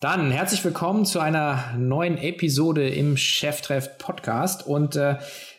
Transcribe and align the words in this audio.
Dann 0.00 0.30
herzlich 0.30 0.64
willkommen 0.64 1.04
zu 1.04 1.18
einer 1.18 1.74
neuen 1.76 2.18
Episode 2.18 2.88
im 2.88 3.16
Cheftreff 3.16 3.98
Podcast. 3.98 4.64
Und 4.64 4.94
äh, 4.94 5.16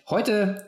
heute 0.10 0.66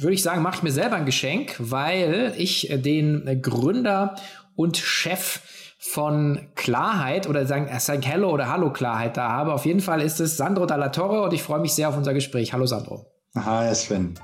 würde 0.00 0.14
ich 0.14 0.22
sagen, 0.22 0.40
mache 0.40 0.56
ich 0.56 0.62
mir 0.62 0.72
selber 0.72 0.96
ein 0.96 1.04
Geschenk, 1.04 1.56
weil 1.58 2.32
ich 2.38 2.70
den 2.72 3.42
Gründer 3.42 4.14
und 4.54 4.78
Chef 4.78 5.42
von 5.78 6.48
Klarheit 6.54 7.28
oder 7.28 7.44
sagen, 7.44 7.68
äh, 7.68 7.78
sagen 7.78 8.00
Hello 8.00 8.30
oder 8.30 8.48
Hallo 8.48 8.72
Klarheit 8.72 9.18
da 9.18 9.28
habe. 9.28 9.52
Auf 9.52 9.66
jeden 9.66 9.80
Fall 9.80 10.00
ist 10.00 10.18
es 10.20 10.38
Sandro 10.38 10.64
Dalla 10.64 10.88
Torre 10.88 11.24
und 11.24 11.34
ich 11.34 11.42
freue 11.42 11.60
mich 11.60 11.74
sehr 11.74 11.90
auf 11.90 11.96
unser 11.98 12.14
Gespräch. 12.14 12.54
Hallo 12.54 12.64
Sandro. 12.64 13.04
Hi 13.34 13.74
Sven. 13.74 14.18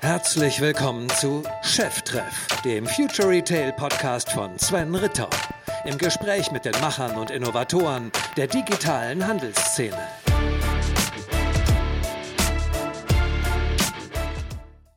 Herzlich 0.00 0.60
willkommen 0.60 1.08
zu 1.10 1.44
Cheftreff, 1.62 2.48
dem 2.64 2.84
Future 2.84 3.28
Retail 3.28 3.72
Podcast 3.74 4.32
von 4.32 4.58
Sven 4.58 4.92
Ritter 4.92 5.30
im 5.84 5.98
Gespräch 5.98 6.50
mit 6.50 6.64
den 6.64 6.72
Machern 6.80 7.16
und 7.16 7.30
Innovatoren 7.30 8.10
der 8.36 8.46
digitalen 8.46 9.26
Handelsszene. 9.26 9.96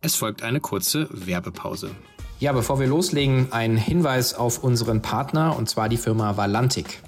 Es 0.02 0.16
folgt 0.16 0.42
eine 0.42 0.60
kurze 0.60 1.08
Werbepause. 1.12 1.92
Ja, 2.40 2.54
bevor 2.54 2.80
wir 2.80 2.88
loslegen, 2.88 3.52
ein 3.52 3.78
Hinweis 3.78 4.34
auf 4.34 4.64
unseren 4.64 5.02
Partner 5.02 5.56
und 5.56 5.70
zwar 5.70 5.90
die 5.90 5.98
Firma 5.98 6.38
Valantic. 6.38 7.02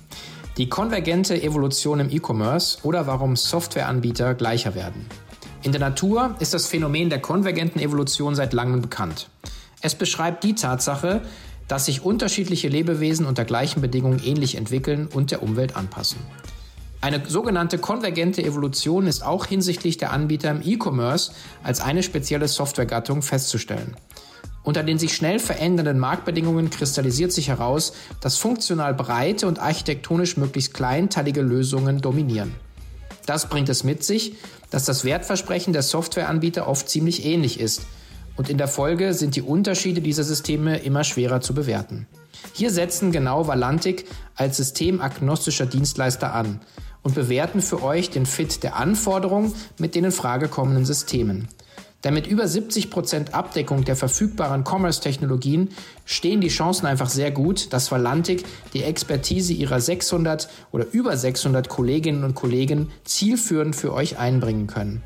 Die 0.58 0.70
konvergente 0.70 1.41
Evolution 1.41 1.99
im 1.99 2.12
E-Commerce 2.12 2.77
oder 2.84 3.08
warum 3.08 3.35
Softwareanbieter 3.35 4.35
gleicher 4.35 4.76
werden. 4.76 5.08
In 5.63 5.71
der 5.71 5.82
Natur 5.82 6.35
ist 6.40 6.54
das 6.54 6.68
Phänomen 6.68 7.10
der 7.10 7.20
konvergenten 7.20 7.82
Evolution 7.82 8.35
seit 8.35 8.54
langem 8.54 8.82
bekannt. 8.82 9.30
Es 9.82 9.96
beschreibt 9.96 10.44
die 10.44 10.54
Tatsache, 10.54 11.21
dass 11.73 11.86
sich 11.86 12.05
unterschiedliche 12.05 12.68
Lebewesen 12.68 13.26
unter 13.26 13.45
gleichen 13.45 13.82
Bedingungen 13.82 14.22
ähnlich 14.23 14.58
entwickeln 14.58 15.08
und 15.12 15.32
der 15.32 15.41
Umwelt 15.41 15.76
anpassen. 15.76 16.20
Eine 17.02 17.27
sogenannte 17.27 17.80
konvergente 17.80 18.44
Evolution 18.44 19.08
ist 19.08 19.26
auch 19.26 19.48
hinsichtlich 19.48 19.98
der 19.98 20.13
Anbieter 20.13 20.51
im 20.51 20.62
E-Commerce 20.63 21.32
als 21.63 21.82
eine 21.82 22.04
spezielle 22.04 22.48
Softwaregattung 22.48 23.24
festzustellen. 23.24 23.96
Unter 24.62 24.84
den 24.84 24.99
sich 24.99 25.16
schnell 25.16 25.40
verändernden 25.40 25.98
Marktbedingungen 25.98 26.70
kristallisiert 26.70 27.32
sich 27.32 27.48
heraus, 27.48 27.94
dass 28.21 28.38
funktional 28.38 28.94
breite 28.94 29.48
und 29.48 29.57
architektonisch 29.57 30.38
möglichst 30.38 30.76
kleinteilige 30.76 31.41
Lösungen 31.41 32.01
dominieren. 32.01 32.54
Das 33.26 33.49
bringt 33.49 33.70
es 33.70 33.84
mit 33.84 34.04
sich, 34.04 34.35
dass 34.70 34.85
das 34.85 35.05
Wertversprechen 35.05 35.74
der 35.74 35.82
Softwareanbieter 35.82 36.68
oft 36.68 36.88
ziemlich 36.88 37.26
ähnlich 37.26 37.60
ist– 37.60 37.82
und 38.35 38.49
in 38.49 38.57
der 38.57 38.67
Folge 38.67 39.13
sind 39.13 39.35
die 39.35 39.41
Unterschiede 39.41 40.01
dieser 40.01 40.23
Systeme 40.23 40.77
immer 40.77 41.03
schwerer 41.03 41.41
zu 41.41 41.53
bewerten. 41.53 42.07
Hier 42.53 42.71
setzen 42.71 43.12
genau 43.12 43.48
Valantik 43.48 44.05
als 44.35 44.57
systemagnostischer 44.57 45.65
Dienstleister 45.65 46.34
an 46.34 46.59
und 47.04 47.15
bewerten 47.15 47.61
für 47.61 47.84
euch 47.84 48.09
den 48.09 48.26
Fit 48.26 48.63
der 48.63 48.76
Anforderungen 48.76 49.54
mit 49.77 49.95
den 49.95 50.05
in 50.05 50.11
Frage 50.11 50.48
kommenden 50.48 50.85
Systemen. 50.85 51.48
Denn 52.04 52.13
mit 52.13 52.27
über 52.27 52.43
70% 52.43 53.31
Abdeckung 53.31 53.85
der 53.85 53.95
verfügbaren 53.95 54.65
Commerce-Technologien 54.65 55.70
stehen 56.04 56.41
die 56.41 56.49
Chancen 56.49 56.85
einfach 56.85 57.09
sehr 57.09 57.31
gut, 57.31 57.71
dass 57.71 57.91
Valantik 57.91 58.43
die 58.73 58.84
Expertise 58.84 59.54
ihrer 59.54 59.79
600 59.79 60.49
oder 60.71 60.85
über 60.91 61.15
600 61.15 61.70
Kolleginnen 61.70 62.26
und 62.26 62.35
Kollegen 62.35 62.91
zielführend 63.05 63.76
für 63.76 63.93
euch 63.93 64.17
einbringen 64.17 64.67
können. 64.67 65.01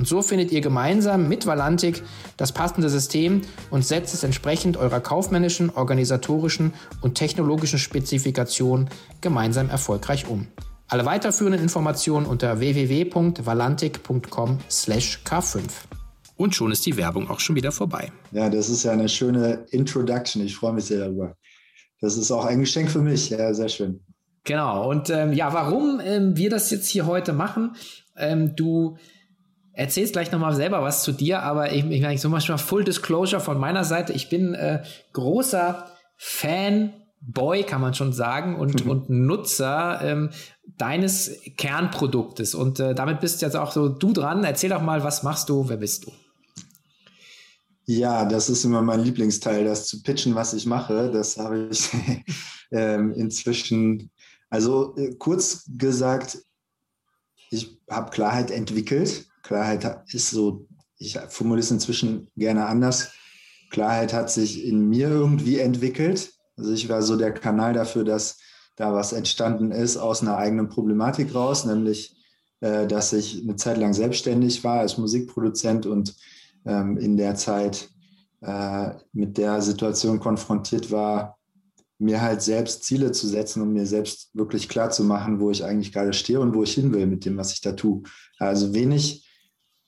Und 0.00 0.08
so 0.08 0.22
findet 0.22 0.50
ihr 0.50 0.62
gemeinsam 0.62 1.28
mit 1.28 1.44
Valantik 1.44 2.02
das 2.38 2.52
passende 2.52 2.88
System 2.88 3.42
und 3.68 3.84
setzt 3.84 4.14
es 4.14 4.24
entsprechend 4.24 4.78
eurer 4.78 4.98
kaufmännischen, 4.98 5.68
organisatorischen 5.68 6.72
und 7.02 7.16
technologischen 7.16 7.78
Spezifikation 7.78 8.88
gemeinsam 9.20 9.68
erfolgreich 9.68 10.26
um. 10.26 10.46
Alle 10.88 11.04
weiterführenden 11.04 11.60
Informationen 11.60 12.24
unter 12.24 12.60
www.valantik.com/k5. 12.60 15.60
Und 16.36 16.54
schon 16.54 16.72
ist 16.72 16.86
die 16.86 16.96
Werbung 16.96 17.28
auch 17.28 17.40
schon 17.40 17.56
wieder 17.56 17.70
vorbei. 17.70 18.10
Ja, 18.32 18.48
das 18.48 18.70
ist 18.70 18.84
ja 18.84 18.92
eine 18.92 19.10
schöne 19.10 19.66
Introduction. 19.68 20.42
Ich 20.42 20.56
freue 20.56 20.72
mich 20.72 20.86
sehr 20.86 21.00
darüber. 21.00 21.36
Das 22.00 22.16
ist 22.16 22.30
auch 22.30 22.46
ein 22.46 22.60
Geschenk 22.60 22.90
für 22.90 23.02
mich. 23.02 23.28
Ja, 23.28 23.52
sehr 23.52 23.68
schön. 23.68 24.00
Genau. 24.44 24.88
Und 24.88 25.10
ähm, 25.10 25.34
ja, 25.34 25.52
warum 25.52 26.00
ähm, 26.02 26.38
wir 26.38 26.48
das 26.48 26.70
jetzt 26.70 26.88
hier 26.88 27.04
heute 27.04 27.34
machen? 27.34 27.76
Ähm, 28.16 28.56
du 28.56 28.96
erzählst 29.80 30.12
gleich 30.12 30.30
nochmal 30.30 30.54
selber 30.54 30.82
was 30.82 31.02
zu 31.02 31.10
dir, 31.10 31.42
aber 31.42 31.72
ich, 31.72 31.86
ich 31.86 32.02
meine, 32.02 32.18
so 32.18 32.28
mal 32.28 32.40
Full 32.40 32.84
Disclosure 32.84 33.40
von 33.40 33.58
meiner 33.58 33.82
Seite. 33.82 34.12
Ich 34.12 34.28
bin 34.28 34.52
äh, 34.52 34.82
großer 35.14 35.86
Fanboy, 36.18 37.62
kann 37.62 37.80
man 37.80 37.94
schon 37.94 38.12
sagen, 38.12 38.56
und, 38.56 38.84
mhm. 38.84 38.90
und 38.90 39.08
Nutzer 39.08 40.00
ähm, 40.02 40.30
deines 40.76 41.40
Kernproduktes. 41.56 42.54
Und 42.54 42.78
äh, 42.78 42.94
damit 42.94 43.20
bist 43.20 43.40
jetzt 43.40 43.56
auch 43.56 43.72
so 43.72 43.88
du 43.88 44.12
dran. 44.12 44.44
Erzähl 44.44 44.68
doch 44.68 44.82
mal, 44.82 45.02
was 45.02 45.22
machst 45.22 45.48
du, 45.48 45.66
wer 45.70 45.78
bist 45.78 46.04
du? 46.04 46.12
Ja, 47.86 48.26
das 48.26 48.50
ist 48.50 48.64
immer 48.64 48.82
mein 48.82 49.00
Lieblingsteil, 49.00 49.64
das 49.64 49.86
zu 49.86 50.02
pitchen, 50.02 50.34
was 50.34 50.52
ich 50.52 50.66
mache. 50.66 51.10
Das 51.10 51.38
habe 51.38 51.68
ich 51.70 51.88
ähm, 52.70 53.14
inzwischen, 53.14 54.10
also 54.50 54.94
äh, 54.98 55.14
kurz 55.14 55.64
gesagt, 55.78 56.36
ich 57.48 57.80
habe 57.88 58.10
Klarheit 58.10 58.50
entwickelt 58.50 59.29
Klarheit 59.42 60.02
ist 60.12 60.30
so, 60.30 60.66
ich 60.98 61.18
formuliere 61.28 61.64
es 61.64 61.70
inzwischen 61.70 62.28
gerne 62.36 62.66
anders. 62.66 63.12
Klarheit 63.70 64.12
hat 64.12 64.30
sich 64.30 64.64
in 64.64 64.88
mir 64.88 65.08
irgendwie 65.08 65.58
entwickelt. 65.58 66.32
Also 66.56 66.72
ich 66.72 66.88
war 66.88 67.02
so 67.02 67.16
der 67.16 67.32
Kanal 67.32 67.72
dafür, 67.72 68.04
dass 68.04 68.38
da 68.76 68.92
was 68.92 69.12
entstanden 69.12 69.72
ist 69.72 69.96
aus 69.96 70.22
einer 70.22 70.36
eigenen 70.36 70.68
Problematik 70.68 71.34
raus, 71.34 71.64
nämlich 71.64 72.16
äh, 72.60 72.86
dass 72.86 73.12
ich 73.12 73.42
eine 73.42 73.56
Zeit 73.56 73.78
lang 73.78 73.94
selbstständig 73.94 74.64
war 74.64 74.80
als 74.80 74.98
Musikproduzent 74.98 75.86
und 75.86 76.14
ähm, 76.66 76.98
in 76.98 77.16
der 77.16 77.34
Zeit 77.34 77.88
äh, 78.42 78.90
mit 79.12 79.38
der 79.38 79.62
Situation 79.62 80.20
konfrontiert 80.20 80.90
war, 80.90 81.38
mir 81.98 82.22
halt 82.22 82.40
selbst 82.42 82.84
Ziele 82.84 83.12
zu 83.12 83.26
setzen 83.26 83.62
und 83.62 83.72
mir 83.72 83.86
selbst 83.86 84.30
wirklich 84.32 84.68
klar 84.68 84.90
zu 84.90 85.04
machen, 85.04 85.40
wo 85.40 85.50
ich 85.50 85.64
eigentlich 85.64 85.92
gerade 85.92 86.14
stehe 86.14 86.40
und 86.40 86.54
wo 86.54 86.62
ich 86.62 86.72
hin 86.72 86.92
will 86.92 87.06
mit 87.06 87.24
dem, 87.24 87.36
was 87.36 87.52
ich 87.52 87.60
da 87.60 87.72
tue. 87.72 88.02
Also 88.38 88.72
wenig 88.72 89.29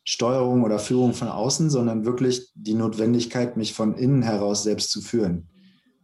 Steuerung 0.04 0.64
oder 0.64 0.78
Führung 0.78 1.14
von 1.14 1.28
außen, 1.28 1.70
sondern 1.70 2.04
wirklich 2.04 2.50
die 2.54 2.74
Notwendigkeit, 2.74 3.56
mich 3.56 3.72
von 3.72 3.94
innen 3.94 4.22
heraus 4.22 4.62
selbst 4.64 4.90
zu 4.90 5.00
führen. 5.00 5.48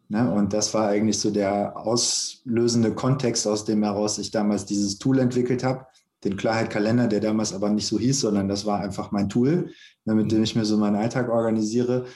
Ne? 0.09 0.31
Und 0.33 0.53
das 0.53 0.73
war 0.73 0.89
eigentlich 0.89 1.19
so 1.19 1.31
der 1.31 1.77
auslösende 1.77 2.95
Kontext, 2.95 3.47
aus 3.47 3.65
dem 3.65 3.83
heraus 3.83 4.19
ich 4.19 4.31
damals 4.31 4.65
dieses 4.65 4.99
Tool 4.99 5.19
entwickelt 5.19 5.65
habe, 5.65 5.87
den 6.25 6.37
Klarheit-Kalender, 6.37 7.09
der 7.09 7.21
damals 7.21 7.53
aber 7.53 7.71
nicht 7.71 7.87
so 7.87 7.99
hieß, 7.99 8.21
sondern 8.21 8.49
das 8.49 8.65
war 8.65 8.81
einfach 8.81 9.13
mein 9.13 9.29
Tool, 9.29 9.71
ne, 10.05 10.15
mit 10.15 10.33
dem 10.33 10.43
ich 10.43 10.57
mir 10.57 10.65
so 10.65 10.77
meinen 10.77 10.97
Alltag 10.97 11.29
organisiere. 11.29 12.07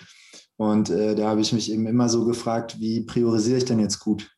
Und 0.56 0.90
äh, 0.90 1.14
da 1.14 1.28
habe 1.28 1.40
ich 1.40 1.52
mich 1.52 1.70
eben 1.70 1.86
immer 1.86 2.08
so 2.08 2.24
gefragt, 2.24 2.80
wie 2.80 3.02
priorisiere 3.02 3.58
ich 3.58 3.64
denn 3.64 3.78
jetzt 3.78 3.98
gut? 4.00 4.30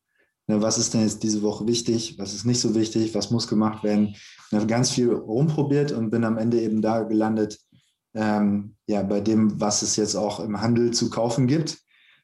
Ne, 0.47 0.61
was 0.61 0.77
ist 0.77 0.93
denn 0.93 1.03
jetzt 1.03 1.23
diese 1.23 1.43
Woche 1.43 1.67
wichtig? 1.67 2.19
Was 2.19 2.35
ist 2.35 2.45
nicht 2.45 2.61
so 2.61 2.75
wichtig? 2.75 3.15
Was 3.15 3.31
muss 3.31 3.49
gemacht 3.49 3.85
werden? 3.85 4.17
Ich 4.55 4.61
habe 4.61 4.69
ganz 4.69 4.93
viel 4.93 5.13
rumprobiert 5.13 5.91
und 5.91 6.11
bin 6.11 6.23
am 6.23 6.39
Ende 6.39 6.61
eben 6.61 6.81
da 6.81 7.03
gelandet, 7.03 7.59
ähm, 8.15 8.77
ja, 8.87 9.03
bei 9.03 9.21
dem, 9.21 9.61
was 9.61 9.83
es 9.83 9.97
jetzt 9.97 10.15
auch 10.15 10.39
im 10.39 10.61
Handel 10.61 10.93
zu 10.93 11.11
kaufen 11.11 11.49
gibt, 11.49 11.79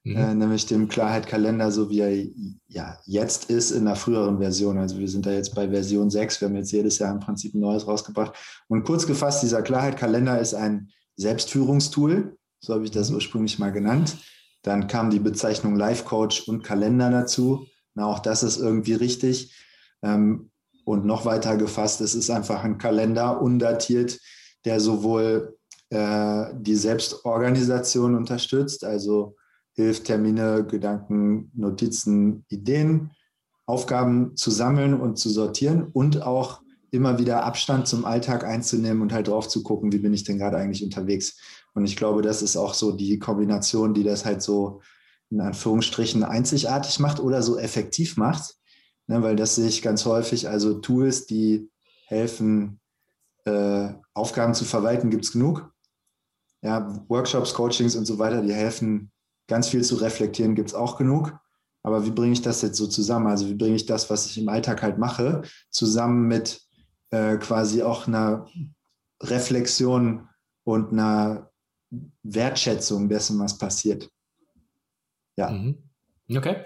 mhm. 0.05 0.17
äh, 0.17 0.35
nämlich 0.37 0.65
dem 0.67 0.87
Klarheit-Kalender, 0.87 1.73
so 1.73 1.91
wie 1.91 1.99
er 1.99 2.25
ja, 2.69 2.97
jetzt 3.05 3.51
ist 3.51 3.73
in 3.73 3.87
der 3.87 3.97
früheren 3.97 4.39
Version. 4.39 4.79
Also 4.79 4.97
wir 5.01 5.09
sind 5.09 5.27
da 5.27 5.33
jetzt 5.33 5.57
bei 5.57 5.69
Version 5.71 6.09
6, 6.09 6.41
wir 6.41 6.47
haben 6.47 6.55
jetzt 6.55 6.71
jedes 6.71 7.01
Jahr 7.01 7.13
im 7.13 7.19
Prinzip 7.19 7.53
ein 7.53 7.61
neues 7.61 7.89
rausgebracht. 7.89 8.37
Und 8.69 8.85
kurz 8.85 9.09
gefasst, 9.09 9.43
dieser 9.43 9.62
Klarheit-Kalender 9.62 10.39
ist 10.39 10.55
ein 10.55 10.91
Selbstführungstool, 11.17 12.37
so 12.61 12.75
habe 12.75 12.85
ich 12.85 12.93
das 12.93 13.11
mhm. 13.11 13.17
ursprünglich 13.17 13.59
mal 13.59 13.73
genannt. 13.73 14.19
Dann 14.62 14.87
kam 14.87 15.11
die 15.11 15.19
Bezeichnung 15.19 15.75
Life 15.75 16.05
Coach 16.05 16.47
und 16.47 16.62
Kalender 16.62 17.11
dazu. 17.11 17.67
Na, 17.95 18.07
auch 18.07 18.21
das 18.21 18.45
ist 18.45 18.59
irgendwie 18.59 18.95
richtig. 18.95 19.53
Ähm, 20.03 20.51
und 20.85 21.05
noch 21.05 21.25
weiter 21.25 21.56
gefasst, 21.56 22.00
es 22.00 22.15
ist 22.15 22.31
einfach 22.31 22.65
ein 22.65 22.79
Kalender 22.79 23.41
undatiert, 23.41 24.19
der 24.65 24.81
sowohl 24.81 25.56
äh, 25.91 26.47
die 26.55 26.77
Selbstorganisation 26.77 28.15
unterstützt, 28.15 28.85
also 28.85 29.37
hilft, 29.73 30.05
Termine, 30.05 30.65
Gedanken, 30.67 31.50
Notizen, 31.55 32.44
Ideen, 32.49 33.11
Aufgaben 33.67 34.37
zu 34.37 34.50
sammeln 34.50 35.00
und 35.00 35.19
zu 35.19 35.31
sortieren 35.31 35.88
und 35.93 36.23
auch 36.23 36.61
immer 36.91 37.19
wieder 37.19 37.44
Abstand 37.44 37.87
zum 37.87 38.05
Alltag 38.05 38.44
einzunehmen 38.44 39.00
und 39.00 39.12
halt 39.12 39.29
drauf 39.29 39.49
zu 39.49 39.62
gucken, 39.62 39.93
wie 39.93 39.99
bin 39.99 40.12
ich 40.12 40.25
denn 40.25 40.38
gerade 40.38 40.56
eigentlich 40.56 40.83
unterwegs. 40.83 41.38
Und 41.75 41.85
ich 41.85 41.97
glaube, 41.97 42.23
das 42.23 42.43
ist 42.43 42.56
auch 42.56 42.75
so 42.75 42.93
die 42.93 43.19
Kombination, 43.19 43.94
die 43.94 44.03
das 44.03 44.25
halt 44.25 44.43
so 44.43 44.81
in 45.31 45.41
Anführungsstrichen 45.41 46.25
einzigartig 46.25 46.99
macht 46.99 47.21
oder 47.21 47.43
so 47.43 47.59
effektiv 47.59 48.17
macht, 48.17 48.56
ne, 49.11 49.23
weil 49.25 49.35
das 49.35 49.57
sehe 49.57 49.67
ich 49.67 49.83
ganz 49.83 50.07
häufig. 50.07 50.49
Also 50.49 50.75
Tools, 50.75 51.27
die 51.27 51.69
helfen, 52.07 52.81
äh, 53.45 53.89
Aufgaben 54.15 54.55
zu 54.55 54.65
verwalten, 54.65 55.11
gibt 55.11 55.25
es 55.25 55.33
genug. 55.33 55.69
Ja, 56.62 57.05
Workshops, 57.09 57.53
Coachings 57.53 57.97
und 57.97 58.07
so 58.07 58.21
weiter, 58.21 58.41
die 58.41 58.53
helfen, 58.53 59.11
ganz 59.49 59.69
viel 59.69 59.83
zu 59.83 59.97
reflektieren, 59.97 60.55
gibt 60.55 60.69
es 60.69 60.75
auch 60.75 60.97
genug. 60.97 61.37
aber 61.83 62.05
wie 62.05 62.11
bringe 62.11 62.35
ich 62.35 62.43
das 62.43 62.62
jetzt 62.62 62.77
so 62.77 62.87
zusammen? 62.87 63.27
Also 63.27 63.49
wie 63.49 63.55
bringe 63.55 63.75
ich 63.75 63.87
das, 63.87 64.11
was 64.11 64.27
ich 64.27 64.39
im 64.39 64.49
Alltag 64.49 64.83
halt 64.83 64.99
mache, 64.99 65.43
zusammen 65.71 66.29
mit 66.29 66.61
äh, 67.11 67.39
quasi 67.39 67.83
auch 67.83 68.07
einer 68.07 68.47
Reflexion 69.23 70.29
und 70.65 70.93
einer 70.93 71.51
Wertschätzung 72.23 73.09
dessen, 73.09 73.39
was 73.41 73.59
passiert. 73.59 74.09
Ja. 75.37 75.51
Mhm. 75.51 75.89
Okay. 76.35 76.56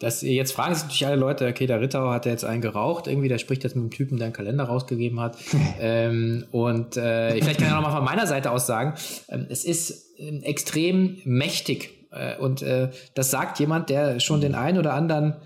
Das, 0.00 0.22
jetzt 0.22 0.52
fragen 0.52 0.74
sich 0.74 0.84
natürlich 0.84 1.06
alle 1.06 1.16
Leute, 1.16 1.46
okay, 1.46 1.66
der 1.66 1.80
Rittau 1.80 2.10
hat 2.10 2.26
ja 2.26 2.32
jetzt 2.32 2.44
einen 2.44 2.60
geraucht, 2.60 3.06
irgendwie, 3.06 3.28
der 3.28 3.38
spricht 3.38 3.62
jetzt 3.62 3.76
mit 3.76 3.84
dem 3.84 3.90
Typen, 3.90 4.18
der 4.18 4.26
einen 4.26 4.34
Kalender 4.34 4.64
rausgegeben 4.64 5.20
hat. 5.20 5.36
ähm, 5.80 6.46
und 6.50 6.96
äh, 6.96 7.32
vielleicht 7.32 7.58
kann 7.58 7.68
ich 7.68 7.74
noch 7.74 7.82
mal 7.82 7.94
von 7.94 8.04
meiner 8.04 8.26
Seite 8.26 8.50
aus 8.50 8.66
sagen, 8.66 8.94
ähm, 9.28 9.46
es 9.48 9.64
ist 9.64 10.18
äh, 10.18 10.40
extrem 10.42 11.18
mächtig. 11.24 12.08
Äh, 12.10 12.36
und 12.38 12.62
äh, 12.62 12.90
das 13.14 13.30
sagt 13.30 13.60
jemand, 13.60 13.90
der 13.90 14.18
schon 14.18 14.40
den 14.40 14.54
einen 14.54 14.78
oder 14.78 14.94
anderen 14.94 15.36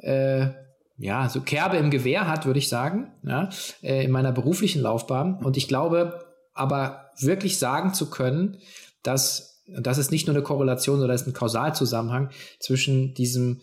äh, 0.00 0.48
ja, 0.96 1.28
so 1.28 1.40
Kerbe 1.40 1.76
im 1.76 1.90
Gewehr 1.90 2.28
hat, 2.28 2.46
würde 2.46 2.58
ich 2.58 2.68
sagen, 2.68 3.12
ja, 3.24 3.48
äh, 3.82 4.04
in 4.04 4.10
meiner 4.10 4.32
beruflichen 4.32 4.80
Laufbahn. 4.80 5.42
Und 5.42 5.56
ich 5.56 5.66
glaube 5.66 6.24
aber 6.54 7.10
wirklich 7.18 7.58
sagen 7.58 7.94
zu 7.94 8.10
können, 8.10 8.58
dass 9.02 9.53
und 9.68 9.86
das 9.86 9.98
ist 9.98 10.10
nicht 10.10 10.26
nur 10.26 10.36
eine 10.36 10.44
Korrelation, 10.44 10.96
sondern 10.96 11.14
das 11.14 11.22
ist 11.22 11.28
ein 11.28 11.32
Kausalzusammenhang 11.32 12.30
zwischen 12.58 13.14
diesem 13.14 13.60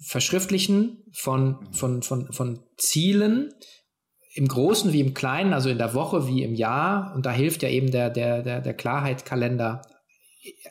Verschriftlichen 0.00 1.04
von, 1.12 1.72
von, 1.72 2.02
von, 2.02 2.32
von 2.32 2.60
Zielen 2.78 3.52
im 4.34 4.48
Großen 4.48 4.92
wie 4.92 5.00
im 5.00 5.12
Kleinen, 5.12 5.52
also 5.52 5.68
in 5.68 5.78
der 5.78 5.92
Woche 5.92 6.26
wie 6.26 6.42
im 6.42 6.54
Jahr. 6.54 7.12
Und 7.14 7.26
da 7.26 7.32
hilft 7.32 7.62
ja 7.62 7.68
eben 7.68 7.90
der, 7.90 8.08
der, 8.08 8.42
der, 8.42 8.60
der 8.60 8.74
Klarheitkalender 8.74 9.82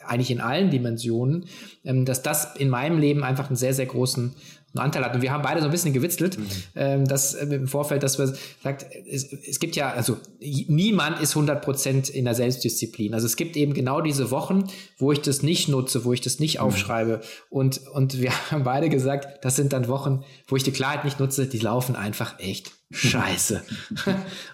eigentlich 0.04 0.32
in 0.32 0.42
allen 0.42 0.72
Dimensionen, 0.72 1.46
ähm, 1.84 2.06
dass 2.06 2.24
das 2.24 2.56
in 2.56 2.70
meinem 2.70 2.98
Leben 2.98 3.24
einfach 3.24 3.48
einen 3.48 3.56
sehr, 3.56 3.74
sehr 3.74 3.86
großen 3.86 4.36
einen 4.74 4.86
Anteil 4.86 5.04
hat. 5.04 5.16
Und 5.16 5.22
wir 5.22 5.32
haben 5.32 5.42
beide 5.42 5.62
so 5.62 5.66
ein 5.66 5.72
bisschen 5.72 5.94
gewitzelt, 5.94 6.38
mhm. 6.38 6.46
ähm, 6.76 7.06
dass 7.06 7.34
äh, 7.34 7.46
im 7.46 7.68
Vorfeld, 7.68 8.04
dass 8.04 8.20
wir 8.20 8.34
sagt, 8.64 8.86
es, 9.10 9.32
es 9.32 9.60
gibt 9.60 9.76
ja, 9.76 9.92
also 9.92 10.18
niemand 10.40 11.22
ist 11.22 11.32
100 11.32 11.64
Prozent 11.64 12.10
in 12.10 12.26
der 12.26 12.36
Selbstdisziplin. 12.36 13.14
Also 13.14 13.26
es 13.26 13.36
gibt 13.36 13.58
eben 13.58 13.74
genau 13.74 14.02
diese 14.02 14.32
Wochen, 14.32 14.66
wo 14.98 15.12
ich 15.12 15.22
das 15.22 15.44
nicht 15.44 15.70
nutze, 15.70 16.06
wo 16.06 16.14
ich 16.14 16.22
das 16.22 16.40
nicht 16.40 16.56
mhm. 16.56 16.66
aufschreibe. 16.66 17.22
Und, 17.50 17.82
und 17.94 18.20
wir 18.20 18.32
haben 18.52 18.64
beide 18.64 18.90
gesagt, 18.90 19.44
das 19.44 19.56
sind 19.56 19.74
dann 19.74 19.88
Wochen, 19.88 20.24
wo 20.48 20.56
ich 20.56 20.64
die 20.64 20.72
Klarheit 20.72 21.04
nicht 21.06 21.20
nutze, 21.20 21.48
die 21.48 21.60
laufen 21.60 21.96
einfach 21.96 22.40
echt 22.40 22.72
Scheiße. 22.92 23.62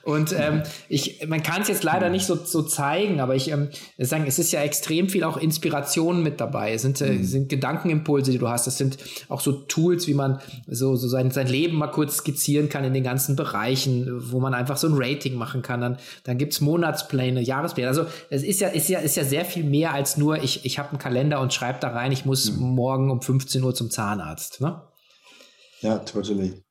und 0.03 0.35
ähm, 0.37 0.63
ich, 0.89 1.25
man 1.25 1.41
kann 1.41 1.61
es 1.61 1.69
jetzt 1.69 1.85
leider 1.85 2.09
nicht 2.09 2.25
so, 2.25 2.35
so 2.35 2.63
zeigen, 2.63 3.21
aber 3.21 3.33
ich 3.35 3.49
ähm, 3.49 3.69
sagen, 3.97 4.25
es 4.27 4.39
ist 4.39 4.51
ja 4.51 4.61
extrem 4.61 5.07
viel 5.07 5.23
auch 5.23 5.37
Inspiration 5.37 6.21
mit 6.21 6.41
dabei. 6.41 6.73
Es 6.73 6.81
sind, 6.81 6.99
äh, 6.99 7.13
mhm. 7.13 7.23
sind 7.23 7.47
Gedankenimpulse, 7.47 8.31
die 8.31 8.37
du 8.37 8.49
hast. 8.49 8.67
Es 8.67 8.77
sind 8.77 8.97
auch 9.29 9.39
so 9.39 9.53
Tools, 9.53 10.07
wie 10.07 10.13
man 10.13 10.41
so, 10.67 10.97
so 10.97 11.07
sein, 11.07 11.31
sein 11.31 11.47
Leben 11.47 11.77
mal 11.77 11.87
kurz 11.87 12.17
skizzieren 12.17 12.67
kann 12.67 12.83
in 12.83 12.93
den 12.93 13.05
ganzen 13.05 13.37
Bereichen, 13.37 14.05
wo 14.31 14.41
man 14.41 14.53
einfach 14.53 14.75
so 14.75 14.87
ein 14.87 14.95
Rating 14.97 15.35
machen 15.35 15.61
kann. 15.61 15.79
Dann, 15.79 15.97
dann 16.25 16.37
gibt's 16.37 16.59
Monatspläne, 16.59 17.39
Jahrespläne. 17.39 17.87
Also 17.87 18.05
es 18.29 18.43
ist 18.43 18.59
ja, 18.59 18.67
ist 18.67 18.89
ja, 18.89 18.99
ist 18.99 19.15
ja 19.15 19.23
sehr 19.23 19.45
viel 19.45 19.63
mehr 19.63 19.93
als 19.93 20.17
nur, 20.17 20.43
ich, 20.43 20.65
ich 20.65 20.77
habe 20.77 20.89
einen 20.89 20.99
Kalender 20.99 21.39
und 21.39 21.53
schreibe 21.53 21.79
da 21.79 21.87
rein, 21.87 22.11
ich 22.11 22.25
muss 22.25 22.51
mhm. 22.51 22.75
morgen 22.75 23.11
um 23.11 23.21
15 23.21 23.63
Uhr 23.63 23.73
zum 23.73 23.89
Zahnarzt. 23.89 24.59
Ne? 24.59 24.81
Ja, 25.79 25.99
totally. 25.99 26.64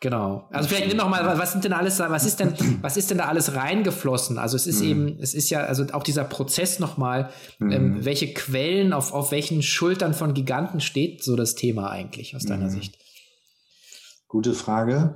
Genau. 0.00 0.46
Also 0.50 0.68
vielleicht 0.68 0.88
nimm 0.88 0.98
noch 0.98 1.08
mal, 1.08 1.38
was 1.38 1.52
sind 1.52 1.64
denn 1.64 1.72
alles, 1.72 1.98
was 2.00 2.26
ist 2.26 2.38
denn, 2.38 2.54
was 2.82 2.98
ist 2.98 3.10
denn 3.10 3.18
da 3.18 3.28
alles 3.28 3.54
reingeflossen? 3.54 4.36
Also 4.36 4.56
es 4.56 4.66
ist 4.66 4.80
mhm. 4.80 4.88
eben, 4.88 5.18
es 5.20 5.32
ist 5.32 5.48
ja, 5.48 5.60
also 5.60 5.86
auch 5.92 6.02
dieser 6.02 6.24
Prozess 6.24 6.78
nochmal, 6.78 7.30
mhm. 7.58 7.70
ähm, 7.70 8.04
welche 8.04 8.34
Quellen, 8.34 8.92
auf, 8.92 9.12
auf 9.12 9.30
welchen 9.30 9.62
Schultern 9.62 10.12
von 10.12 10.34
Giganten 10.34 10.80
steht 10.80 11.24
so 11.24 11.34
das 11.34 11.54
Thema 11.54 11.90
eigentlich 11.90 12.36
aus 12.36 12.44
deiner 12.44 12.66
mhm. 12.66 12.70
Sicht? 12.70 12.98
Gute 14.28 14.52
Frage. 14.52 15.14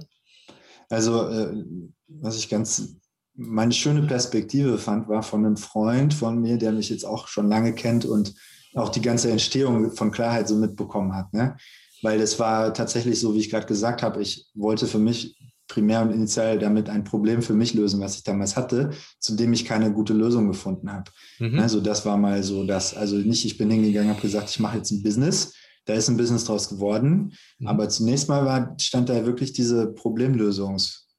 Also, 0.89 1.29
äh, 1.29 1.63
was 2.09 2.39
ich 2.39 2.49
ganz, 2.49 2.97
meine 3.35 3.73
schöne 3.73 4.03
Perspektive 4.03 4.79
fand, 4.79 5.09
war 5.09 5.23
von 5.23 5.45
einem 5.45 5.57
Freund 5.59 6.15
von 6.15 6.41
mir, 6.41 6.57
der 6.57 6.73
mich 6.73 6.89
jetzt 6.89 7.05
auch 7.05 7.29
schon 7.29 7.49
lange 7.49 7.75
kennt 7.75 8.07
und 8.07 8.35
auch 8.75 8.89
die 8.89 9.03
ganze 9.03 9.31
Entstehung 9.31 9.93
von 9.93 10.11
Klarheit 10.11 10.49
so 10.49 10.57
mitbekommen 10.57 11.15
hat. 11.15 11.33
Ne? 11.35 11.57
Weil 12.03 12.21
es 12.21 12.39
war 12.39 12.75
tatsächlich 12.75 13.21
so, 13.21 13.35
wie 13.35 13.41
ich 13.41 13.51
gerade 13.51 13.67
gesagt 13.67 14.03
habe, 14.03 14.23
ich 14.23 14.47
wollte 14.55 14.87
für 14.87 14.99
mich 14.99 15.37
primär 15.71 16.03
und 16.03 16.11
initial 16.11 16.59
damit 16.59 16.89
ein 16.89 17.05
Problem 17.05 17.43
für 17.43 17.55
mich 17.55 17.75
lösen, 17.75 18.01
was 18.01 18.17
ich 18.17 18.25
damals 18.25 18.57
hatte, 18.57 18.91
zu 19.21 19.37
dem 19.37 19.53
ich 19.53 19.65
keine 19.65 19.93
gute 19.93 20.13
Lösung 20.13 20.49
gefunden 20.49 20.93
habe. 20.93 21.11
Mhm. 21.39 21.61
Also 21.61 21.81
das 21.81 22.05
war 22.05 22.17
mal 22.17 22.43
so 22.43 22.67
das, 22.67 22.95
also 22.95 23.17
nicht, 23.17 23.45
ich 23.45 23.57
bin 23.57 23.71
hingegangen, 23.71 24.11
habe 24.11 24.21
gesagt, 24.21 24.51
ich 24.51 24.59
mache 24.59 24.79
jetzt 24.79 24.91
ein 24.91 25.03
Business, 25.03 25.55
da 25.85 25.95
ist 25.95 26.09
ein 26.09 26.17
Business 26.17 26.45
draus 26.45 26.69
geworden, 26.69 27.33
mhm. 27.59 27.69
aber 27.69 27.89
zunächst 27.89 28.29
mal 28.29 28.45
war, 28.45 28.75
stand 28.81 29.09
da 29.09 29.25
wirklich 29.25 29.53
diese 29.53 29.93
Problemlösungsfindung 29.93 31.15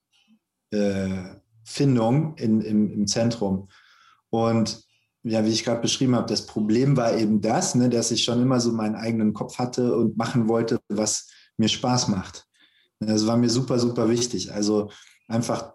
äh, 0.74 2.44
in, 2.44 2.62
im, 2.62 2.92
im 2.92 3.08
Zentrum. 3.08 3.70
Und 4.30 4.84
ja, 5.24 5.46
wie 5.46 5.50
ich 5.50 5.64
gerade 5.64 5.82
beschrieben 5.82 6.16
habe, 6.16 6.28
das 6.28 6.46
Problem 6.46 6.98
war 6.98 7.16
eben 7.16 7.42
das, 7.42 7.76
ne, 7.76 7.90
dass 7.90 8.12
ich 8.12 8.24
schon 8.24 8.42
immer 8.42 8.60
so 8.60 8.72
meinen 8.72 8.96
eigenen 8.96 9.34
Kopf 9.34 9.60
hatte 9.60 9.96
und 9.96 10.18
machen 10.18 10.48
wollte, 10.48 10.80
was 10.90 11.30
mir 11.58 11.70
Spaß 11.70 12.08
macht. 12.08 12.48
Das 13.00 13.28
war 13.28 13.38
mir 13.38 13.50
super, 13.50 13.80
super 13.80 14.10
wichtig. 14.10 14.52
Also 14.54 14.92
einfach, 15.28 15.74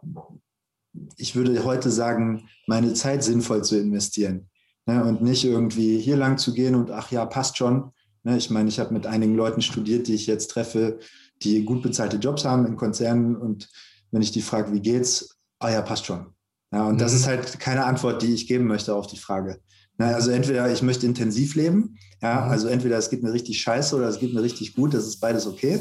ich 1.17 1.35
würde 1.37 1.65
heute 1.65 1.91
sagen, 1.91 2.49
meine 2.67 2.95
Zeit 2.95 3.23
sinnvoll 3.23 3.63
zu 3.65 3.79
investieren 3.79 4.49
ne, 4.87 5.05
und 5.05 5.23
nicht 5.23 5.45
irgendwie 5.45 5.99
hier 5.99 6.17
lang 6.17 6.39
zu 6.39 6.53
gehen 6.53 6.75
und 6.75 6.91
ach 6.91 7.11
ja, 7.11 7.25
passt 7.25 7.57
schon. 7.57 7.93
Ne, 8.25 8.37
ich 8.37 8.51
meine, 8.51 8.69
ich 8.69 8.81
habe 8.81 8.95
mit 8.95 9.07
einigen 9.07 9.37
Leuten 9.37 9.63
studiert, 9.63 10.09
die 10.09 10.15
ich 10.15 10.27
jetzt 10.27 10.51
treffe, 10.51 10.99
die 11.43 11.65
gut 11.65 11.83
bezahlte 11.83 12.17
Jobs 12.17 12.45
haben 12.45 12.67
in 12.67 12.77
Konzernen 12.77 13.37
und 13.37 13.69
wenn 14.11 14.23
ich 14.23 14.33
die 14.33 14.43
frage, 14.43 14.73
wie 14.73 14.81
geht's? 14.81 15.37
Ah 15.59 15.71
ja, 15.71 15.83
passt 15.83 16.07
schon. 16.07 16.36
Ja, 16.73 16.87
und 16.87 16.95
mhm. 16.95 16.99
das 16.99 17.13
ist 17.13 17.27
halt 17.27 17.61
keine 17.61 17.85
Antwort, 17.85 18.23
die 18.23 18.35
ich 18.35 18.47
geben 18.47 18.67
möchte 18.67 18.95
auf 18.95 19.07
die 19.07 19.19
Frage. 19.19 19.59
Na, 19.99 20.13
also 20.13 20.31
entweder 20.31 20.71
ich 20.71 20.83
möchte 20.83 21.07
intensiv 21.07 21.55
leben, 21.55 21.97
ja, 22.23 22.45
mhm. 22.45 22.51
also 22.51 22.69
entweder 22.69 22.99
es 22.99 23.11
geht 23.11 23.23
mir 23.23 23.33
richtig 23.33 23.61
scheiße 23.61 23.97
oder 23.97 24.09
es 24.09 24.19
geht 24.19 24.35
mir 24.35 24.43
richtig 24.43 24.75
gut, 24.75 24.95
das 24.95 25.07
ist 25.07 25.21
beides 25.21 25.47
okay. 25.47 25.81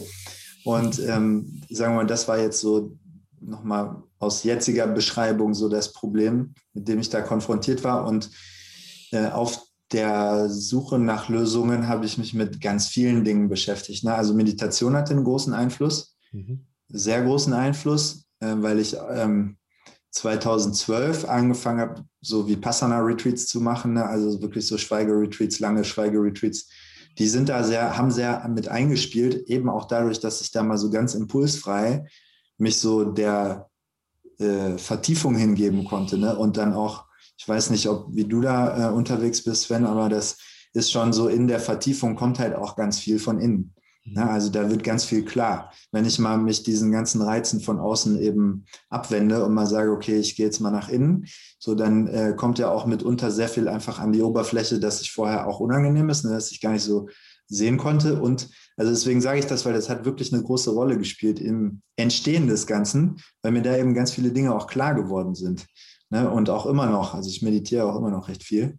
Und 0.63 0.99
ähm, 0.99 1.61
sagen 1.69 1.93
wir 1.93 1.97
mal, 1.97 2.07
das 2.07 2.27
war 2.27 2.39
jetzt 2.39 2.59
so 2.59 2.97
nochmal 3.39 4.01
aus 4.19 4.43
jetziger 4.43 4.87
Beschreibung 4.87 5.53
so 5.53 5.69
das 5.69 5.93
Problem, 5.93 6.55
mit 6.73 6.87
dem 6.87 6.99
ich 6.99 7.09
da 7.09 7.21
konfrontiert 7.21 7.83
war. 7.83 8.07
Und 8.07 8.31
äh, 9.11 9.27
auf 9.27 9.61
der 9.91 10.49
Suche 10.49 10.97
nach 10.97 11.29
Lösungen 11.29 11.87
habe 11.87 12.05
ich 12.05 12.17
mich 12.17 12.33
mit 12.33 12.59
ganz 12.59 12.87
vielen 12.87 13.23
Dingen 13.23 13.49
beschäftigt. 13.49 14.03
Ne? 14.03 14.15
Also 14.15 14.33
Meditation 14.33 14.95
hatte 14.95 15.11
einen 15.11 15.23
großen 15.23 15.53
Einfluss, 15.53 16.17
mhm. 16.31 16.65
sehr 16.87 17.23
großen 17.23 17.53
Einfluss, 17.53 18.25
äh, 18.39 18.55
weil 18.57 18.79
ich 18.79 18.95
ähm, 19.11 19.57
2012 20.15 21.25
angefangen 21.25 21.81
habe, 21.81 22.05
so 22.21 22.47
wie 22.47 22.55
Passana-Retreats 22.55 23.47
zu 23.47 23.59
machen, 23.59 23.93
ne? 23.93 24.05
also 24.05 24.41
wirklich 24.41 24.65
so 24.65 24.77
Schweigeretreats, 24.77 25.59
lange 25.59 25.83
Schweigeretreats. 25.83 26.69
Die 27.17 27.27
sind 27.27 27.49
da 27.49 27.63
sehr, 27.63 27.97
haben 27.97 28.11
sehr 28.11 28.47
mit 28.47 28.69
eingespielt, 28.69 29.49
eben 29.49 29.69
auch 29.69 29.85
dadurch, 29.85 30.21
dass 30.21 30.39
ich 30.39 30.51
da 30.51 30.63
mal 30.63 30.77
so 30.77 30.89
ganz 30.89 31.15
impulsfrei 31.15 32.05
mich 32.57 32.79
so 32.79 33.03
der 33.03 33.69
äh, 34.39 34.77
Vertiefung 34.77 35.35
hingeben 35.35 35.83
konnte. 35.83 36.17
Ne? 36.17 36.37
Und 36.37 36.55
dann 36.55 36.73
auch, 36.73 37.05
ich 37.37 37.47
weiß 37.47 37.69
nicht, 37.71 37.89
ob 37.89 38.07
wie 38.15 38.25
du 38.25 38.39
da 38.39 38.91
äh, 38.91 38.93
unterwegs 38.93 39.43
bist, 39.43 39.63
Sven, 39.63 39.85
aber 39.85 40.07
das 40.07 40.37
ist 40.73 40.91
schon 40.91 41.11
so 41.11 41.27
in 41.27 41.47
der 41.47 41.59
Vertiefung 41.59 42.15
kommt 42.15 42.39
halt 42.39 42.55
auch 42.55 42.77
ganz 42.77 42.99
viel 42.99 43.19
von 43.19 43.39
innen. 43.39 43.73
Ja, 44.07 44.29
also 44.29 44.51
da 44.51 44.69
wird 44.69 44.83
ganz 44.83 45.03
viel 45.03 45.25
klar. 45.25 45.71
Wenn 45.91 46.05
ich 46.05 46.19
mal 46.19 46.37
mich 46.37 46.61
diesen 46.61 46.91
ganzen 46.91 47.23
Reizen 47.23 47.59
von 47.59 47.79
außen 47.79 48.19
eben 48.21 48.65
abwende 48.89 49.43
und 49.43 49.53
mal 49.53 49.65
sage, 49.65 49.91
okay, 49.91 50.19
ich 50.19 50.35
gehe 50.35 50.45
jetzt 50.45 50.59
mal 50.59 50.69
nach 50.69 50.89
innen, 50.89 51.25
so 51.57 51.73
dann 51.73 52.05
äh, 52.07 52.35
kommt 52.37 52.59
ja 52.59 52.69
auch 52.69 52.85
mitunter 52.85 53.31
sehr 53.31 53.49
viel 53.49 53.67
einfach 53.67 53.99
an 53.99 54.11
die 54.11 54.21
Oberfläche, 54.21 54.79
dass 54.79 55.01
ich 55.01 55.11
vorher 55.11 55.47
auch 55.47 55.59
unangenehm 55.59 56.07
ist, 56.09 56.23
ne, 56.23 56.31
dass 56.31 56.51
ich 56.51 56.61
gar 56.61 56.73
nicht 56.73 56.83
so 56.83 57.07
sehen 57.47 57.77
konnte. 57.77 58.21
Und 58.21 58.47
also 58.77 58.91
deswegen 58.91 59.21
sage 59.21 59.39
ich 59.39 59.47
das, 59.47 59.65
weil 59.65 59.73
das 59.73 59.89
hat 59.89 60.05
wirklich 60.05 60.31
eine 60.31 60.43
große 60.43 60.69
Rolle 60.69 60.99
gespielt 60.99 61.39
im 61.39 61.81
Entstehen 61.95 62.47
des 62.47 62.67
Ganzen, 62.67 63.17
weil 63.41 63.53
mir 63.53 63.63
da 63.63 63.75
eben 63.75 63.95
ganz 63.95 64.11
viele 64.11 64.31
Dinge 64.31 64.53
auch 64.53 64.67
klar 64.67 64.93
geworden 64.93 65.33
sind. 65.33 65.65
Ne? 66.11 66.29
Und 66.29 66.51
auch 66.51 66.67
immer 66.67 66.85
noch, 66.85 67.15
also 67.15 67.27
ich 67.27 67.41
meditiere 67.41 67.85
auch 67.85 67.95
immer 67.95 68.11
noch 68.11 68.27
recht 68.27 68.43
viel, 68.43 68.77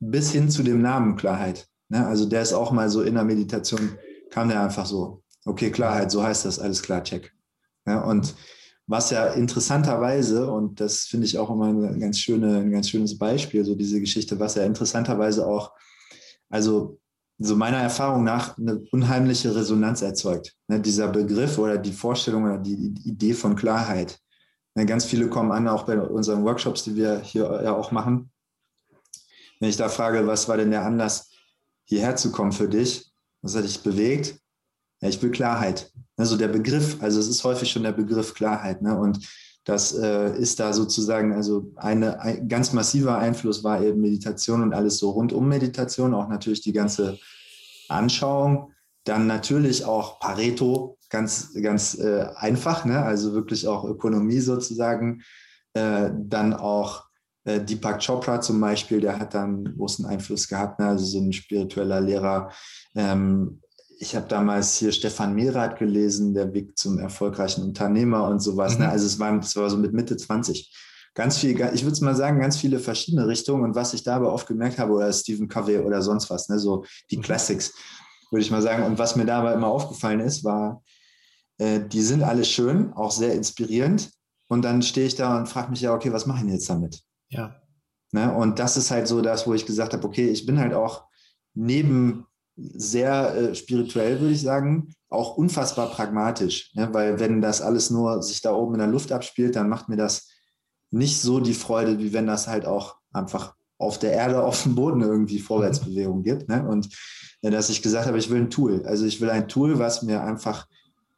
bis 0.00 0.32
hin 0.32 0.50
zu 0.50 0.62
dem 0.62 0.82
Namen 0.82 1.16
Klarheit. 1.16 1.66
Ne? 1.88 2.06
Also 2.06 2.26
der 2.26 2.42
ist 2.42 2.52
auch 2.52 2.72
mal 2.72 2.90
so 2.90 3.00
in 3.00 3.14
der 3.14 3.24
Meditation 3.24 3.96
kam 4.30 4.48
der 4.48 4.62
einfach 4.62 4.86
so, 4.86 5.22
okay, 5.44 5.70
Klarheit, 5.70 6.10
so 6.10 6.22
heißt 6.22 6.44
das, 6.44 6.58
alles 6.58 6.82
klar, 6.82 7.02
check. 7.02 7.32
Ja, 7.86 8.02
und 8.02 8.34
was 8.86 9.10
ja 9.10 9.28
interessanterweise, 9.28 10.50
und 10.50 10.80
das 10.80 11.04
finde 11.04 11.26
ich 11.26 11.38
auch 11.38 11.50
immer 11.50 11.66
ein 11.66 12.00
ganz, 12.00 12.18
schöne, 12.18 12.58
ein 12.58 12.70
ganz 12.70 12.88
schönes 12.88 13.18
Beispiel, 13.18 13.64
so 13.64 13.74
diese 13.74 14.00
Geschichte, 14.00 14.38
was 14.38 14.54
ja 14.54 14.64
interessanterweise 14.64 15.46
auch, 15.46 15.72
also 16.48 16.98
so 17.38 17.56
meiner 17.56 17.78
Erfahrung 17.78 18.24
nach, 18.24 18.56
eine 18.56 18.78
unheimliche 18.92 19.54
Resonanz 19.54 20.02
erzeugt. 20.02 20.54
Ne, 20.68 20.80
dieser 20.80 21.08
Begriff 21.08 21.58
oder 21.58 21.76
die 21.78 21.92
Vorstellung 21.92 22.44
oder 22.44 22.58
die 22.58 22.94
Idee 23.04 23.34
von 23.34 23.56
Klarheit. 23.56 24.18
Ne, 24.74 24.86
ganz 24.86 25.04
viele 25.04 25.28
kommen 25.28 25.52
an, 25.52 25.68
auch 25.68 25.84
bei 25.84 26.00
unseren 26.00 26.44
Workshops, 26.44 26.84
die 26.84 26.96
wir 26.96 27.20
hier 27.20 27.60
ja 27.62 27.74
auch 27.74 27.90
machen. 27.90 28.30
Wenn 29.60 29.68
ich 29.68 29.76
da 29.76 29.88
frage, 29.88 30.26
was 30.26 30.48
war 30.48 30.56
denn 30.56 30.70
der 30.70 30.84
Anlass, 30.84 31.30
hierher 31.84 32.16
zu 32.16 32.32
kommen 32.32 32.52
für 32.52 32.68
dich, 32.68 33.10
was 33.42 33.54
hat 33.54 33.64
dich 33.64 33.82
bewegt? 33.82 34.38
Ja, 35.00 35.08
ich 35.08 35.22
will 35.22 35.30
Klarheit. 35.30 35.92
Also 36.16 36.36
der 36.36 36.48
Begriff, 36.48 37.02
also 37.02 37.20
es 37.20 37.28
ist 37.28 37.44
häufig 37.44 37.70
schon 37.70 37.82
der 37.82 37.92
Begriff 37.92 38.34
Klarheit. 38.34 38.82
Ne? 38.82 38.98
Und 38.98 39.26
das 39.64 39.92
äh, 39.94 40.36
ist 40.38 40.60
da 40.60 40.72
sozusagen, 40.72 41.32
also 41.32 41.72
eine, 41.76 42.20
ein 42.20 42.48
ganz 42.48 42.72
massiver 42.72 43.18
Einfluss 43.18 43.64
war 43.64 43.82
eben 43.82 44.00
Meditation 44.00 44.62
und 44.62 44.72
alles 44.72 44.98
so 44.98 45.10
rund 45.10 45.32
um 45.32 45.48
Meditation, 45.48 46.14
auch 46.14 46.28
natürlich 46.28 46.62
die 46.62 46.72
ganze 46.72 47.18
Anschauung. 47.88 48.72
Dann 49.04 49.26
natürlich 49.26 49.84
auch 49.84 50.18
Pareto, 50.20 50.98
ganz, 51.10 51.52
ganz 51.60 51.98
äh, 51.98 52.26
einfach, 52.36 52.84
ne? 52.84 53.02
also 53.02 53.34
wirklich 53.34 53.66
auch 53.66 53.84
Ökonomie 53.84 54.40
sozusagen. 54.40 55.22
Äh, 55.74 56.10
dann 56.16 56.54
auch 56.54 57.05
äh, 57.46 57.64
Deepak 57.64 58.04
Chopra 58.04 58.40
zum 58.40 58.60
Beispiel, 58.60 59.00
der 59.00 59.18
hat 59.18 59.32
dann 59.32 59.76
großen 59.76 60.04
Einfluss 60.04 60.48
gehabt, 60.48 60.80
ne? 60.80 60.88
also 60.88 61.04
so 61.04 61.20
ein 61.20 61.32
spiritueller 61.32 62.00
Lehrer. 62.00 62.50
Ähm, 62.94 63.60
ich 63.98 64.14
habe 64.14 64.26
damals 64.28 64.76
hier 64.76 64.92
Stefan 64.92 65.34
Merath 65.34 65.78
gelesen, 65.78 66.34
der 66.34 66.52
Weg 66.52 66.76
zum 66.76 66.98
erfolgreichen 66.98 67.62
Unternehmer 67.62 68.28
und 68.28 68.40
sowas. 68.40 68.72
Ne? 68.72 68.78
Mhm. 68.78 68.84
Ne? 68.84 68.90
Also 68.90 69.06
es 69.06 69.18
war, 69.18 69.38
es 69.38 69.56
war 69.56 69.70
so 69.70 69.78
mit 69.78 69.92
Mitte 69.92 70.16
20. 70.16 70.74
Ganz 71.14 71.38
viel, 71.38 71.58
ich 71.72 71.84
würde 71.84 72.04
mal 72.04 72.16
sagen, 72.16 72.40
ganz 72.40 72.58
viele 72.58 72.78
verschiedene 72.78 73.26
Richtungen. 73.26 73.62
Und 73.62 73.74
was 73.74 73.94
ich 73.94 74.02
dabei 74.02 74.26
oft 74.26 74.46
gemerkt 74.48 74.78
habe, 74.78 74.92
oder 74.92 75.10
Stephen 75.12 75.48
Covey 75.48 75.78
oder 75.78 76.02
sonst 76.02 76.28
was, 76.28 76.48
ne? 76.48 76.58
so 76.58 76.84
die 77.10 77.16
mhm. 77.16 77.22
Classics, 77.22 77.72
würde 78.30 78.42
ich 78.42 78.50
mal 78.50 78.60
sagen. 78.60 78.82
Und 78.82 78.98
was 78.98 79.14
mir 79.14 79.24
dabei 79.24 79.54
immer 79.54 79.68
aufgefallen 79.68 80.20
ist, 80.20 80.42
war, 80.42 80.82
äh, 81.58 81.80
die 81.80 82.02
sind 82.02 82.24
alle 82.24 82.44
schön, 82.44 82.92
auch 82.92 83.12
sehr 83.12 83.34
inspirierend. 83.34 84.10
Und 84.48 84.62
dann 84.62 84.82
stehe 84.82 85.06
ich 85.06 85.14
da 85.14 85.38
und 85.38 85.48
frage 85.48 85.70
mich 85.70 85.80
ja, 85.80 85.94
okay, 85.94 86.12
was 86.12 86.26
mache 86.26 86.38
ich 86.38 86.44
denn 86.44 86.52
jetzt 86.52 86.68
damit? 86.68 87.05
Ja. 87.28 87.60
Ne? 88.12 88.32
Und 88.32 88.58
das 88.58 88.76
ist 88.76 88.90
halt 88.90 89.08
so 89.08 89.20
das, 89.20 89.46
wo 89.46 89.54
ich 89.54 89.66
gesagt 89.66 89.92
habe, 89.92 90.06
okay, 90.06 90.28
ich 90.28 90.46
bin 90.46 90.58
halt 90.58 90.74
auch 90.74 91.04
neben 91.54 92.26
sehr 92.56 93.34
äh, 93.34 93.54
spirituell, 93.54 94.20
würde 94.20 94.32
ich 94.32 94.40
sagen, 94.40 94.94
auch 95.08 95.36
unfassbar 95.36 95.90
pragmatisch. 95.90 96.72
Ne? 96.74 96.88
Weil 96.92 97.20
wenn 97.20 97.40
das 97.40 97.60
alles 97.60 97.90
nur 97.90 98.22
sich 98.22 98.40
da 98.40 98.54
oben 98.54 98.74
in 98.74 98.80
der 98.80 98.88
Luft 98.88 99.12
abspielt, 99.12 99.56
dann 99.56 99.68
macht 99.68 99.88
mir 99.88 99.96
das 99.96 100.30
nicht 100.90 101.20
so 101.20 101.40
die 101.40 101.54
Freude, 101.54 101.98
wie 101.98 102.12
wenn 102.12 102.26
das 102.26 102.48
halt 102.48 102.64
auch 102.66 102.96
einfach 103.12 103.54
auf 103.78 103.98
der 103.98 104.12
Erde, 104.12 104.42
auf 104.44 104.62
dem 104.62 104.74
Boden 104.74 105.02
irgendwie 105.02 105.38
Vorwärtsbewegung 105.38 106.22
gibt. 106.22 106.48
Ne? 106.48 106.66
Und 106.66 106.88
äh, 107.42 107.50
dass 107.50 107.70
ich 107.70 107.82
gesagt 107.82 108.06
habe, 108.06 108.18
ich 108.18 108.30
will 108.30 108.40
ein 108.40 108.50
Tool. 108.50 108.84
Also 108.86 109.04
ich 109.04 109.20
will 109.20 109.30
ein 109.30 109.48
Tool, 109.48 109.78
was 109.78 110.02
mir 110.02 110.22
einfach 110.22 110.66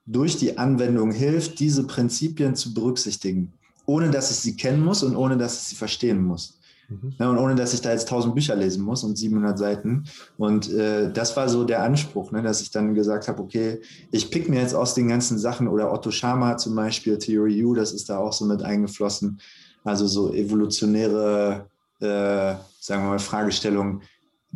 durch 0.06 0.38
die 0.38 0.56
Anwendung 0.56 1.12
hilft, 1.12 1.60
diese 1.60 1.86
Prinzipien 1.86 2.56
zu 2.56 2.72
berücksichtigen, 2.72 3.57
ohne 3.88 4.10
dass 4.10 4.30
ich 4.30 4.36
sie 4.36 4.54
kennen 4.54 4.84
muss 4.84 5.02
und 5.02 5.16
ohne 5.16 5.38
dass 5.38 5.62
ich 5.62 5.68
sie 5.68 5.74
verstehen 5.74 6.22
muss. 6.22 6.58
Mhm. 6.88 7.14
Ja, 7.18 7.30
und 7.30 7.38
ohne 7.38 7.54
dass 7.54 7.72
ich 7.72 7.80
da 7.80 7.90
jetzt 7.90 8.04
1000 8.04 8.34
Bücher 8.34 8.54
lesen 8.54 8.84
muss 8.84 9.02
und 9.02 9.16
700 9.16 9.58
Seiten. 9.58 10.04
Und 10.36 10.70
äh, 10.70 11.10
das 11.10 11.34
war 11.38 11.48
so 11.48 11.64
der 11.64 11.82
Anspruch, 11.82 12.30
ne, 12.30 12.42
dass 12.42 12.60
ich 12.60 12.70
dann 12.70 12.94
gesagt 12.94 13.28
habe, 13.28 13.42
okay, 13.42 13.80
ich 14.10 14.30
pick 14.30 14.50
mir 14.50 14.60
jetzt 14.60 14.74
aus 14.74 14.92
den 14.92 15.08
ganzen 15.08 15.38
Sachen 15.38 15.68
oder 15.68 15.90
Otto 15.90 16.10
Schama 16.10 16.58
zum 16.58 16.74
Beispiel, 16.74 17.16
Theory 17.16 17.64
U, 17.64 17.74
das 17.74 17.92
ist 17.92 18.10
da 18.10 18.18
auch 18.18 18.32
so 18.34 18.44
mit 18.44 18.62
eingeflossen. 18.62 19.40
Also 19.84 20.06
so 20.06 20.34
evolutionäre, 20.34 21.66
äh, 22.00 22.54
sagen 22.80 23.04
wir 23.04 23.08
mal, 23.08 23.18
Fragestellungen, 23.18 24.02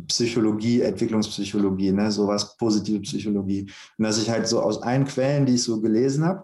Psychologie, 0.07 0.81
Entwicklungspsychologie, 0.81 1.91
ne, 1.91 2.11
sowas, 2.11 2.55
positive 2.57 2.99
Psychologie. 2.99 3.67
Und 3.97 4.03
dass 4.03 4.21
ich 4.21 4.29
halt 4.29 4.47
so 4.47 4.61
aus 4.61 4.79
allen 4.83 5.05
Quellen, 5.05 5.47
die 5.47 5.55
ich 5.55 5.63
so 5.63 5.81
gelesen 5.81 6.23
habe 6.23 6.43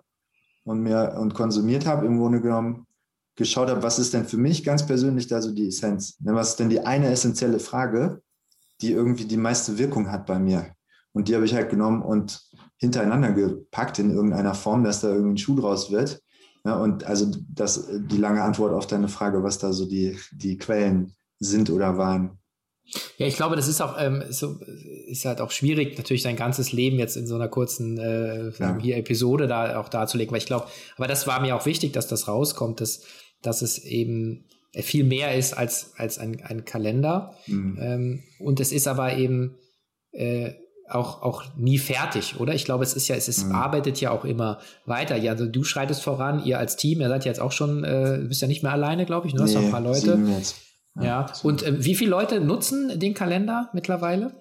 und 0.70 0.84
mir 0.84 1.16
und 1.20 1.34
konsumiert 1.34 1.88
habe, 1.88 2.06
im 2.06 2.20
Grunde 2.20 2.42
genommen 2.42 2.86
geschaut 3.36 3.70
habe, 3.70 3.82
was 3.82 3.98
ist 3.98 4.14
denn 4.14 4.26
für 4.26 4.38
mich 4.38 4.64
ganz 4.64 4.86
persönlich 4.86 5.26
da 5.26 5.42
so 5.42 5.52
die 5.52 5.68
Essenz? 5.68 6.20
Ne, 6.20 6.36
was 6.36 6.50
ist 6.50 6.60
denn 6.60 6.70
die 6.70 6.82
eine 6.82 7.08
essentielle 7.10 7.60
Frage, 7.60 8.22
die 8.80 8.92
irgendwie 8.92 9.26
die 9.26 9.38
meiste 9.38 9.80
Wirkung 9.80 10.12
hat 10.12 10.28
bei 10.28 10.38
mir? 10.38 10.68
Und 11.12 11.28
die 11.28 11.34
habe 11.34 11.46
ich 11.46 11.56
halt 11.56 11.72
genommen 11.72 12.04
und 12.04 12.40
hintereinander 12.78 13.32
gepackt 13.32 13.98
in 13.98 14.12
irgendeiner 14.12 14.54
Form, 14.54 14.84
dass 14.84 15.02
da 15.02 15.10
irgendwie 15.10 15.34
ein 15.34 15.38
Schuh 15.40 15.56
draus 15.56 15.90
wird. 15.92 16.22
Ja, 16.64 16.76
und 16.76 17.04
also 17.04 17.32
das, 17.50 17.88
die 17.92 18.18
lange 18.18 18.44
Antwort 18.44 18.74
auf 18.74 18.86
deine 18.86 19.08
Frage, 19.08 19.42
was 19.42 19.58
da 19.58 19.74
so 19.74 19.88
die, 19.88 20.20
die 20.32 20.60
Quellen 20.60 21.16
sind 21.40 21.72
oder 21.72 21.98
waren. 21.98 22.38
Ja, 23.18 23.28
ich 23.28 23.36
glaube, 23.36 23.56
das 23.56 23.68
ist 23.68 23.82
auch 23.82 23.96
ähm, 24.00 24.24
so, 24.30 24.58
ist 25.08 25.26
halt 25.26 25.42
auch 25.42 25.52
schwierig, 25.52 25.98
natürlich 25.98 26.24
sein 26.24 26.36
ganzes 26.36 26.72
Leben 26.72 26.98
jetzt 26.98 27.18
in 27.18 27.28
so 27.28 27.36
einer 27.36 27.48
kurzen 27.48 27.98
äh, 27.98 28.52
ja. 28.60 28.78
hier 28.82 28.98
Episode 28.98 29.48
da 29.48 29.80
auch 29.80 29.90
darzulegen, 29.90 30.32
weil 30.32 30.40
ich 30.40 30.46
glaube, 30.46 30.68
aber 30.98 31.08
das 31.08 31.28
war 31.28 31.42
mir 31.42 31.56
auch 31.56 31.66
wichtig, 31.66 31.94
dass 31.94 32.08
das 32.08 32.28
rauskommt, 32.28 32.82
dass 32.82 33.02
dass 33.42 33.62
es 33.62 33.80
eben 33.80 34.46
viel 34.74 35.04
mehr 35.04 35.36
ist 35.36 35.58
als, 35.58 35.94
als 35.98 36.20
ein, 36.20 36.42
ein 36.44 36.66
Kalender. 36.66 37.36
Mhm. 37.48 37.78
Ähm, 37.82 38.24
und 38.40 38.60
es 38.60 38.72
ist 38.72 38.88
aber 38.88 39.18
eben 39.18 39.56
äh, 40.12 40.52
auch, 40.88 41.22
auch 41.22 41.44
nie 41.56 41.78
fertig, 41.78 42.40
oder? 42.40 42.54
Ich 42.54 42.66
glaube, 42.66 42.84
es 42.84 42.94
ist 42.94 43.08
ja, 43.08 43.16
es 43.16 43.28
ist, 43.28 43.46
mhm. 43.46 43.54
arbeitet 43.54 44.02
ja 44.02 44.12
auch 44.12 44.26
immer 44.26 44.60
weiter. 44.86 45.16
Ja, 45.16 45.34
also 45.34 45.46
du 45.46 45.64
schreitest 45.64 46.02
voran, 46.04 46.44
ihr 46.46 46.60
als 46.60 46.78
Team, 46.78 47.02
ihr 47.02 47.10
seid 47.10 47.26
ja 47.26 47.32
jetzt 47.32 47.42
auch 47.42 47.52
schon, 47.52 47.84
äh, 47.84 48.22
bist 48.28 48.42
ja 48.42 48.48
nicht 48.48 48.64
mehr 48.64 48.72
alleine, 48.72 49.06
glaube 49.06 49.28
ich, 49.28 49.34
ne? 49.34 49.40
Nee, 49.40 49.46
hast 49.46 49.56
noch 49.56 49.64
ein 49.64 49.72
paar 49.72 49.82
Leute. 49.82 50.20
Ja, 50.24 50.38
ja. 51.04 51.32
und 51.44 51.64
äh, 51.64 51.84
wie 51.84 51.96
viele 51.96 52.12
Leute 52.12 52.40
nutzen 52.40 53.00
den 53.00 53.14
Kalender 53.14 53.70
mittlerweile? 53.74 54.34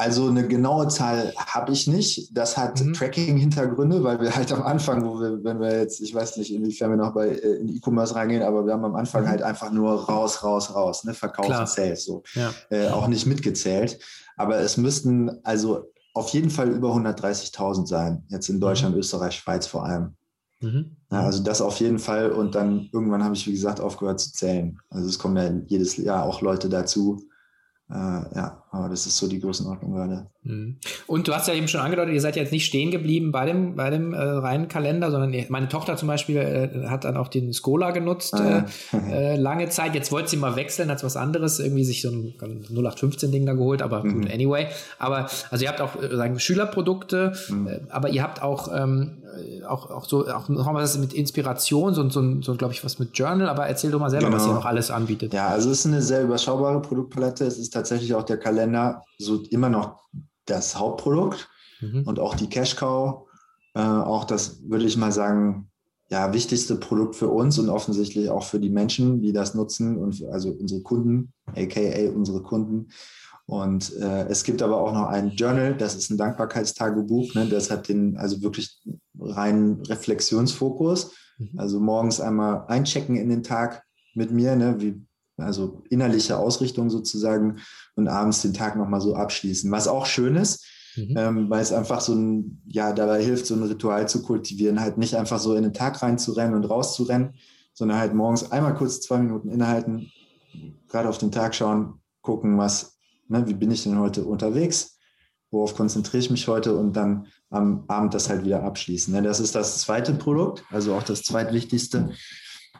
Also 0.00 0.28
eine 0.28 0.48
genaue 0.48 0.88
Zahl 0.88 1.34
habe 1.36 1.72
ich 1.72 1.86
nicht. 1.86 2.34
Das 2.34 2.56
hat 2.56 2.82
mhm. 2.82 2.94
Tracking-Hintergründe, 2.94 4.02
weil 4.02 4.18
wir 4.18 4.34
halt 4.34 4.50
am 4.50 4.62
Anfang, 4.62 5.04
wo 5.04 5.20
wir, 5.20 5.44
wenn 5.44 5.60
wir 5.60 5.78
jetzt, 5.78 6.00
ich 6.00 6.14
weiß 6.14 6.38
nicht, 6.38 6.54
inwiefern 6.54 6.88
wir 6.88 6.96
noch 6.96 7.12
bei 7.12 7.28
äh, 7.28 7.56
in 7.56 7.68
E-Commerce 7.68 8.14
reingehen, 8.14 8.42
aber 8.42 8.64
wir 8.64 8.72
haben 8.72 8.84
am 8.86 8.94
Anfang 8.94 9.24
mhm. 9.24 9.28
halt 9.28 9.42
einfach 9.42 9.70
nur 9.70 10.06
raus, 10.06 10.42
raus, 10.42 10.74
raus, 10.74 11.04
ne? 11.04 11.12
Verkauf 11.12 11.44
Klar. 11.44 11.60
und 11.60 11.68
Sales 11.68 12.06
so. 12.06 12.22
Ja. 12.34 12.50
Äh, 12.70 12.88
auch 12.88 13.08
nicht 13.08 13.26
mitgezählt. 13.26 13.98
Aber 14.38 14.56
es 14.56 14.78
müssten 14.78 15.30
also 15.44 15.92
auf 16.14 16.30
jeden 16.30 16.48
Fall 16.48 16.70
über 16.70 16.94
130.000 16.94 17.86
sein, 17.86 18.24
jetzt 18.28 18.48
in 18.48 18.58
Deutschland, 18.58 18.94
mhm. 18.94 19.00
Österreich, 19.00 19.34
Schweiz 19.34 19.66
vor 19.66 19.84
allem. 19.84 20.16
Mhm. 20.60 20.96
Ja, 21.10 21.22
also 21.22 21.42
das 21.42 21.60
auf 21.60 21.78
jeden 21.80 21.98
Fall. 21.98 22.32
Und 22.32 22.54
dann 22.54 22.88
irgendwann 22.92 23.24
habe 23.24 23.34
ich, 23.34 23.46
wie 23.46 23.52
gesagt, 23.52 23.80
aufgehört 23.80 24.20
zu 24.20 24.32
zählen. 24.32 24.78
Also 24.90 25.08
es 25.08 25.18
kommen 25.18 25.36
ja 25.36 25.50
jedes 25.66 25.96
Jahr 25.96 26.24
auch 26.24 26.42
Leute 26.42 26.68
dazu. 26.68 27.20
Äh, 27.90 28.36
ja, 28.36 28.62
aber 28.70 28.88
das 28.88 29.04
ist 29.06 29.16
so 29.16 29.26
die 29.26 29.40
Größenordnung 29.40 29.92
gerade. 29.92 30.28
Mhm. 30.44 30.76
Und 31.08 31.26
du 31.26 31.34
hast 31.34 31.48
ja 31.48 31.54
eben 31.54 31.66
schon 31.66 31.80
angedeutet, 31.80 32.14
ihr 32.14 32.20
seid 32.20 32.36
jetzt 32.36 32.52
nicht 32.52 32.64
stehen 32.64 32.92
geblieben 32.92 33.32
bei 33.32 33.46
dem, 33.46 33.74
bei 33.74 33.90
dem 33.90 34.12
äh, 34.12 34.16
reinen 34.16 34.68
Kalender, 34.68 35.10
sondern 35.10 35.34
meine 35.48 35.68
Tochter 35.68 35.96
zum 35.96 36.06
Beispiel 36.06 36.36
äh, 36.36 36.86
hat 36.86 37.04
dann 37.04 37.16
auch 37.16 37.26
den 37.26 37.52
Skola 37.52 37.90
genutzt 37.90 38.34
ah, 38.34 38.64
äh, 39.10 39.34
lange 39.34 39.68
Zeit. 39.70 39.96
Jetzt 39.96 40.12
wollte 40.12 40.30
sie 40.30 40.36
mal 40.36 40.54
wechseln, 40.54 40.88
hat 40.88 41.02
was 41.02 41.16
anderes, 41.16 41.58
irgendwie 41.58 41.82
sich 41.82 42.00
so 42.02 42.10
ein 42.10 42.34
0815-Ding 42.38 43.44
da 43.44 43.54
geholt, 43.54 43.82
aber 43.82 44.04
mhm. 44.04 44.22
gut, 44.22 44.32
anyway. 44.32 44.68
Aber 45.00 45.28
also 45.50 45.64
ihr 45.64 45.68
habt 45.68 45.80
auch 45.80 46.00
äh, 46.00 46.14
sagen, 46.14 46.38
Schülerprodukte, 46.38 47.32
mhm. 47.48 47.66
Äh, 47.66 47.80
aber 47.88 48.10
ihr 48.10 48.22
habt 48.22 48.40
auch 48.40 48.68
ähm, 48.72 49.18
äh, 49.19 49.19
auch, 49.66 49.90
auch 49.90 50.04
so, 50.04 50.26
auch 50.28 50.48
noch 50.48 50.72
was 50.74 50.98
mit 50.98 51.12
Inspiration, 51.12 51.94
so, 51.94 52.08
so, 52.10 52.42
so 52.42 52.54
glaube 52.54 52.74
ich, 52.74 52.84
was 52.84 52.98
mit 52.98 53.16
Journal, 53.16 53.48
aber 53.48 53.66
erzähl 53.66 53.90
doch 53.90 54.00
mal 54.00 54.10
selber, 54.10 54.26
genau. 54.26 54.38
was 54.38 54.46
ihr 54.46 54.54
noch 54.54 54.64
alles 54.64 54.90
anbietet. 54.90 55.32
Ja, 55.32 55.48
also 55.48 55.70
es 55.70 55.80
ist 55.80 55.86
eine 55.86 56.02
sehr 56.02 56.24
überschaubare 56.24 56.80
Produktpalette. 56.80 57.44
Es 57.44 57.58
ist 57.58 57.70
tatsächlich 57.70 58.14
auch 58.14 58.24
der 58.24 58.38
Kalender 58.38 59.02
so 59.18 59.42
immer 59.50 59.68
noch 59.68 60.02
das 60.46 60.78
Hauptprodukt 60.78 61.48
mhm. 61.80 62.04
und 62.06 62.18
auch 62.18 62.34
die 62.34 62.48
Cash 62.48 62.76
Cow, 62.76 63.26
äh, 63.74 63.80
auch 63.80 64.24
das, 64.24 64.60
würde 64.68 64.84
ich 64.84 64.96
mal 64.96 65.12
sagen, 65.12 65.70
ja, 66.10 66.32
wichtigste 66.32 66.74
Produkt 66.74 67.14
für 67.14 67.28
uns 67.28 67.58
und 67.58 67.68
offensichtlich 67.68 68.30
auch 68.30 68.42
für 68.42 68.58
die 68.58 68.70
Menschen, 68.70 69.22
die 69.22 69.32
das 69.32 69.54
nutzen 69.54 69.96
und 69.96 70.24
also 70.32 70.50
unsere 70.50 70.82
Kunden, 70.82 71.32
aka 71.54 72.10
unsere 72.14 72.42
Kunden. 72.42 72.88
Und 73.46 73.96
äh, 73.96 74.26
es 74.28 74.44
gibt 74.44 74.62
aber 74.62 74.80
auch 74.80 74.92
noch 74.92 75.08
ein 75.08 75.30
Journal, 75.30 75.74
das 75.76 75.96
ist 75.96 76.10
ein 76.10 76.16
Dankbarkeitstagebuch. 76.16 77.34
Ne? 77.34 77.48
Das 77.48 77.70
hat 77.70 77.88
den 77.88 78.16
also 78.16 78.42
wirklich 78.42 78.80
reinen 79.30 79.82
Reflexionsfokus. 79.82 81.12
Mhm. 81.38 81.58
Also 81.58 81.80
morgens 81.80 82.20
einmal 82.20 82.64
einchecken 82.68 83.16
in 83.16 83.28
den 83.28 83.42
Tag 83.42 83.82
mit 84.14 84.30
mir, 84.30 84.56
ne? 84.56 84.80
wie, 84.80 85.00
also 85.36 85.82
innerliche 85.88 86.36
Ausrichtung 86.36 86.90
sozusagen 86.90 87.58
und 87.96 88.08
abends 88.08 88.42
den 88.42 88.54
Tag 88.54 88.76
nochmal 88.76 89.00
so 89.00 89.14
abschließen. 89.14 89.70
Was 89.70 89.88
auch 89.88 90.06
schön 90.06 90.36
ist, 90.36 90.66
mhm. 90.96 91.14
ähm, 91.16 91.50
weil 91.50 91.62
es 91.62 91.72
einfach 91.72 92.00
so 92.00 92.14
ein, 92.14 92.62
ja, 92.66 92.92
dabei 92.92 93.22
hilft, 93.22 93.46
so 93.46 93.54
ein 93.54 93.62
Ritual 93.62 94.08
zu 94.08 94.22
kultivieren, 94.22 94.80
halt 94.80 94.98
nicht 94.98 95.14
einfach 95.14 95.38
so 95.38 95.54
in 95.54 95.62
den 95.62 95.72
Tag 95.72 96.02
reinzurennen 96.02 96.54
und 96.54 96.64
rauszurennen, 96.64 97.34
sondern 97.72 97.98
halt 97.98 98.14
morgens 98.14 98.50
einmal 98.50 98.74
kurz 98.74 99.00
zwei 99.00 99.18
Minuten 99.18 99.48
innehalten, 99.48 100.10
gerade 100.88 101.08
auf 101.08 101.18
den 101.18 101.32
Tag 101.32 101.54
schauen, 101.54 102.00
gucken, 102.20 102.58
was 102.58 103.00
Ne, 103.30 103.46
wie 103.46 103.54
bin 103.54 103.70
ich 103.70 103.84
denn 103.84 103.96
heute 103.96 104.24
unterwegs? 104.24 104.98
Worauf 105.50 105.74
konzentriere 105.74 106.22
ich 106.22 106.30
mich 106.30 106.46
heute? 106.48 106.76
Und 106.76 106.94
dann 106.94 107.26
am 107.50 107.84
Abend 107.88 108.14
das 108.14 108.28
halt 108.28 108.44
wieder 108.44 108.62
abschließen. 108.62 109.12
Ne? 109.12 109.22
Das 109.22 109.40
ist 109.40 109.54
das 109.54 109.80
zweite 109.80 110.14
Produkt, 110.14 110.64
also 110.70 110.94
auch 110.94 111.02
das 111.02 111.22
zweitwichtigste. 111.22 112.10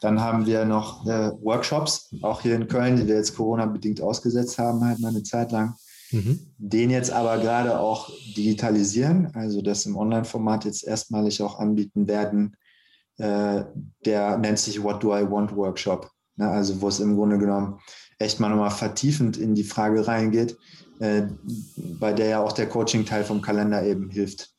Dann 0.00 0.20
haben 0.20 0.46
wir 0.46 0.64
noch 0.64 1.06
äh, 1.06 1.30
Workshops, 1.42 2.14
auch 2.22 2.40
hier 2.40 2.54
in 2.54 2.68
Köln, 2.68 2.96
die 2.96 3.06
wir 3.06 3.16
jetzt 3.16 3.36
Corona-bedingt 3.36 4.00
ausgesetzt 4.00 4.58
haben, 4.58 4.84
halt 4.84 4.98
mal 5.00 5.08
eine 5.08 5.22
Zeit 5.22 5.52
lang. 5.52 5.74
Mhm. 6.10 6.40
Den 6.58 6.90
jetzt 6.90 7.12
aber 7.12 7.38
gerade 7.38 7.78
auch 7.78 8.10
digitalisieren, 8.36 9.30
also 9.34 9.62
das 9.62 9.86
im 9.86 9.96
Online-Format 9.96 10.64
jetzt 10.64 10.84
erstmalig 10.84 11.42
auch 11.42 11.58
anbieten 11.58 12.08
werden. 12.08 12.56
Äh, 13.18 13.64
der 14.06 14.38
nennt 14.38 14.58
sich 14.58 14.82
What 14.82 15.02
Do 15.02 15.14
I 15.14 15.30
Want 15.30 15.54
Workshop. 15.54 16.10
Ne? 16.36 16.48
Also 16.48 16.80
wo 16.80 16.88
es 16.88 17.00
im 17.00 17.16
Grunde 17.16 17.38
genommen 17.38 17.78
echt 18.20 18.38
mal 18.38 18.50
nochmal 18.50 18.70
vertiefend 18.70 19.36
in 19.36 19.54
die 19.54 19.64
Frage 19.64 20.06
reingeht, 20.06 20.56
äh, 21.00 21.22
bei 21.98 22.12
der 22.12 22.26
ja 22.26 22.40
auch 22.40 22.52
der 22.52 22.68
Coaching-Teil 22.68 23.24
vom 23.24 23.42
Kalender 23.42 23.82
eben 23.82 24.10
hilft. 24.10 24.50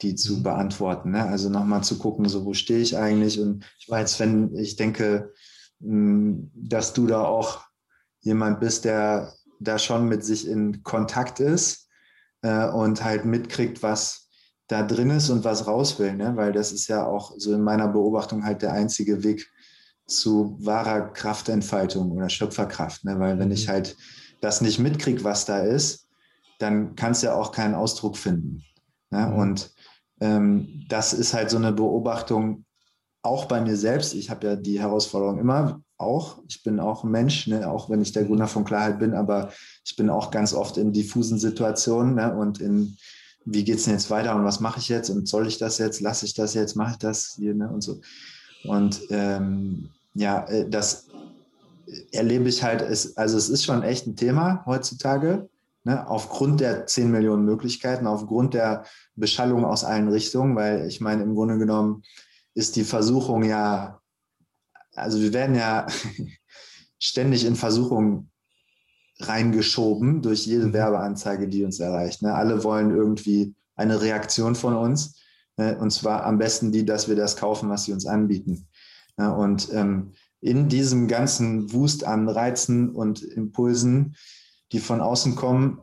die 0.00 0.14
zu 0.14 0.36
mhm. 0.36 0.42
beantworten. 0.44 1.10
Ne? 1.10 1.24
Also 1.24 1.50
nochmal 1.50 1.82
zu 1.82 1.98
gucken, 1.98 2.28
so 2.28 2.44
wo 2.44 2.54
stehe 2.54 2.78
ich 2.78 2.96
eigentlich? 2.96 3.40
Und 3.40 3.64
ich 3.80 3.90
weiß, 3.90 4.20
wenn 4.20 4.54
ich 4.54 4.76
denke, 4.76 5.32
hm, 5.80 6.52
dass 6.54 6.92
du 6.92 7.08
da 7.08 7.24
auch 7.24 7.64
jemand 8.20 8.60
bist, 8.60 8.84
der 8.84 9.34
da 9.58 9.76
schon 9.78 10.08
mit 10.08 10.24
sich 10.24 10.46
in 10.46 10.84
Kontakt 10.84 11.40
ist 11.40 11.88
äh, 12.42 12.68
und 12.68 13.02
halt 13.02 13.24
mitkriegt, 13.24 13.82
was 13.82 14.28
da 14.68 14.84
drin 14.84 15.10
ist 15.10 15.30
und 15.30 15.42
was 15.42 15.66
raus 15.66 15.98
will, 15.98 16.14
ne? 16.14 16.36
weil 16.36 16.52
das 16.52 16.70
ist 16.70 16.86
ja 16.86 17.04
auch 17.04 17.32
so 17.36 17.52
in 17.52 17.62
meiner 17.62 17.88
Beobachtung 17.88 18.44
halt 18.44 18.62
der 18.62 18.72
einzige 18.72 19.24
Weg 19.24 19.50
zu 20.08 20.56
wahrer 20.60 21.12
Kraftentfaltung 21.12 22.10
oder 22.12 22.28
Schöpferkraft, 22.28 23.04
ne? 23.04 23.20
weil 23.20 23.38
wenn 23.38 23.50
ich 23.50 23.66
mhm. 23.66 23.72
halt 23.72 23.96
das 24.40 24.60
nicht 24.60 24.78
mitkriege, 24.78 25.22
was 25.22 25.44
da 25.44 25.60
ist, 25.60 26.08
dann 26.58 26.96
kann 26.96 27.12
es 27.12 27.22
ja 27.22 27.34
auch 27.34 27.52
keinen 27.52 27.74
Ausdruck 27.74 28.16
finden. 28.16 28.64
Ne? 29.10 29.26
Mhm. 29.26 29.34
Und 29.34 29.70
ähm, 30.20 30.84
das 30.88 31.12
ist 31.12 31.34
halt 31.34 31.50
so 31.50 31.58
eine 31.58 31.72
Beobachtung 31.72 32.64
auch 33.22 33.44
bei 33.44 33.60
mir 33.60 33.76
selbst. 33.76 34.14
Ich 34.14 34.30
habe 34.30 34.46
ja 34.46 34.56
die 34.56 34.80
Herausforderung 34.80 35.38
immer 35.38 35.82
auch. 35.98 36.38
Ich 36.48 36.62
bin 36.62 36.80
auch 36.80 37.04
ein 37.04 37.10
Mensch, 37.10 37.46
ne? 37.46 37.68
auch 37.70 37.90
wenn 37.90 38.00
ich 38.00 38.12
der 38.12 38.24
Gunnar 38.24 38.48
von 38.48 38.64
Klarheit 38.64 38.98
bin, 38.98 39.14
aber 39.14 39.52
ich 39.84 39.94
bin 39.94 40.08
auch 40.08 40.30
ganz 40.30 40.54
oft 40.54 40.78
in 40.78 40.92
diffusen 40.92 41.38
Situationen 41.38 42.14
ne? 42.14 42.34
und 42.34 42.60
in 42.60 42.96
wie 43.44 43.64
geht 43.64 43.76
es 43.76 43.84
denn 43.84 43.94
jetzt 43.94 44.10
weiter 44.10 44.36
und 44.36 44.44
was 44.44 44.60
mache 44.60 44.78
ich 44.78 44.88
jetzt 44.88 45.10
und 45.10 45.26
soll 45.26 45.46
ich 45.46 45.58
das 45.58 45.78
jetzt, 45.78 46.00
lasse 46.00 46.26
ich 46.26 46.34
das 46.34 46.54
jetzt, 46.54 46.76
mache 46.76 46.92
ich 46.92 46.98
das 46.98 47.34
hier 47.36 47.54
ne? 47.54 47.70
und 47.70 47.80
so. 47.80 48.00
Und 48.64 49.00
ähm, 49.10 49.90
ja, 50.18 50.44
äh, 50.48 50.68
das 50.68 51.06
erlebe 52.12 52.48
ich 52.48 52.62
halt, 52.62 52.82
es, 52.82 53.16
also 53.16 53.38
es 53.38 53.48
ist 53.48 53.64
schon 53.64 53.82
echt 53.82 54.06
ein 54.06 54.16
Thema 54.16 54.64
heutzutage, 54.66 55.48
ne? 55.84 56.08
aufgrund 56.08 56.60
der 56.60 56.86
10 56.86 57.10
Millionen 57.10 57.44
Möglichkeiten, 57.44 58.06
aufgrund 58.06 58.54
der 58.54 58.84
Beschallung 59.14 59.64
aus 59.64 59.84
allen 59.84 60.08
Richtungen, 60.08 60.56
weil 60.56 60.86
ich 60.86 61.00
meine, 61.00 61.22
im 61.22 61.34
Grunde 61.34 61.58
genommen 61.58 62.02
ist 62.54 62.76
die 62.76 62.84
Versuchung 62.84 63.44
ja, 63.44 64.00
also 64.94 65.20
wir 65.20 65.32
werden 65.32 65.54
ja 65.54 65.86
ständig 66.98 67.44
in 67.44 67.56
Versuchungen 67.56 68.30
reingeschoben 69.20 70.22
durch 70.22 70.46
jede 70.46 70.66
mhm. 70.66 70.72
Werbeanzeige, 70.72 71.48
die 71.48 71.64
uns 71.64 71.80
erreicht. 71.80 72.22
Ne? 72.22 72.34
Alle 72.34 72.64
wollen 72.64 72.90
irgendwie 72.90 73.54
eine 73.76 74.00
Reaktion 74.00 74.54
von 74.54 74.74
uns. 74.74 75.16
Ne? 75.56 75.78
Und 75.78 75.90
zwar 75.90 76.24
am 76.24 76.38
besten 76.38 76.70
die, 76.72 76.84
dass 76.84 77.08
wir 77.08 77.16
das 77.16 77.36
kaufen, 77.36 77.68
was 77.68 77.84
sie 77.84 77.92
uns 77.92 78.06
anbieten. 78.06 78.67
Ne? 79.18 79.34
Und 79.34 79.72
ähm, 79.72 80.14
in 80.40 80.68
diesem 80.68 81.08
ganzen 81.08 81.72
Wust 81.72 82.04
an 82.04 82.28
Reizen 82.28 82.94
und 82.94 83.22
Impulsen, 83.22 84.16
die 84.72 84.78
von 84.78 85.00
außen 85.00 85.34
kommen, 85.34 85.80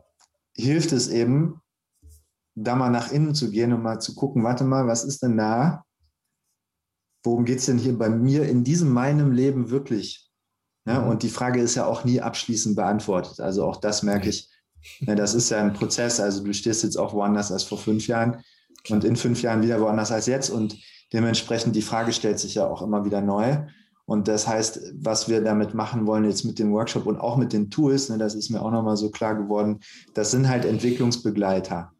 hilft 0.54 0.92
es 0.92 1.08
eben, 1.08 1.60
da 2.54 2.74
mal 2.74 2.90
nach 2.90 3.12
innen 3.12 3.34
zu 3.34 3.50
gehen 3.50 3.72
und 3.72 3.82
mal 3.82 4.00
zu 4.00 4.14
gucken, 4.14 4.42
warte 4.42 4.64
mal, 4.64 4.86
was 4.86 5.04
ist 5.04 5.22
denn 5.22 5.36
da? 5.36 5.84
Worum 7.22 7.44
geht 7.44 7.58
es 7.58 7.66
denn 7.66 7.76
hier 7.76 7.98
bei 7.98 8.08
mir 8.08 8.48
in 8.48 8.64
diesem 8.64 8.90
meinem 8.90 9.32
Leben 9.32 9.70
wirklich? 9.70 10.30
Ja, 10.86 11.02
mhm. 11.02 11.08
und 11.10 11.22
die 11.22 11.28
Frage 11.28 11.60
ist 11.60 11.74
ja 11.74 11.84
auch 11.84 12.04
nie 12.04 12.20
abschließend 12.20 12.76
beantwortet. 12.76 13.40
Also 13.40 13.64
auch 13.64 13.76
das 13.76 14.02
merke 14.02 14.30
ich. 14.30 14.48
Ja, 15.00 15.14
das 15.14 15.34
ist 15.34 15.50
ja 15.50 15.60
ein 15.60 15.74
Prozess. 15.74 16.20
Also 16.20 16.44
du 16.44 16.54
stehst 16.54 16.82
jetzt 16.82 16.96
auch 16.96 17.12
woanders 17.12 17.52
als 17.52 17.64
vor 17.64 17.76
fünf 17.76 18.06
Jahren 18.06 18.42
und 18.88 19.04
in 19.04 19.16
fünf 19.16 19.42
Jahren 19.42 19.62
wieder 19.62 19.80
woanders 19.80 20.12
als 20.12 20.26
jetzt. 20.26 20.48
Und 20.48 20.78
dementsprechend 21.12 21.76
die 21.76 21.82
Frage 21.82 22.12
stellt 22.12 22.38
sich 22.38 22.54
ja 22.54 22.66
auch 22.66 22.82
immer 22.82 23.04
wieder 23.04 23.20
neu. 23.20 23.58
Und 24.04 24.28
das 24.28 24.46
heißt, 24.46 24.94
was 25.00 25.28
wir 25.28 25.42
damit 25.42 25.74
machen 25.74 26.06
wollen 26.06 26.24
jetzt 26.24 26.44
mit 26.44 26.58
dem 26.58 26.72
Workshop 26.72 27.06
und 27.06 27.18
auch 27.18 27.36
mit 27.36 27.52
den 27.52 27.70
Tools, 27.70 28.08
ne, 28.08 28.18
das 28.18 28.34
ist 28.34 28.50
mir 28.50 28.62
auch 28.62 28.70
nochmal 28.70 28.96
so 28.96 29.10
klar 29.10 29.34
geworden, 29.34 29.80
das 30.14 30.30
sind 30.30 30.48
halt 30.48 30.64
Entwicklungsbegleiter. 30.64 31.92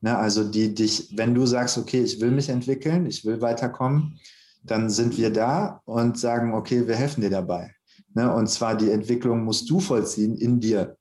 Ne, 0.00 0.16
also 0.16 0.44
die 0.44 0.74
dich, 0.74 1.12
wenn 1.16 1.34
du 1.34 1.44
sagst, 1.44 1.76
okay, 1.76 2.00
ich 2.02 2.20
will 2.20 2.30
mich 2.30 2.48
entwickeln, 2.48 3.04
ich 3.04 3.26
will 3.26 3.42
weiterkommen, 3.42 4.18
dann 4.62 4.90
sind 4.90 5.16
wir 5.18 5.30
da 5.30 5.80
und 5.84 6.18
sagen, 6.18 6.54
okay, 6.54 6.86
wir 6.86 6.96
helfen 6.96 7.20
dir 7.20 7.30
dabei. 7.30 7.74
Ne? 8.14 8.32
Und 8.32 8.48
zwar 8.48 8.76
die 8.76 8.90
Entwicklung 8.90 9.44
musst 9.44 9.68
du 9.70 9.80
vollziehen 9.80 10.36
in 10.36 10.60
dir. 10.60 10.96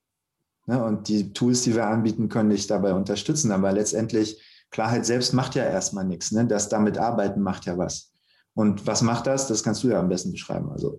Ne? 0.65 0.83
Und 0.83 1.07
die 1.07 1.33
Tools, 1.33 1.63
die 1.63 1.75
wir 1.75 1.87
anbieten, 1.87 2.29
können 2.29 2.49
dich 2.49 2.67
dabei 2.67 2.93
unterstützen. 2.93 3.51
Aber 3.51 3.71
letztendlich, 3.71 4.41
Klarheit 4.71 5.05
selbst 5.05 5.33
macht 5.33 5.55
ja 5.55 5.63
erstmal 5.63 6.05
nichts. 6.05 6.31
Ne? 6.31 6.45
Das 6.45 6.69
damit 6.69 6.97
arbeiten 6.97 7.41
macht 7.41 7.65
ja 7.65 7.77
was. 7.77 8.11
Und 8.53 8.85
was 8.87 9.01
macht 9.01 9.27
das? 9.27 9.47
Das 9.47 9.63
kannst 9.63 9.83
du 9.83 9.89
ja 9.89 9.99
am 9.99 10.09
besten 10.09 10.31
beschreiben. 10.31 10.69
Also, 10.71 10.97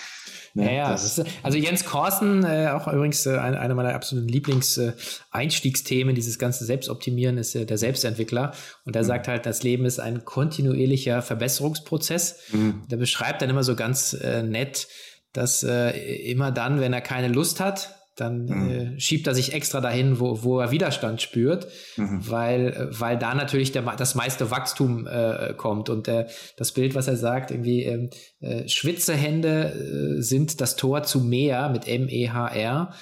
ne, 0.54 0.64
ja, 0.64 0.72
ja 0.72 0.94
ist, 0.94 1.22
also 1.42 1.58
Jens 1.58 1.84
Korsen, 1.84 2.42
äh, 2.44 2.68
auch 2.68 2.90
übrigens 2.90 3.26
äh, 3.26 3.36
einer 3.36 3.74
meiner 3.74 3.94
absoluten 3.94 4.28
Lieblingseinstiegsthemen, 4.28 6.12
äh, 6.12 6.14
dieses 6.14 6.38
ganze 6.38 6.64
Selbstoptimieren, 6.64 7.36
ist 7.36 7.54
äh, 7.54 7.66
der 7.66 7.76
Selbstentwickler. 7.76 8.54
Und 8.86 8.94
der 8.94 9.02
mhm. 9.02 9.08
sagt 9.08 9.28
halt, 9.28 9.44
das 9.44 9.62
Leben 9.62 9.84
ist 9.84 10.00
ein 10.00 10.24
kontinuierlicher 10.24 11.20
Verbesserungsprozess. 11.20 12.38
Mhm. 12.52 12.84
Der 12.90 12.96
beschreibt 12.96 13.42
dann 13.42 13.50
immer 13.50 13.64
so 13.64 13.76
ganz 13.76 14.14
äh, 14.14 14.42
nett, 14.42 14.88
dass 15.34 15.62
äh, 15.64 15.90
immer 16.30 16.50
dann, 16.50 16.80
wenn 16.80 16.92
er 16.92 17.02
keine 17.02 17.28
Lust 17.28 17.60
hat, 17.60 18.01
dann 18.16 18.44
mhm. 18.44 18.70
äh, 18.70 19.00
schiebt 19.00 19.26
er 19.26 19.34
sich 19.34 19.54
extra 19.54 19.80
dahin, 19.80 20.20
wo, 20.20 20.42
wo 20.42 20.60
er 20.60 20.70
Widerstand 20.70 21.22
spürt, 21.22 21.66
mhm. 21.96 22.20
weil, 22.28 22.88
weil 22.90 23.18
da 23.18 23.34
natürlich 23.34 23.72
der, 23.72 23.82
das 23.96 24.14
meiste 24.14 24.50
Wachstum 24.50 25.06
äh, 25.06 25.54
kommt. 25.56 25.88
Und 25.88 26.08
äh, 26.08 26.26
das 26.56 26.72
Bild, 26.72 26.94
was 26.94 27.08
er 27.08 27.16
sagt, 27.16 27.50
irgendwie 27.50 27.84
ähm, 27.84 28.10
äh, 28.40 28.68
Schwitzehände 28.68 30.18
äh, 30.18 30.22
sind 30.22 30.60
das 30.60 30.76
Tor 30.76 31.04
zu 31.04 31.20
mehr 31.20 31.70
mit 31.70 31.88
M-E-H-R. 31.88 32.92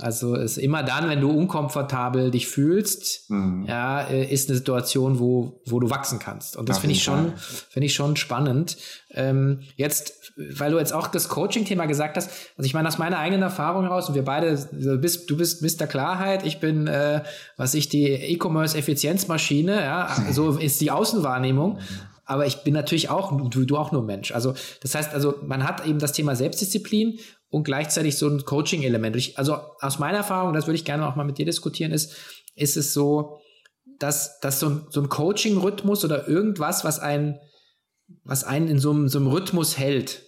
Also 0.00 0.34
ist 0.34 0.58
immer 0.58 0.82
dann, 0.82 1.08
wenn 1.08 1.20
du 1.20 1.30
unkomfortabel 1.30 2.30
dich 2.30 2.48
fühlst, 2.48 3.30
mhm. 3.30 3.64
ja, 3.66 4.02
äh, 4.02 4.24
ist 4.24 4.48
eine 4.48 4.56
Situation, 4.56 5.18
wo, 5.18 5.60
wo 5.66 5.80
du 5.80 5.90
wachsen 5.90 6.18
kannst. 6.18 6.56
Und 6.56 6.68
das 6.68 6.78
finde 6.78 6.94
ich 6.94 7.02
schon, 7.02 7.32
finde 7.36 7.86
ich 7.86 7.94
schon 7.94 8.16
spannend. 8.16 8.76
Ähm, 9.10 9.60
jetzt, 9.76 10.32
weil 10.36 10.70
du 10.70 10.78
jetzt 10.78 10.92
auch 10.92 11.06
das 11.06 11.28
Coaching-Thema 11.28 11.86
gesagt 11.86 12.16
hast, 12.16 12.30
also 12.56 12.66
ich 12.66 12.74
meine, 12.74 12.88
aus 12.88 12.98
meiner 12.98 13.18
eigenen 13.18 13.42
Erfahrung 13.42 13.82
heraus, 13.82 14.08
und 14.08 14.14
wir 14.14 14.24
beide, 14.24 14.56
du 14.72 14.98
bist, 14.98 15.28
du 15.30 15.36
bist 15.36 15.62
Mr. 15.62 15.86
Klarheit, 15.86 16.44
ich 16.44 16.60
bin, 16.60 16.86
äh, 16.86 17.22
was 17.56 17.74
ich, 17.74 17.88
die 17.88 18.06
E-Commerce-Effizienzmaschine, 18.06 19.80
ja, 19.80 20.14
so 20.32 20.58
ist 20.58 20.80
die 20.80 20.90
Außenwahrnehmung. 20.90 21.78
Aber 22.28 22.44
ich 22.44 22.58
bin 22.58 22.74
natürlich 22.74 23.08
auch, 23.08 23.48
du, 23.48 23.64
du 23.64 23.76
auch 23.78 23.90
nur 23.90 24.02
Mensch. 24.02 24.32
Also, 24.32 24.52
das 24.82 24.94
heißt, 24.94 25.14
also, 25.14 25.36
man 25.46 25.64
hat 25.64 25.86
eben 25.86 25.98
das 25.98 26.12
Thema 26.12 26.36
Selbstdisziplin 26.36 27.18
und 27.50 27.64
gleichzeitig 27.64 28.16
so 28.16 28.28
ein 28.28 28.44
Coaching-Element. 28.44 29.32
Also 29.36 29.56
aus 29.80 29.98
meiner 29.98 30.18
Erfahrung, 30.18 30.52
das 30.52 30.66
würde 30.66 30.76
ich 30.76 30.84
gerne 30.84 31.06
auch 31.08 31.16
mal 31.16 31.24
mit 31.24 31.38
dir 31.38 31.46
diskutieren, 31.46 31.92
ist, 31.92 32.14
ist 32.54 32.76
es 32.76 32.92
so, 32.92 33.38
dass, 33.98 34.40
dass 34.40 34.60
so 34.60 34.68
ein, 34.68 34.86
so 34.90 35.00
ein 35.00 35.08
Coaching-Rhythmus 35.08 36.04
oder 36.04 36.28
irgendwas, 36.28 36.84
was 36.84 36.98
einen, 36.98 37.38
was 38.24 38.44
einen 38.44 38.68
in 38.68 38.78
so 38.78 38.90
einem, 38.90 39.08
so 39.08 39.18
einem 39.18 39.28
Rhythmus 39.28 39.78
hält, 39.78 40.22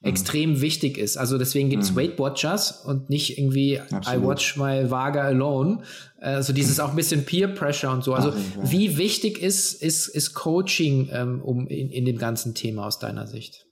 mhm. 0.00 0.08
extrem 0.08 0.60
wichtig 0.60 0.98
ist. 0.98 1.16
Also 1.16 1.38
deswegen 1.38 1.70
gibt 1.70 1.84
es 1.84 1.92
mhm. 1.92 1.96
Weight 1.96 2.18
Watchers 2.18 2.84
und 2.84 3.08
nicht 3.08 3.38
irgendwie 3.38 3.78
Absolut. 3.78 4.06
I 4.06 4.26
watch 4.26 4.56
my 4.56 4.90
Vaga 4.90 5.22
alone. 5.22 5.82
Also 6.18 6.52
dieses 6.52 6.80
auch 6.80 6.90
ein 6.90 6.96
bisschen 6.96 7.24
Peer 7.24 7.48
Pressure 7.48 7.92
und 7.92 8.02
so. 8.02 8.14
Also 8.14 8.32
Ach, 8.34 8.70
wie 8.70 8.96
wichtig 8.96 9.38
ist, 9.40 9.80
ist, 9.80 10.08
ist 10.08 10.34
Coaching 10.34 11.08
ähm, 11.12 11.40
um 11.40 11.68
in, 11.68 11.90
in 11.90 12.04
dem 12.04 12.18
ganzen 12.18 12.54
Thema 12.54 12.86
aus 12.86 12.98
deiner 12.98 13.26
Sicht? 13.26 13.66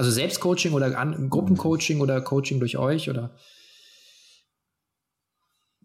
Also 0.00 0.12
Selbstcoaching 0.12 0.72
oder 0.72 0.96
An 0.98 1.28
Gruppencoaching 1.28 2.00
oder 2.00 2.22
Coaching 2.22 2.58
durch 2.58 2.78
euch 2.78 3.10
oder? 3.10 3.36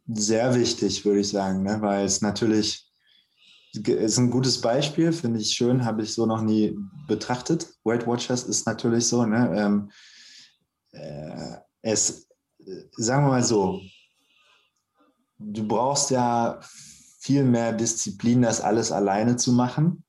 Sehr 0.08 0.56
wichtig, 0.56 1.04
würde 1.04 1.19
ich 1.19 1.28
sagen, 1.28 1.63
ne? 1.63 1.82
weil 1.82 2.06
es 2.06 2.21
natürlich 2.21 2.89
ist 3.73 4.17
ein 4.17 4.32
gutes 4.32 4.62
Beispiel, 4.62 5.12
finde 5.12 5.41
ich 5.41 5.51
schön, 5.51 5.84
habe 5.84 6.01
ich 6.01 6.13
so 6.13 6.25
noch 6.25 6.41
nie 6.41 6.78
betrachtet. 7.10 7.67
Weight 7.84 8.08
Watchers 8.08 8.43
ist 8.43 8.65
natürlich 8.65 9.06
so, 9.06 9.25
ne? 9.25 9.54
Ähm, 9.54 9.91
äh, 10.91 11.58
es, 11.82 12.30
sagen 12.91 13.25
wir 13.25 13.32
mal 13.32 13.43
so, 13.43 13.82
du 15.39 15.67
brauchst 15.67 16.10
ja 16.12 16.62
viel 17.19 17.43
mehr 17.43 17.73
Disziplin, 17.73 18.43
das 18.43 18.62
alles 18.62 18.93
alleine 18.93 19.36
zu 19.36 19.51
machen. 19.51 20.05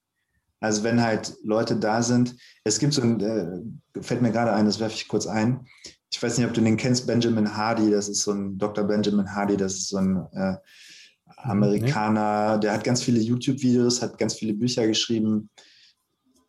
Also 0.66 0.82
wenn 0.82 1.00
halt 1.00 1.32
Leute 1.44 1.76
da 1.76 2.02
sind, 2.02 2.34
es 2.64 2.80
gibt 2.80 2.92
so 2.92 3.00
ein, 3.00 3.20
äh, 3.20 4.02
fällt 4.02 4.20
mir 4.20 4.32
gerade 4.32 4.52
ein, 4.52 4.66
das 4.66 4.80
werfe 4.80 4.96
ich 4.96 5.06
kurz 5.06 5.28
ein. 5.28 5.64
Ich 6.10 6.20
weiß 6.20 6.36
nicht, 6.36 6.46
ob 6.46 6.54
du 6.54 6.60
den 6.60 6.76
kennst, 6.76 7.06
Benjamin 7.06 7.56
Hardy, 7.56 7.88
das 7.88 8.08
ist 8.08 8.22
so 8.22 8.32
ein 8.32 8.58
Dr. 8.58 8.82
Benjamin 8.82 9.32
Hardy, 9.32 9.56
das 9.56 9.74
ist 9.74 9.88
so 9.90 9.98
ein 9.98 10.26
äh, 10.32 10.56
Amerikaner, 11.36 12.58
der 12.58 12.72
hat 12.72 12.82
ganz 12.82 13.00
viele 13.00 13.20
YouTube-Videos, 13.20 14.02
hat 14.02 14.18
ganz 14.18 14.34
viele 14.34 14.54
Bücher 14.54 14.88
geschrieben. 14.88 15.50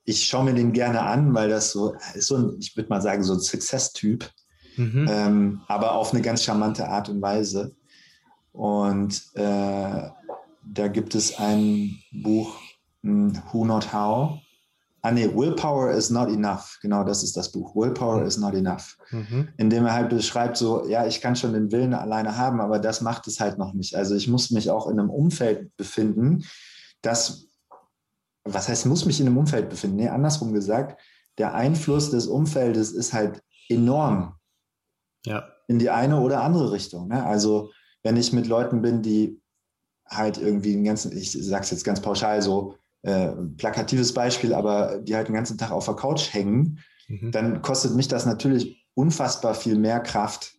Ich 0.04 0.26
schaue 0.26 0.46
mir 0.46 0.56
den 0.56 0.74
gerne 0.74 1.04
an, 1.04 1.36
weil 1.36 1.50
das 1.50 1.70
so 1.72 1.94
ist 2.16 2.26
so 2.26 2.38
ein, 2.38 2.56
ich 2.60 2.76
würde 2.76 2.90
mal 2.90 3.04
sagen, 3.04 3.22
so 3.22 3.34
ein 3.34 3.40
Success-Typ, 3.40 4.28
mhm. 4.78 5.06
ähm, 5.08 5.62
aber 5.68 5.92
auf 5.92 6.12
eine 6.12 6.24
ganz 6.24 6.44
charmante 6.44 6.88
Art 6.88 7.10
und 7.10 7.22
Weise. 7.22 7.76
Und 8.52 9.22
äh, 9.36 10.10
da 10.64 10.88
gibt 10.88 11.14
es 11.14 11.38
ein 11.38 12.00
Buch, 12.12 12.60
Who 13.04 13.66
Not 13.66 13.94
How. 13.94 14.40
Ah 15.04 15.12
nee, 15.12 15.30
Willpower 15.34 15.92
is 15.92 16.10
not 16.10 16.30
enough. 16.30 16.78
Genau, 16.82 17.04
das 17.04 17.24
ist 17.24 17.38
das 17.38 17.52
Buch. 17.52 17.76
Willpower 17.76 18.24
is 18.24 18.38
not 18.38 18.56
enough. 18.56 18.98
Mhm. 19.12 19.48
Indem 19.58 19.86
er 19.86 19.94
halt 19.94 20.10
beschreibt, 20.10 20.58
so, 20.58 20.86
ja, 20.88 21.06
ich 21.06 21.22
kann 21.22 21.36
schon 21.36 21.54
den 21.54 21.72
Willen 21.72 21.94
alleine 21.94 22.38
haben, 22.38 22.60
aber 22.60 22.80
das 22.80 23.02
macht 23.02 23.28
es 23.28 23.40
halt 23.40 23.58
noch 23.58 23.74
nicht. 23.74 23.96
Also 23.96 24.16
ich 24.16 24.28
muss 24.28 24.52
mich 24.52 24.70
auch 24.70 24.88
in 24.88 25.00
einem 25.00 25.10
Umfeld 25.10 25.76
befinden, 25.78 26.44
das 27.02 27.48
was 28.54 28.70
heißt, 28.70 28.86
muss 28.86 29.06
mich 29.06 29.20
in 29.20 29.28
einem 29.28 29.38
Umfeld 29.38 29.70
befinden? 29.70 29.98
Nee, 29.98 30.10
andersrum 30.10 30.54
gesagt, 30.54 31.02
der 31.38 31.54
Einfluss 31.54 32.10
des 32.12 32.28
Umfeldes 32.28 32.92
ist 32.92 33.14
halt 33.14 33.44
enorm. 33.70 34.36
Ja. 35.26 35.48
In 35.68 35.80
die 35.80 35.90
eine 35.90 36.20
oder 36.20 36.42
andere 36.44 36.72
Richtung. 36.72 37.10
Ne? 37.10 37.26
Also, 37.26 37.72
wenn 38.04 38.18
ich 38.18 38.34
mit 38.34 38.48
Leuten 38.48 38.82
bin, 38.82 39.02
die 39.02 39.42
halt 40.06 40.38
irgendwie 40.38 40.74
einen 40.74 40.86
ganzen, 40.86 41.16
ich 41.16 41.32
sage 41.32 41.64
es 41.64 41.72
jetzt 41.72 41.84
ganz 41.84 42.02
pauschal 42.02 42.42
so, 42.42 42.78
äh, 43.08 43.30
plakatives 43.56 44.14
Beispiel, 44.14 44.54
aber 44.54 44.98
die 44.98 45.16
halt 45.16 45.30
den 45.30 45.36
ganzen 45.36 45.58
Tag 45.58 45.72
auf 45.72 45.86
der 45.86 45.96
Couch 45.96 46.34
hängen, 46.34 46.80
mhm. 47.08 47.32
dann 47.32 47.62
kostet 47.62 47.96
mich 47.96 48.10
das 48.10 48.26
natürlich 48.26 48.86
unfassbar 48.96 49.56
viel 49.56 49.78
mehr 49.78 50.02
Kraft, 50.02 50.56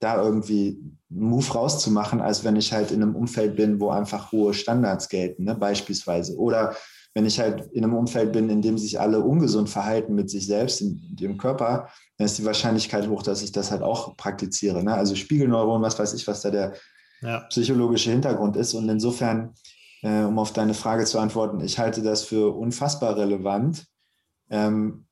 da 0.00 0.20
irgendwie 0.20 0.80
einen 1.10 1.28
Move 1.28 1.52
rauszumachen, 1.52 2.20
als 2.20 2.42
wenn 2.42 2.56
ich 2.56 2.72
halt 2.72 2.90
in 2.90 3.02
einem 3.02 3.14
Umfeld 3.14 3.54
bin, 3.54 3.78
wo 3.78 3.90
einfach 3.90 4.32
hohe 4.32 4.52
Standards 4.52 5.08
gelten, 5.08 5.44
ne? 5.44 5.54
beispielsweise. 5.54 6.36
Oder 6.36 6.74
wenn 7.14 7.24
ich 7.24 7.38
halt 7.38 7.70
in 7.72 7.84
einem 7.84 7.94
Umfeld 7.94 8.32
bin, 8.32 8.50
in 8.50 8.62
dem 8.62 8.78
sich 8.78 8.98
alle 8.98 9.20
ungesund 9.20 9.70
verhalten 9.70 10.16
mit 10.16 10.28
sich 10.28 10.46
selbst, 10.46 10.80
in, 10.80 11.00
in 11.10 11.16
ihrem 11.18 11.38
Körper, 11.38 11.88
dann 12.18 12.24
ist 12.24 12.36
die 12.36 12.44
Wahrscheinlichkeit 12.44 13.06
hoch, 13.06 13.22
dass 13.22 13.42
ich 13.42 13.52
das 13.52 13.70
halt 13.70 13.82
auch 13.82 14.16
praktiziere. 14.16 14.82
Ne? 14.82 14.92
Also 14.92 15.14
Spiegelneuronen, 15.14 15.82
was 15.82 16.00
weiß 16.00 16.14
ich, 16.14 16.26
was 16.26 16.40
da 16.40 16.50
der 16.50 16.74
ja. 17.20 17.40
psychologische 17.50 18.10
Hintergrund 18.10 18.56
ist. 18.56 18.74
Und 18.74 18.88
insofern, 18.88 19.54
äh, 20.02 20.22
um 20.22 20.38
auf 20.38 20.52
deine 20.52 20.74
Frage 20.74 21.04
zu 21.04 21.18
antworten, 21.18 21.60
ich 21.60 21.78
halte 21.78 22.02
das 22.02 22.22
für 22.22 22.54
unfassbar 22.54 23.16
relevant, 23.16 23.86
ähm, 24.50 25.06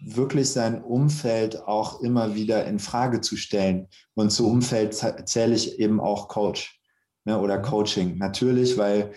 wirklich 0.00 0.50
sein 0.50 0.82
Umfeld 0.82 1.66
auch 1.66 2.00
immer 2.00 2.34
wieder 2.34 2.64
in 2.66 2.78
Frage 2.78 3.20
zu 3.20 3.36
stellen. 3.36 3.88
Und 4.14 4.30
zu 4.30 4.48
Umfeld 4.48 4.94
zähle 5.28 5.54
ich 5.54 5.78
eben 5.80 6.00
auch 6.00 6.28
Coach 6.28 6.80
ne, 7.24 7.38
oder 7.38 7.58
mhm. 7.58 7.62
Coaching. 7.62 8.18
Natürlich, 8.18 8.78
weil 8.78 9.12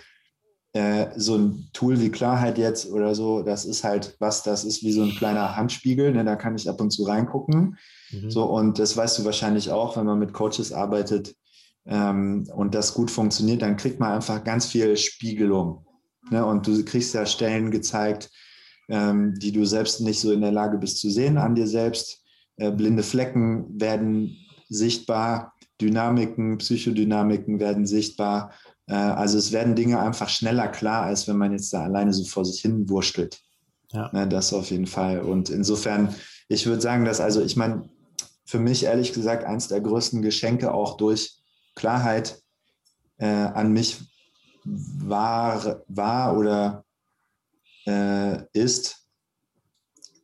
äh, 0.74 1.08
so 1.18 1.38
ein 1.38 1.70
Tool 1.74 2.00
wie 2.00 2.10
Klarheit 2.10 2.58
jetzt 2.58 2.90
oder 2.90 3.14
so, 3.14 3.44
das 3.44 3.66
ist 3.66 3.84
halt 3.84 4.16
was, 4.20 4.42
das 4.42 4.64
ist 4.64 4.84
wie 4.84 4.92
so 4.92 5.04
ein 5.04 5.16
kleiner 5.16 5.56
Handspiegel, 5.56 6.14
ne, 6.14 6.24
da 6.24 6.36
kann 6.36 6.56
ich 6.56 6.68
ab 6.68 6.82
und 6.82 6.92
zu 6.92 7.04
reingucken. 7.04 7.78
Mhm. 8.12 8.32
So, 8.32 8.46
und 8.46 8.80
das 8.80 8.98
weißt 8.98 9.20
du 9.20 9.26
wahrscheinlich 9.26 9.70
auch, 9.70 9.98
wenn 9.98 10.06
man 10.06 10.20
mit 10.20 10.34
Coaches 10.34 10.72
arbeitet 10.72 11.36
ähm, 11.86 12.48
und 12.56 12.76
das 12.76 12.94
gut 12.94 13.12
funktioniert, 13.12 13.62
dann 13.62 13.78
kriegt 13.78 14.00
man 14.00 14.12
einfach 14.12 14.44
ganz 14.44 14.66
viel 14.66 14.96
Spiegelung. 14.98 15.86
Ne, 16.30 16.46
und 16.46 16.68
du 16.68 16.84
kriegst 16.86 17.14
ja 17.14 17.26
Stellen 17.26 17.72
gezeigt, 17.72 18.30
ähm, 18.90 19.34
die 19.40 19.52
du 19.52 19.66
selbst 19.66 20.02
nicht 20.02 20.20
so 20.20 20.32
in 20.32 20.42
der 20.42 20.52
Lage 20.52 20.78
bist 20.78 21.00
zu 21.00 21.10
sehen 21.10 21.38
an 21.38 21.56
dir 21.56 21.68
selbst. 21.68 22.24
Äh, 22.58 22.72
blinde 22.72 23.04
Flecken 23.04 23.80
werden 23.80 24.38
sichtbar, 24.70 25.54
Dynamiken, 25.82 26.60
Psychodynamiken 26.60 27.60
werden 27.60 27.88
sichtbar. 27.88 28.54
Äh, 28.88 28.94
also 28.94 29.38
es 29.38 29.52
werden 29.52 29.76
Dinge 29.76 30.00
einfach 30.00 30.30
schneller 30.30 30.68
klar, 30.68 31.04
als 31.04 31.28
wenn 31.28 31.38
man 31.38 31.52
jetzt 31.52 31.74
da 31.74 31.84
alleine 31.84 32.14
so 32.14 32.24
vor 32.24 32.46
sich 32.46 32.62
hin 32.62 32.88
wurstelt. 32.88 33.40
Ja. 33.92 34.10
Ne, 34.14 34.28
das 34.28 34.54
auf 34.54 34.70
jeden 34.70 34.88
Fall. 34.88 35.22
Und 35.22 35.50
insofern, 35.50 36.14
ich 36.48 36.66
würde 36.68 36.82
sagen, 36.82 37.04
dass 37.04 37.20
also, 37.20 37.42
ich 37.42 37.58
meine, 37.58 37.90
für 38.46 38.60
mich 38.60 38.84
ehrlich 38.84 39.14
gesagt 39.14 39.44
eins 39.44 39.68
der 39.68 39.82
größten 39.82 40.22
Geschenke 40.22 40.74
auch 40.74 40.98
durch 40.98 41.41
Klarheit 41.76 42.42
äh, 43.18 43.26
an 43.26 43.72
mich 43.74 44.02
war, 44.64 45.84
war 45.88 46.38
oder 46.38 46.86
äh, 47.86 48.44
ist, 48.54 49.08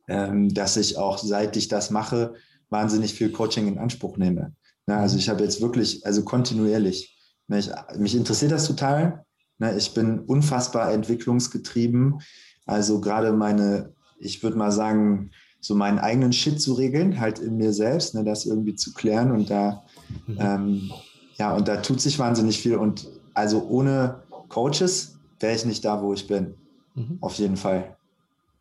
ähm, 0.08 0.52
dass 0.52 0.76
ich 0.76 0.96
auch, 0.96 1.18
seit 1.18 1.56
ich 1.56 1.68
das 1.68 1.90
mache, 1.90 2.34
wahnsinnig 2.70 3.14
viel 3.14 3.30
Coaching 3.32 3.68
in 3.68 3.78
Anspruch 3.78 4.16
nehme. 4.16 4.54
Na, 4.86 5.00
also 5.00 5.18
ich 5.18 5.28
habe 5.28 5.44
jetzt 5.44 5.60
wirklich, 5.60 6.04
also 6.06 6.24
kontinuierlich, 6.24 7.18
ne, 7.46 7.58
ich, 7.58 7.70
mich 7.96 8.14
interessiert 8.14 8.52
das 8.52 8.66
total. 8.66 9.24
Ne, 9.58 9.76
ich 9.76 9.92
bin 9.92 10.20
unfassbar 10.20 10.92
entwicklungsgetrieben. 10.92 12.20
Also 12.64 13.00
gerade 13.00 13.32
meine, 13.32 13.92
ich 14.18 14.42
würde 14.42 14.56
mal 14.56 14.72
sagen, 14.72 15.30
so 15.60 15.74
meinen 15.74 15.98
eigenen 15.98 16.32
Shit 16.32 16.60
zu 16.60 16.74
regeln, 16.74 17.20
halt 17.20 17.38
in 17.40 17.56
mir 17.56 17.72
selbst, 17.72 18.14
ne, 18.14 18.24
das 18.24 18.46
irgendwie 18.46 18.76
zu 18.76 18.92
klären 18.92 19.32
und 19.32 19.50
da, 19.50 19.84
mhm. 20.26 20.38
ähm, 20.38 20.92
ja, 21.38 21.54
und 21.54 21.68
da 21.68 21.76
tut 21.76 22.00
sich 22.00 22.18
wahnsinnig 22.18 22.60
viel. 22.60 22.76
Und 22.76 23.08
also 23.34 23.66
ohne 23.68 24.22
Coaches 24.48 25.18
wäre 25.40 25.54
ich 25.54 25.64
nicht 25.64 25.84
da, 25.84 26.02
wo 26.02 26.12
ich 26.12 26.26
bin. 26.26 26.54
Mhm. 26.94 27.18
Auf 27.20 27.34
jeden 27.36 27.56
Fall. 27.56 27.96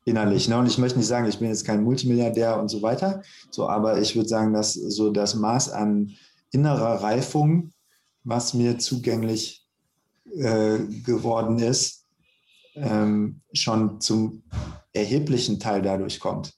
Innerlich. 0.06 0.48
Ne? 0.48 0.58
Und 0.58 0.68
ich 0.68 0.78
möchte 0.78 1.00
nicht 1.00 1.08
sagen, 1.08 1.28
ich 1.28 1.40
bin 1.40 1.50
jetzt 1.50 1.66
kein 1.66 1.84
Multimilliardär 1.84 2.60
und 2.60 2.70
so 2.70 2.82
weiter. 2.82 3.24
So, 3.52 3.68
aber 3.68 4.00
ich 4.00 4.16
würde 4.16 4.30
sagen, 4.30 4.54
dass 4.54 4.74
so 4.74 5.12
das 5.12 5.36
Maß 5.36 5.72
an 5.72 6.16
innerer 6.52 7.02
Reifung, 7.02 7.74
was 8.24 8.54
mir 8.54 8.78
zugänglich 8.78 9.66
äh, 10.36 10.78
geworden 11.04 11.60
ist, 11.60 12.06
ähm, 12.76 13.42
schon 13.54 14.00
zum 14.00 14.44
erheblichen 14.94 15.60
Teil 15.60 15.82
dadurch 15.82 16.20
kommt. 16.20 16.54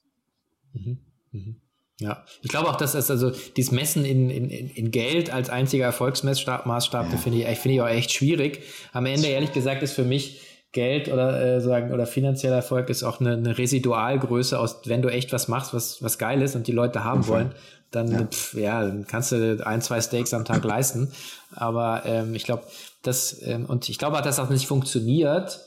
Mhm. 0.74 0.98
Mhm. 1.32 1.56
Ja, 2.00 2.24
ich 2.40 2.50
glaube 2.50 2.68
auch, 2.68 2.76
dass 2.76 2.92
das 2.92 3.10
also 3.10 3.30
dieses 3.56 3.72
Messen 3.72 4.06
in, 4.06 4.30
in, 4.30 4.48
in 4.48 4.90
Geld 4.90 5.32
als 5.32 5.50
einziger 5.50 5.84
Erfolgsmaßstab, 5.84 6.66
ja. 6.66 7.04
finde 7.18 7.38
ich, 7.38 7.58
finde 7.58 7.74
ich 7.74 7.80
auch 7.82 7.88
echt 7.88 8.10
schwierig. 8.10 8.62
Am 8.92 9.04
Ende, 9.04 9.28
ehrlich 9.28 9.52
gesagt, 9.52 9.82
ist 9.82 9.92
für 9.92 10.04
mich 10.04 10.40
Geld 10.72 11.08
oder 11.08 11.56
äh, 11.56 11.60
sagen 11.60 11.92
oder 11.92 12.06
finanzieller 12.06 12.56
Erfolg 12.56 12.88
ist 12.88 13.02
auch 13.02 13.20
eine, 13.20 13.32
eine 13.32 13.58
Residualgröße 13.58 14.58
aus, 14.58 14.82
wenn 14.84 15.02
du 15.02 15.08
echt 15.08 15.32
was 15.32 15.48
machst, 15.48 15.74
was 15.74 16.02
was 16.02 16.16
geil 16.16 16.40
ist 16.42 16.54
und 16.54 16.68
die 16.68 16.72
Leute 16.72 17.04
haben 17.04 17.26
wollen, 17.26 17.54
dann 17.90 18.10
ja. 18.10 18.24
Pf, 18.24 18.54
ja, 18.54 18.82
dann 18.82 19.06
kannst 19.06 19.32
du 19.32 19.60
ein 19.66 19.82
zwei 19.82 20.00
Steaks 20.00 20.32
am 20.32 20.44
Tag 20.44 20.64
leisten. 20.64 21.12
Aber 21.54 22.02
ähm, 22.06 22.34
ich 22.34 22.44
glaube, 22.44 22.62
das 23.02 23.42
ähm, 23.42 23.66
und 23.66 23.88
ich 23.88 23.98
glaube, 23.98 24.20
dass 24.22 24.36
das 24.36 24.48
nicht 24.48 24.66
funktioniert. 24.66 25.60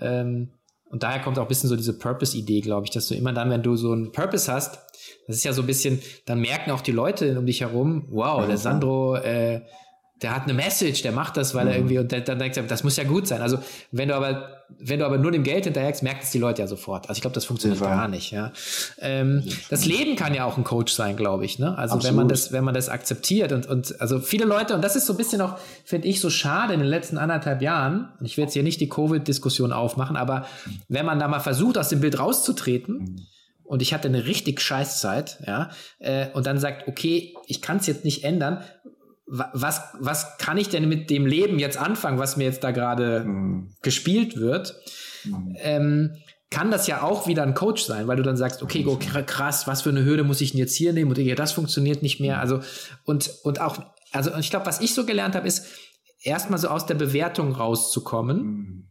Ähm, 0.00 0.48
und 0.90 1.02
daher 1.02 1.20
kommt 1.20 1.38
auch 1.38 1.42
ein 1.42 1.48
bisschen 1.48 1.68
so 1.68 1.76
diese 1.76 1.98
Purpose-Idee, 1.98 2.60
glaube 2.60 2.86
ich, 2.86 2.90
dass 2.90 3.08
du 3.08 3.14
immer 3.14 3.32
dann, 3.32 3.50
wenn 3.50 3.62
du 3.62 3.76
so 3.76 3.92
einen 3.92 4.12
Purpose 4.12 4.52
hast, 4.52 4.78
das 5.26 5.36
ist 5.36 5.44
ja 5.44 5.52
so 5.52 5.62
ein 5.62 5.66
bisschen, 5.66 6.00
dann 6.24 6.40
merken 6.40 6.70
auch 6.70 6.80
die 6.80 6.92
Leute 6.92 7.38
um 7.38 7.46
dich 7.46 7.60
herum, 7.60 8.06
wow, 8.10 8.46
der 8.46 8.58
Sandro, 8.58 9.16
äh, 9.16 9.62
der 10.22 10.34
hat 10.34 10.44
eine 10.44 10.54
Message, 10.54 11.02
der 11.02 11.12
macht 11.12 11.36
das, 11.36 11.54
weil 11.54 11.66
mhm. 11.66 11.70
er 11.70 11.76
irgendwie, 11.76 11.98
und 11.98 12.12
dann 12.12 12.38
denkt 12.38 12.56
er, 12.56 12.64
das 12.64 12.84
muss 12.84 12.96
ja 12.96 13.04
gut 13.04 13.26
sein. 13.26 13.40
Also, 13.40 13.58
wenn 13.92 14.08
du 14.08 14.16
aber, 14.16 14.64
wenn 14.78 14.98
du 14.98 15.06
aber 15.06 15.18
nur 15.18 15.30
dem 15.30 15.44
Geld 15.44 15.64
hinterhergehst, 15.64 16.02
merken 16.02 16.20
es 16.22 16.30
die 16.30 16.38
Leute 16.38 16.62
ja 16.62 16.68
sofort. 16.68 17.08
Also, 17.08 17.18
ich 17.18 17.22
glaube, 17.22 17.34
das 17.34 17.44
funktioniert 17.44 17.80
gar 17.80 18.08
nicht, 18.08 18.32
ja. 18.32 18.52
Ähm, 19.00 19.44
das 19.70 19.84
Leben 19.84 20.16
kann 20.16 20.34
ja 20.34 20.44
auch 20.44 20.56
ein 20.56 20.64
Coach 20.64 20.92
sein, 20.92 21.16
glaube 21.16 21.44
ich, 21.44 21.58
ne? 21.58 21.76
Also, 21.78 21.94
Absolut. 21.94 22.04
wenn 22.04 22.16
man 22.16 22.28
das, 22.28 22.52
wenn 22.52 22.64
man 22.64 22.74
das 22.74 22.88
akzeptiert 22.88 23.52
und, 23.52 23.66
und, 23.66 24.00
also 24.00 24.18
viele 24.18 24.44
Leute, 24.44 24.74
und 24.74 24.82
das 24.82 24.96
ist 24.96 25.06
so 25.06 25.12
ein 25.12 25.16
bisschen 25.16 25.40
auch, 25.40 25.56
finde 25.84 26.08
ich, 26.08 26.20
so 26.20 26.30
schade 26.30 26.74
in 26.74 26.80
den 26.80 26.88
letzten 26.88 27.18
anderthalb 27.18 27.62
Jahren, 27.62 28.08
ich 28.20 28.36
will 28.36 28.44
jetzt 28.44 28.54
hier 28.54 28.62
nicht 28.62 28.80
die 28.80 28.88
Covid-Diskussion 28.88 29.72
aufmachen, 29.72 30.16
aber 30.16 30.46
wenn 30.88 31.06
man 31.06 31.18
da 31.18 31.28
mal 31.28 31.40
versucht, 31.40 31.78
aus 31.78 31.88
dem 31.88 32.00
Bild 32.00 32.18
rauszutreten, 32.18 32.98
mhm 32.98 33.26
und 33.68 33.82
ich 33.82 33.92
hatte 33.92 34.08
eine 34.08 34.24
richtig 34.24 34.62
Scheißzeit, 34.62 35.40
ja, 35.46 35.70
äh, 35.98 36.28
und 36.32 36.46
dann 36.46 36.58
sagt, 36.58 36.88
okay, 36.88 37.34
ich 37.46 37.60
kann 37.60 37.76
es 37.76 37.86
jetzt 37.86 38.02
nicht 38.02 38.24
ändern, 38.24 38.64
was, 39.30 39.82
was 39.98 40.38
kann 40.38 40.56
ich 40.56 40.68
denn 40.68 40.88
mit 40.88 41.10
dem 41.10 41.26
Leben 41.26 41.58
jetzt 41.58 41.76
anfangen, 41.76 42.18
was 42.18 42.36
mir 42.36 42.44
jetzt 42.44 42.64
da 42.64 42.70
gerade 42.70 43.24
mhm. 43.24 43.70
gespielt 43.82 44.36
wird? 44.38 44.74
Mhm. 45.24 45.56
Ähm, 45.58 46.16
kann 46.50 46.70
das 46.70 46.86
ja 46.86 47.02
auch 47.02 47.26
wieder 47.26 47.42
ein 47.42 47.54
Coach 47.54 47.82
sein, 47.82 48.08
weil 48.08 48.16
du 48.16 48.22
dann 48.22 48.38
sagst, 48.38 48.62
okay, 48.62 48.82
go, 48.82 48.98
krass, 48.98 49.66
was 49.66 49.82
für 49.82 49.90
eine 49.90 50.04
Hürde 50.04 50.24
muss 50.24 50.40
ich 50.40 50.52
denn 50.52 50.58
jetzt 50.58 50.74
hier 50.74 50.94
nehmen? 50.94 51.10
Und 51.10 51.18
ja, 51.18 51.34
das 51.34 51.52
funktioniert 51.52 52.02
nicht 52.02 52.20
mehr. 52.20 52.40
Also, 52.40 52.60
und, 53.04 53.30
und 53.42 53.60
auch, 53.60 53.78
also 54.12 54.34
ich 54.38 54.48
glaube, 54.48 54.64
was 54.64 54.80
ich 54.80 54.94
so 54.94 55.04
gelernt 55.04 55.34
habe, 55.34 55.46
ist, 55.46 55.66
erstmal 56.22 56.58
so 56.58 56.68
aus 56.68 56.86
der 56.86 56.94
Bewertung 56.94 57.52
rauszukommen. 57.52 58.42
Mhm. 58.42 58.88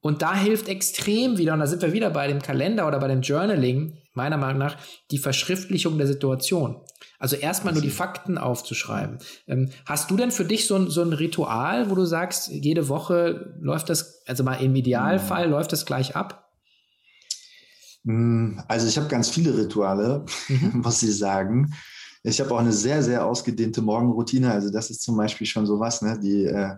Und 0.00 0.22
da 0.22 0.34
hilft 0.34 0.68
extrem 0.68 1.38
wieder, 1.38 1.54
und 1.54 1.60
da 1.60 1.66
sind 1.66 1.82
wir 1.82 1.92
wieder 1.92 2.10
bei 2.10 2.28
dem 2.28 2.40
Kalender 2.40 2.86
oder 2.86 3.00
bei 3.00 3.08
dem 3.08 3.22
Journaling, 3.22 3.98
meiner 4.16 4.36
Meinung 4.36 4.58
nach, 4.58 4.76
die 5.10 5.18
Verschriftlichung 5.18 5.98
der 5.98 6.06
Situation. 6.06 6.80
Also 7.18 7.36
erstmal 7.36 7.72
nur 7.72 7.82
die 7.82 7.90
Fakten 7.90 8.38
aufzuschreiben. 8.38 9.18
Ähm, 9.46 9.70
hast 9.84 10.10
du 10.10 10.16
denn 10.16 10.30
für 10.30 10.44
dich 10.44 10.66
so 10.66 10.76
ein, 10.76 10.90
so 10.90 11.02
ein 11.02 11.12
Ritual, 11.12 11.90
wo 11.90 11.94
du 11.94 12.04
sagst, 12.04 12.48
jede 12.48 12.88
Woche 12.88 13.54
läuft 13.60 13.88
das, 13.88 14.22
also 14.26 14.44
mal 14.44 14.54
im 14.56 14.74
Idealfall, 14.74 15.46
mhm. 15.46 15.52
läuft 15.52 15.72
das 15.72 15.86
gleich 15.86 16.16
ab? 16.16 16.50
Mm, 18.04 18.58
also 18.68 18.86
ich 18.86 18.96
habe 18.96 19.08
ganz 19.08 19.28
viele 19.28 19.56
Rituale, 19.56 20.24
mhm. 20.48 20.72
muss 20.82 21.02
ich 21.02 21.16
sagen. 21.16 21.72
Ich 22.22 22.40
habe 22.40 22.52
auch 22.52 22.58
eine 22.58 22.72
sehr, 22.72 23.02
sehr 23.02 23.24
ausgedehnte 23.24 23.82
Morgenroutine. 23.82 24.50
Also 24.50 24.70
das 24.70 24.90
ist 24.90 25.02
zum 25.02 25.16
Beispiel 25.16 25.46
schon 25.46 25.64
sowas, 25.64 26.02
ne? 26.02 26.18
Die 26.20 26.44
äh, 26.44 26.74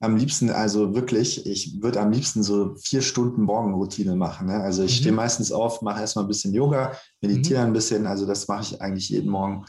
am 0.00 0.16
liebsten, 0.16 0.50
also 0.50 0.94
wirklich, 0.94 1.46
ich 1.46 1.82
würde 1.82 2.00
am 2.00 2.12
liebsten 2.12 2.42
so 2.42 2.76
vier 2.76 3.02
Stunden 3.02 3.42
Morgenroutine 3.42 4.14
machen. 4.14 4.46
Ne? 4.46 4.54
Also 4.54 4.84
ich 4.84 4.92
mhm. 4.92 5.00
stehe 5.00 5.14
meistens 5.14 5.50
auf, 5.50 5.82
mache 5.82 6.00
erstmal 6.00 6.24
ein 6.24 6.28
bisschen 6.28 6.54
Yoga, 6.54 6.92
meditiere 7.20 7.60
mhm. 7.60 7.66
ein 7.66 7.72
bisschen. 7.72 8.06
Also 8.06 8.24
das 8.24 8.46
mache 8.46 8.62
ich 8.62 8.80
eigentlich 8.80 9.08
jeden 9.08 9.30
Morgen 9.30 9.64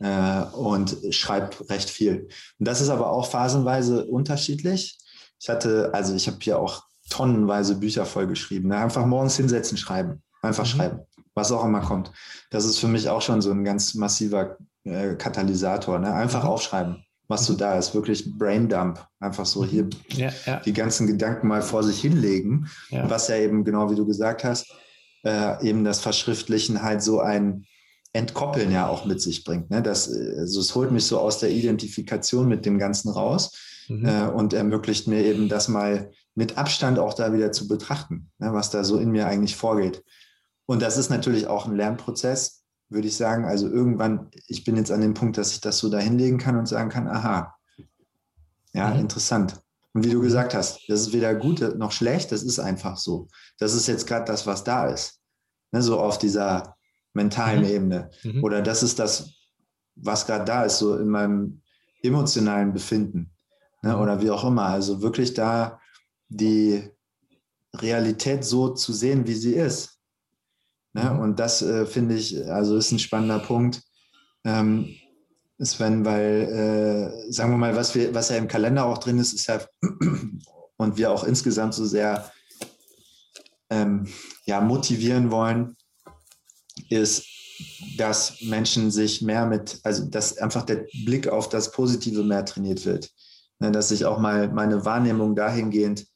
äh, 0.00 0.42
und 0.52 0.96
schreibe 1.10 1.68
recht 1.70 1.88
viel. 1.88 2.28
Und 2.58 2.68
das 2.68 2.80
ist 2.82 2.90
aber 2.90 3.10
auch 3.10 3.26
phasenweise 3.26 4.04
unterschiedlich. 4.04 4.98
Ich 5.40 5.48
hatte, 5.48 5.90
also 5.94 6.14
ich 6.14 6.26
habe 6.26 6.38
hier 6.42 6.58
auch 6.58 6.84
tonnenweise 7.08 7.76
Bücher 7.76 8.04
vollgeschrieben. 8.04 8.68
Ne? 8.68 8.76
Einfach 8.76 9.06
morgens 9.06 9.36
hinsetzen, 9.36 9.78
schreiben. 9.78 10.22
Einfach 10.42 10.64
mhm. 10.64 10.68
schreiben, 10.68 11.00
was 11.34 11.52
auch 11.52 11.64
immer 11.64 11.80
kommt. 11.80 12.12
Das 12.50 12.66
ist 12.66 12.78
für 12.78 12.88
mich 12.88 13.08
auch 13.08 13.22
schon 13.22 13.40
so 13.40 13.50
ein 13.50 13.64
ganz 13.64 13.94
massiver 13.94 14.58
äh, 14.84 15.14
Katalysator. 15.14 15.98
Ne? 15.98 16.12
Einfach 16.12 16.44
mhm. 16.44 16.50
aufschreiben 16.50 17.04
was 17.30 17.46
so 17.46 17.54
da 17.54 17.78
ist, 17.78 17.94
wirklich 17.94 18.36
Braindump, 18.36 19.06
einfach 19.20 19.46
so 19.46 19.64
hier 19.64 19.88
ja, 20.08 20.32
ja. 20.46 20.60
die 20.60 20.72
ganzen 20.72 21.06
Gedanken 21.06 21.46
mal 21.46 21.62
vor 21.62 21.84
sich 21.84 22.00
hinlegen, 22.00 22.68
ja. 22.90 23.08
was 23.08 23.28
ja 23.28 23.36
eben 23.36 23.64
genau 23.64 23.88
wie 23.88 23.94
du 23.94 24.04
gesagt 24.04 24.42
hast, 24.42 24.66
äh, 25.24 25.64
eben 25.66 25.84
das 25.84 26.00
Verschriftlichen 26.00 26.82
halt 26.82 27.02
so 27.02 27.20
ein 27.20 27.66
Entkoppeln 28.12 28.72
ja 28.72 28.88
auch 28.88 29.04
mit 29.04 29.22
sich 29.22 29.44
bringt. 29.44 29.70
Ne? 29.70 29.80
Das, 29.80 30.12
also 30.12 30.58
es 30.58 30.74
holt 30.74 30.90
mich 30.90 31.04
so 31.06 31.20
aus 31.20 31.38
der 31.38 31.50
Identifikation 31.50 32.48
mit 32.48 32.66
dem 32.66 32.80
Ganzen 32.80 33.10
raus 33.10 33.56
mhm. 33.88 34.06
äh, 34.06 34.22
und 34.24 34.52
ermöglicht 34.52 35.06
mir 35.06 35.24
eben 35.24 35.48
das 35.48 35.68
mal 35.68 36.10
mit 36.34 36.58
Abstand 36.58 36.98
auch 36.98 37.14
da 37.14 37.32
wieder 37.32 37.52
zu 37.52 37.68
betrachten, 37.68 38.32
ne? 38.38 38.52
was 38.52 38.70
da 38.70 38.82
so 38.82 38.98
in 38.98 39.12
mir 39.12 39.28
eigentlich 39.28 39.54
vorgeht. 39.54 40.02
Und 40.66 40.82
das 40.82 40.96
ist 40.96 41.10
natürlich 41.10 41.46
auch 41.46 41.66
ein 41.66 41.76
Lernprozess, 41.76 42.59
würde 42.90 43.08
ich 43.08 43.16
sagen. 43.16 43.44
Also 43.44 43.68
irgendwann, 43.68 44.28
ich 44.46 44.64
bin 44.64 44.76
jetzt 44.76 44.90
an 44.90 45.00
dem 45.00 45.14
Punkt, 45.14 45.38
dass 45.38 45.52
ich 45.52 45.60
das 45.60 45.78
so 45.78 45.88
da 45.88 45.98
hinlegen 45.98 46.38
kann 46.38 46.56
und 46.56 46.66
sagen 46.66 46.90
kann, 46.90 47.08
aha, 47.08 47.54
ja, 48.72 48.90
mhm. 48.90 49.00
interessant. 49.00 49.60
Und 49.92 50.04
wie 50.04 50.10
du 50.10 50.20
gesagt 50.20 50.54
hast, 50.54 50.80
das 50.88 51.00
ist 51.00 51.12
weder 51.12 51.34
gut 51.34 51.60
noch 51.76 51.92
schlecht, 51.92 52.30
das 52.30 52.42
ist 52.42 52.58
einfach 52.58 52.96
so. 52.96 53.28
Das 53.58 53.74
ist 53.74 53.88
jetzt 53.88 54.06
gerade 54.06 54.24
das, 54.24 54.46
was 54.46 54.62
da 54.62 54.86
ist. 54.86 55.20
Ne, 55.72 55.82
so 55.82 55.98
auf 56.00 56.18
dieser 56.18 56.76
mentalen 57.12 57.60
mhm. 57.60 57.70
Ebene. 57.70 58.10
Mhm. 58.22 58.44
Oder 58.44 58.62
das 58.62 58.82
ist 58.82 58.98
das, 58.98 59.32
was 59.96 60.26
gerade 60.26 60.44
da 60.44 60.64
ist, 60.64 60.78
so 60.78 60.96
in 60.96 61.08
meinem 61.08 61.62
emotionalen 62.02 62.72
Befinden. 62.72 63.32
Ne, 63.82 63.94
mhm. 63.94 64.00
oder 64.00 64.20
wie 64.20 64.30
auch 64.30 64.44
immer. 64.44 64.66
Also 64.66 65.02
wirklich 65.02 65.34
da 65.34 65.80
die 66.28 66.88
Realität 67.74 68.44
so 68.44 68.70
zu 68.70 68.92
sehen, 68.92 69.26
wie 69.26 69.34
sie 69.34 69.54
ist. 69.54 69.99
Ne? 70.92 71.04
Mhm. 71.04 71.20
Und 71.20 71.38
das 71.38 71.62
äh, 71.62 71.86
finde 71.86 72.16
ich, 72.16 72.48
also 72.50 72.76
ist 72.76 72.92
ein 72.92 72.98
spannender 72.98 73.38
Punkt. 73.38 73.82
Ähm, 74.44 74.88
Sven, 75.62 76.04
weil, 76.04 77.12
äh, 77.28 77.32
sagen 77.32 77.52
wir 77.52 77.58
mal, 77.58 77.76
was, 77.76 77.94
wir, 77.94 78.14
was 78.14 78.30
ja 78.30 78.36
im 78.36 78.48
Kalender 78.48 78.86
auch 78.86 78.98
drin 78.98 79.18
ist, 79.18 79.34
ist 79.34 79.46
ja, 79.46 79.60
und 80.76 80.96
wir 80.96 81.10
auch 81.10 81.24
insgesamt 81.24 81.74
so 81.74 81.84
sehr 81.84 82.32
ähm, 83.68 84.08
ja, 84.46 84.60
motivieren 84.60 85.30
wollen, 85.30 85.76
ist, 86.88 87.26
dass 87.98 88.40
Menschen 88.40 88.90
sich 88.90 89.20
mehr 89.20 89.44
mit, 89.44 89.80
also 89.82 90.06
dass 90.06 90.38
einfach 90.38 90.62
der 90.62 90.86
Blick 91.04 91.28
auf 91.28 91.50
das 91.50 91.72
Positive 91.72 92.24
mehr 92.24 92.44
trainiert 92.46 92.86
wird. 92.86 93.10
Ne, 93.58 93.70
dass 93.70 93.90
ich 93.90 94.06
auch 94.06 94.18
mal 94.18 94.48
meine 94.48 94.86
Wahrnehmung 94.86 95.36
dahingehend 95.36 96.06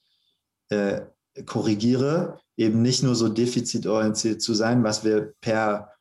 äh, 0.70 1.02
korrigiere, 1.44 2.40
eben 2.56 2.82
nicht 2.82 3.02
nur 3.02 3.14
so 3.14 3.28
defizitorientiert 3.28 4.40
zu 4.42 4.54
sein, 4.54 4.84
was 4.84 5.04
wir 5.04 5.34
per 5.40 5.92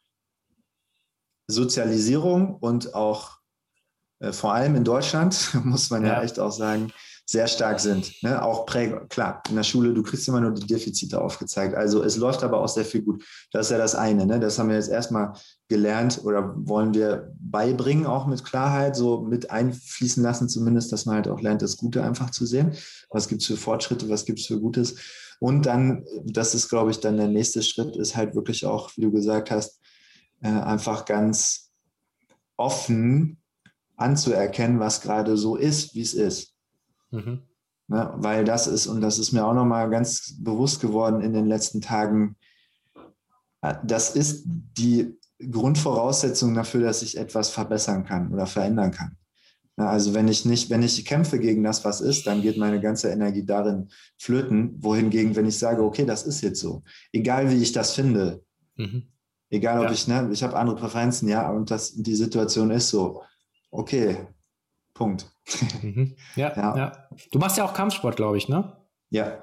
Sozialisierung 1.47 2.55
und 2.55 2.93
auch 2.93 3.39
äh, 4.19 4.31
vor 4.31 4.53
allem 4.53 4.75
in 4.75 4.83
Deutschland, 4.83 5.51
muss 5.63 5.89
man 5.89 6.03
ja, 6.03 6.13
ja 6.13 6.23
echt 6.23 6.39
auch 6.39 6.51
sagen, 6.51 6.91
sehr 7.25 7.47
stark 7.47 7.79
sind. 7.79 8.21
Ne? 8.21 8.41
Auch 8.43 8.65
Prägung, 8.65 9.07
klar, 9.07 9.41
in 9.49 9.55
der 9.55 9.63
Schule, 9.63 9.93
du 9.93 10.03
kriegst 10.03 10.27
immer 10.27 10.41
nur 10.41 10.51
die 10.51 10.67
Defizite 10.67 11.21
aufgezeigt. 11.21 11.73
Also 11.73 12.03
es 12.03 12.17
läuft 12.17 12.43
aber 12.43 12.59
auch 12.59 12.67
sehr 12.67 12.83
viel 12.83 13.01
gut. 13.01 13.23
Das 13.51 13.67
ist 13.67 13.71
ja 13.71 13.77
das 13.77 13.95
eine. 13.95 14.25
Ne? 14.25 14.39
Das 14.39 14.59
haben 14.59 14.69
wir 14.69 14.75
jetzt 14.75 14.89
erstmal 14.89 15.33
gelernt 15.69 16.19
oder 16.23 16.53
wollen 16.57 16.93
wir 16.93 17.33
beibringen, 17.39 18.05
auch 18.05 18.27
mit 18.27 18.43
Klarheit, 18.43 18.95
so 18.95 19.21
mit 19.21 19.51
einfließen 19.51 20.21
lassen, 20.21 20.49
zumindest, 20.49 20.91
dass 20.91 21.05
man 21.05 21.15
halt 21.15 21.29
auch 21.29 21.39
lernt, 21.39 21.61
das 21.61 21.77
Gute 21.77 22.03
einfach 22.03 22.29
zu 22.29 22.45
sehen. 22.45 22.73
Was 23.09 23.29
gibt 23.29 23.41
es 23.41 23.47
für 23.47 23.57
Fortschritte, 23.57 24.09
was 24.09 24.25
gibt 24.25 24.39
es 24.39 24.47
für 24.47 24.59
Gutes? 24.59 24.95
Und 25.39 25.65
dann, 25.65 26.05
das 26.25 26.55
ist, 26.55 26.69
glaube 26.69 26.91
ich, 26.91 26.99
dann 26.99 27.17
der 27.17 27.27
nächste 27.27 27.63
Schritt, 27.63 27.95
ist 27.95 28.15
halt 28.15 28.35
wirklich 28.35 28.65
auch, 28.65 28.91
wie 28.95 29.01
du 29.01 29.11
gesagt 29.11 29.51
hast, 29.51 29.79
äh, 30.41 30.47
einfach 30.47 31.05
ganz 31.05 31.71
offen 32.57 33.37
anzuerkennen, 33.95 34.79
was 34.79 35.01
gerade 35.01 35.37
so 35.37 35.55
ist, 35.55 35.95
wie 35.95 36.01
es 36.01 36.13
ist. 36.13 36.53
Mhm. 37.11 37.43
Ne, 37.87 38.13
weil 38.15 38.45
das 38.45 38.67
ist, 38.67 38.87
und 38.87 39.01
das 39.01 39.19
ist 39.19 39.33
mir 39.33 39.45
auch 39.45 39.53
nochmal 39.53 39.89
ganz 39.89 40.35
bewusst 40.39 40.79
geworden 40.79 41.21
in 41.21 41.33
den 41.33 41.45
letzten 41.45 41.81
Tagen, 41.81 42.35
äh, 43.61 43.75
das 43.83 44.15
ist 44.15 44.43
die 44.45 45.17
Grundvoraussetzung 45.51 46.53
dafür, 46.53 46.81
dass 46.81 47.01
ich 47.01 47.17
etwas 47.17 47.49
verbessern 47.49 48.05
kann 48.05 48.33
oder 48.33 48.45
verändern 48.45 48.91
kann. 48.91 49.17
Also 49.75 50.13
wenn 50.13 50.27
ich 50.27 50.45
nicht, 50.45 50.69
wenn 50.69 50.83
ich 50.83 51.03
kämpfe 51.03 51.39
gegen 51.39 51.63
das, 51.63 51.83
was 51.83 51.99
ist, 51.99 52.27
dann 52.27 52.41
geht 52.41 52.57
meine 52.57 52.79
ganze 52.79 53.09
Energie 53.09 53.43
darin 53.43 53.89
flöten. 54.17 54.75
Wohingegen, 54.83 55.35
wenn 55.35 55.47
ich 55.47 55.57
sage, 55.57 55.83
okay, 55.83 56.05
das 56.05 56.23
ist 56.23 56.41
jetzt 56.41 56.59
so, 56.59 56.83
egal 57.11 57.49
wie 57.49 57.61
ich 57.61 57.71
das 57.71 57.93
finde, 57.93 58.43
mhm. 58.75 59.07
egal 59.49 59.79
ob 59.79 59.85
ja. 59.85 59.91
ich, 59.91 60.07
ne, 60.07 60.29
ich 60.31 60.43
habe 60.43 60.57
andere 60.57 60.75
Präferenzen, 60.75 61.27
ja, 61.27 61.49
und 61.49 61.71
das, 61.71 61.93
die 61.95 62.15
Situation 62.15 62.69
ist 62.69 62.89
so, 62.89 63.23
okay, 63.71 64.27
Punkt. 64.93 65.31
Mhm. 65.81 66.15
Ja, 66.35 66.53
ja, 66.55 66.77
ja. 66.77 67.07
Du 67.31 67.39
machst 67.39 67.57
ja 67.57 67.65
auch 67.65 67.73
Kampfsport, 67.73 68.15
glaube 68.15 68.37
ich, 68.37 68.47
ne? 68.47 68.77
Ja. 69.09 69.41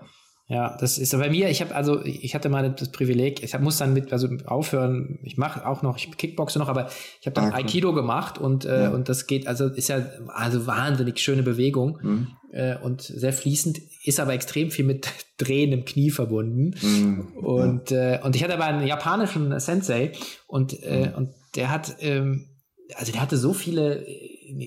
Ja, 0.50 0.76
das 0.80 0.98
ist 0.98 1.16
bei 1.16 1.30
mir, 1.30 1.48
ich 1.48 1.60
habe 1.60 1.76
also, 1.76 2.04
ich 2.04 2.34
hatte 2.34 2.48
mal 2.48 2.72
das 2.72 2.90
Privileg, 2.90 3.40
ich 3.44 3.54
hab, 3.54 3.60
muss 3.60 3.76
dann 3.76 3.94
mit, 3.94 4.12
also 4.12 4.28
aufhören, 4.46 5.20
ich 5.22 5.36
mache 5.36 5.64
auch 5.64 5.82
noch, 5.82 5.96
ich 5.96 6.10
kickboxe 6.16 6.58
noch, 6.58 6.68
aber 6.68 6.90
ich 7.20 7.26
habe 7.26 7.34
dann 7.34 7.52
okay. 7.52 7.62
Aikido 7.62 7.94
gemacht 7.94 8.36
und, 8.36 8.64
äh, 8.64 8.82
ja. 8.82 8.90
und 8.90 9.08
das 9.08 9.28
geht, 9.28 9.46
also 9.46 9.68
ist 9.68 9.88
ja 9.88 10.04
also 10.26 10.66
wahnsinnig 10.66 11.20
schöne 11.20 11.44
Bewegung 11.44 12.00
mhm. 12.02 12.28
äh, 12.50 12.76
und 12.78 13.00
sehr 13.00 13.32
fließend, 13.32 13.78
ist 14.02 14.18
aber 14.18 14.32
extrem 14.32 14.72
viel 14.72 14.84
mit 14.84 15.08
Drehen 15.38 15.70
im 15.70 15.84
Knie 15.84 16.10
verbunden. 16.10 16.74
Mhm. 16.82 17.28
Und, 17.36 17.92
ja. 17.92 18.14
äh, 18.14 18.20
und 18.24 18.34
ich 18.34 18.42
hatte 18.42 18.54
aber 18.54 18.64
einen 18.64 18.84
japanischen 18.84 19.58
Sensei 19.60 20.10
und, 20.48 20.82
äh, 20.82 21.10
mhm. 21.10 21.14
und 21.14 21.28
der 21.54 21.70
hat, 21.70 21.94
ähm, 22.00 22.48
also 22.96 23.12
der 23.12 23.22
hatte 23.22 23.36
so 23.36 23.52
viele 23.52 24.04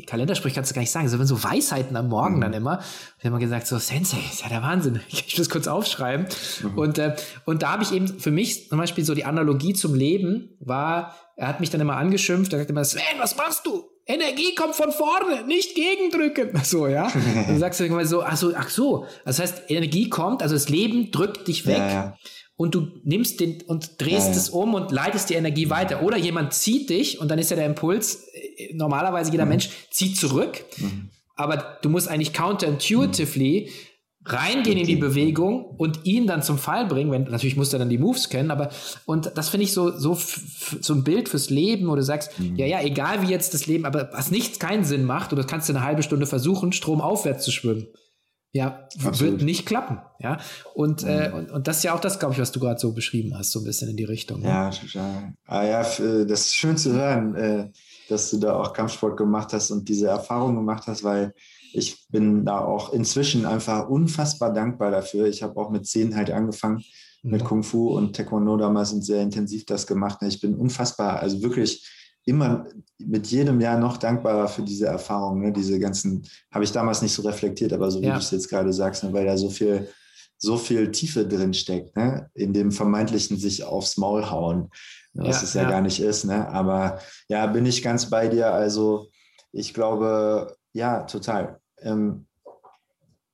Kalendersprüche 0.06 0.56
kannst 0.56 0.72
du 0.72 0.76
gar 0.76 0.82
nicht 0.82 0.92
sagen, 0.92 1.08
so, 1.08 1.24
so 1.24 1.44
Weisheiten 1.44 1.96
am 1.96 2.10
Morgen 2.10 2.38
mhm. 2.38 2.42
dann 2.42 2.54
immer. 2.54 2.82
Wir 3.20 3.32
haben 3.32 3.40
gesagt, 3.40 3.68
so 3.68 3.78
Sensei, 3.78 4.18
ist 4.32 4.42
ja 4.42 4.50
der 4.50 4.62
Wahnsinn. 4.62 5.00
Ich 5.10 5.38
will 5.38 5.46
das 5.46 5.50
kurz 5.50 5.68
aufschreiben. 5.68 6.28
Mhm. 6.62 6.78
Und, 6.78 6.98
äh, 6.98 7.16
und 7.46 7.64
da 7.64 7.72
habe 7.72 7.84
ich 7.84 7.92
eben 7.92 8.08
für 8.08 8.32
mich 8.32 8.70
zum 8.70 8.78
Beispiel 8.78 9.04
so 9.04 9.14
die 9.14 9.26
Analogie 9.26 9.74
zum 9.74 9.96
Leben 9.96 10.50
war, 10.60 11.16
er 11.36 11.48
hat 11.48 11.60
mich 11.60 11.70
dann 11.70 11.82
immer 11.82 11.98
angeschimpft, 11.98 12.54
er 12.54 12.60
sagt 12.60 12.70
immer, 12.70 12.86
Sven, 12.86 13.02
was 13.18 13.36
machst 13.36 13.66
du? 13.66 13.84
Energie 14.06 14.54
kommt 14.54 14.76
von 14.76 14.92
vorne, 14.92 15.46
nicht 15.48 15.76
gegendrücken. 15.76 16.52
So, 16.64 16.88
ja. 16.88 17.12
dann 17.48 17.60
sagst 17.60 17.80
du 17.80 17.86
immer 17.86 18.06
so, 18.06 18.24
ach 18.24 18.38
so, 18.38 18.54
ach 18.56 18.70
so. 18.70 19.06
Das 19.26 19.40
heißt, 19.40 19.64
Energie 19.70 20.10
kommt, 20.10 20.42
also 20.42 20.56
das 20.56 20.70
Leben 20.70 21.12
drückt 21.12 21.48
dich 21.48 21.66
weg. 21.66 21.78
Ja, 21.78 21.90
ja 21.90 22.18
und 22.56 22.76
du 22.76 22.88
nimmst 23.04 23.40
den 23.40 23.62
und 23.64 24.00
drehst 24.00 24.28
ja, 24.28 24.34
ja. 24.34 24.38
es 24.38 24.50
um 24.50 24.74
und 24.74 24.92
leitest 24.92 25.30
die 25.30 25.34
Energie 25.34 25.70
weiter. 25.70 26.04
Oder 26.04 26.18
jemand 26.18 26.54
zieht 26.54 26.90
dich 26.90 27.20
und 27.20 27.30
dann 27.30 27.40
ist 27.40 27.50
ja 27.50 27.56
der 27.56 27.66
Impuls, 27.66 28.28
äh, 28.34 28.74
normalerweise 28.74 29.32
jeder 29.32 29.46
mhm. 29.46 29.50
Mensch 29.50 29.70
zieht 29.90 30.18
zurück, 30.18 30.64
mhm. 30.78 31.10
aber 31.36 31.80
du 31.82 31.90
musst 31.90 32.08
eigentlich 32.08 32.32
counterintuitively 32.34 33.70
mhm. 33.70 34.28
reingehen 34.28 34.78
in 34.78 34.86
die 34.86 34.96
Bewegung 34.98 35.66
und 35.66 36.06
ihn 36.06 36.28
dann 36.28 36.44
zum 36.44 36.60
Fall 36.60 36.86
bringen, 36.86 37.12
wenn 37.12 37.24
natürlich 37.24 37.58
muss 37.58 37.74
er 37.74 37.80
dann 37.80 37.90
die 37.90 37.98
Moves 37.98 38.30
kennen, 38.30 38.52
aber 38.52 38.70
und 39.06 39.32
das 39.36 39.50
finde 39.50 39.64
ich 39.64 39.74
so 39.74 39.90
so 39.90 40.16
so 40.80 40.94
ein 40.94 41.04
Bild 41.04 41.30
fürs 41.30 41.50
Leben, 41.50 41.88
wo 41.88 41.96
du 41.96 42.04
sagst, 42.04 42.40
mhm. 42.40 42.56
ja 42.56 42.68
ja, 42.68 42.82
egal 42.82 43.24
wie 43.24 43.32
jetzt 43.32 43.56
das 43.56 43.66
Leben, 43.66 43.86
aber 43.86 44.12
was 44.14 44.30
nichts 44.30 44.60
keinen 44.60 44.84
Sinn 44.84 45.06
macht, 45.06 45.34
oder 45.34 45.44
kannst 45.44 45.70
du 45.70 45.74
eine 45.74 45.84
halbe 45.84 46.04
Stunde 46.04 46.28
versuchen, 46.28 46.72
stromaufwärts 46.72 47.44
zu 47.44 47.52
schwimmen. 47.52 47.88
Ja, 48.56 48.88
Absolut. 49.04 49.20
wird 49.20 49.42
nicht 49.42 49.66
klappen. 49.66 49.98
Ja, 50.20 50.38
und, 50.76 51.04
mhm. 51.04 51.10
äh, 51.10 51.32
und, 51.32 51.52
und 51.52 51.68
das 51.68 51.78
ist 51.78 51.84
ja 51.84 51.96
auch 51.96 52.00
das, 52.00 52.20
glaube 52.20 52.36
ich, 52.36 52.40
was 52.40 52.52
du 52.52 52.60
gerade 52.60 52.80
so 52.80 52.94
beschrieben 52.94 53.36
hast, 53.36 53.52
so 53.52 53.60
ein 53.60 53.66
bisschen 53.66 53.90
in 53.90 53.98
die 53.98 54.04
Richtung. 54.04 54.42
Ne? 54.42 54.48
Ja, 54.48 54.70
total. 54.70 55.34
Ah, 55.48 55.64
ja, 55.64 55.82
äh, 55.82 56.26
das 56.26 56.42
ist 56.42 56.56
schön 56.56 56.78
zu 56.78 56.94
hören, 56.94 57.36
äh, 57.36 57.72
dass 58.10 58.30
du 58.30 58.38
da 58.38 58.56
auch 58.56 58.74
Kampfsport 58.74 59.18
gemacht 59.18 59.54
hast 59.54 59.72
und 59.72 59.90
diese 59.90 60.08
Erfahrung 60.08 60.56
gemacht 60.56 60.84
hast, 60.86 61.04
weil 61.04 61.34
ich 61.74 62.08
bin 62.10 62.46
da 62.46 62.60
auch 62.60 62.94
inzwischen 62.94 63.48
einfach 63.48 63.90
unfassbar 63.90 64.54
dankbar 64.54 64.92
dafür. 64.92 65.26
Ich 65.26 65.42
habe 65.42 65.60
auch 65.60 65.72
mit 65.72 65.88
zehn 65.88 66.16
halt 66.16 66.30
angefangen 66.30 66.84
mhm. 67.24 67.32
mit 67.32 67.44
Kung 67.44 67.64
Fu 67.64 67.98
und 67.98 68.16
Taekwondo 68.16 68.56
damals 68.58 68.94
und 68.94 69.04
sehr 69.04 69.22
intensiv 69.22 69.66
das 69.66 69.88
gemacht. 69.88 70.20
Ich 70.22 70.40
bin 70.40 70.54
unfassbar, 70.54 71.20
also 71.20 71.42
wirklich 71.42 71.90
immer 72.26 72.66
mit 72.98 73.28
jedem 73.28 73.60
Jahr 73.60 73.78
noch 73.78 73.98
dankbarer 73.98 74.48
für 74.48 74.62
diese 74.62 74.88
Erfahrung. 74.88 75.42
Ne? 75.42 75.52
Diese 75.52 75.80
ganzen, 75.80 76.26
habe 76.52 76.64
ich 76.64 76.72
damals 76.72 77.02
nicht 77.02 77.14
so 77.14 77.22
reflektiert, 77.24 77.74
aber 77.74 77.92
so 77.92 78.02
wie 78.02 78.06
ja. 78.06 78.14
du 78.14 78.20
es 78.20 78.32
jetzt 78.32 78.50
gerade 78.50 78.72
sagst, 78.72 79.04
ne? 79.04 79.12
weil 79.14 79.26
da 79.26 79.38
so 79.38 79.50
viel, 79.50 79.90
so 80.38 80.58
viel 80.58 80.92
Tiefe 80.92 81.28
drin 81.28 81.54
steckt, 81.54 81.96
ne? 81.96 82.30
in 82.34 82.54
dem 82.54 82.72
vermeintlichen 82.72 83.38
sich 83.38 83.64
aufs 83.64 83.98
Maul 83.98 84.30
hauen, 84.30 84.70
was 85.14 85.38
ja, 85.38 85.44
es 85.44 85.54
ja, 85.54 85.64
ja, 85.64 85.70
gar 85.70 85.82
nicht 85.82 86.00
ist. 86.00 86.26
Ne? 86.26 86.48
Aber 86.50 87.00
ja, 87.28 87.46
bin 87.48 87.66
ich 87.66 87.84
ganz 87.84 88.10
bei 88.10 88.28
dir. 88.28 88.54
Also 88.54 89.10
ich 89.52 89.74
glaube, 89.74 90.56
ja, 90.74 91.04
total. 91.04 91.60
Ähm, 91.80 92.26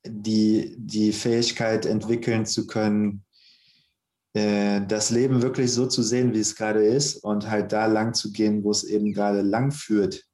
die, 0.06 0.76
die 0.78 1.12
Fähigkeit 1.12 1.86
entwickeln 1.86 2.46
zu 2.46 2.68
können, 2.68 3.24
das 4.88 5.10
Leben 5.10 5.42
wirklich 5.42 5.74
so 5.74 5.88
zu 5.88 6.04
sehen, 6.04 6.34
wie 6.34 6.40
es 6.40 6.56
gerade 6.56 6.84
ist 6.84 7.24
und 7.24 7.50
halt 7.50 7.72
da 7.72 7.86
lang 7.86 8.14
zu 8.14 8.32
gehen, 8.32 8.64
wo 8.64 8.72
es 8.72 8.84
eben 8.84 9.14
gerade 9.14 9.42
lang 9.42 9.72
führt. 9.72 10.26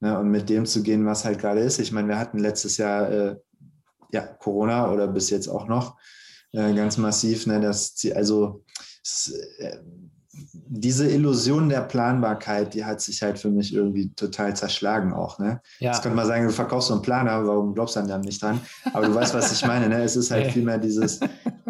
Ne, 0.00 0.18
und 0.18 0.28
mit 0.30 0.50
dem 0.50 0.66
zu 0.66 0.82
gehen, 0.82 1.06
was 1.06 1.24
halt 1.24 1.38
gerade 1.38 1.60
ist. 1.60 1.78
Ich 1.78 1.90
meine, 1.90 2.08
wir 2.08 2.18
hatten 2.18 2.38
letztes 2.38 2.76
Jahr 2.76 3.10
äh, 3.10 3.36
ja, 4.12 4.26
Corona 4.26 4.92
oder 4.92 5.08
bis 5.08 5.30
jetzt 5.30 5.48
auch 5.48 5.68
noch 5.68 5.96
äh, 6.52 6.74
ganz 6.74 6.98
massiv. 6.98 7.46
Ne, 7.46 7.60
das, 7.60 7.94
also 8.14 8.62
es, 9.02 9.32
äh, 9.58 9.78
diese 10.68 11.08
Illusion 11.08 11.68
der 11.68 11.82
Planbarkeit, 11.82 12.74
die 12.74 12.84
hat 12.84 13.00
sich 13.00 13.22
halt 13.22 13.38
für 13.38 13.50
mich 13.50 13.74
irgendwie 13.74 14.12
total 14.14 14.54
zerschlagen 14.56 15.12
auch. 15.12 15.38
Ne? 15.38 15.60
Ja. 15.78 15.92
Jetzt 15.92 16.02
könnte 16.02 16.16
man 16.16 16.26
sagen, 16.26 16.46
du 16.46 16.52
verkaufst 16.52 16.88
so 16.88 16.94
einen 16.94 17.02
Planer, 17.02 17.46
warum 17.46 17.74
glaubst 17.74 17.96
du 17.96 18.02
dann 18.02 18.20
nicht 18.20 18.42
dran? 18.42 18.60
Aber 18.92 19.06
du 19.06 19.14
weißt, 19.14 19.34
was 19.34 19.52
ich 19.52 19.66
meine. 19.66 19.88
Ne? 19.88 20.02
Es 20.02 20.16
ist 20.16 20.30
halt 20.30 20.50
vielmehr 20.52 20.78
dieses 20.78 21.20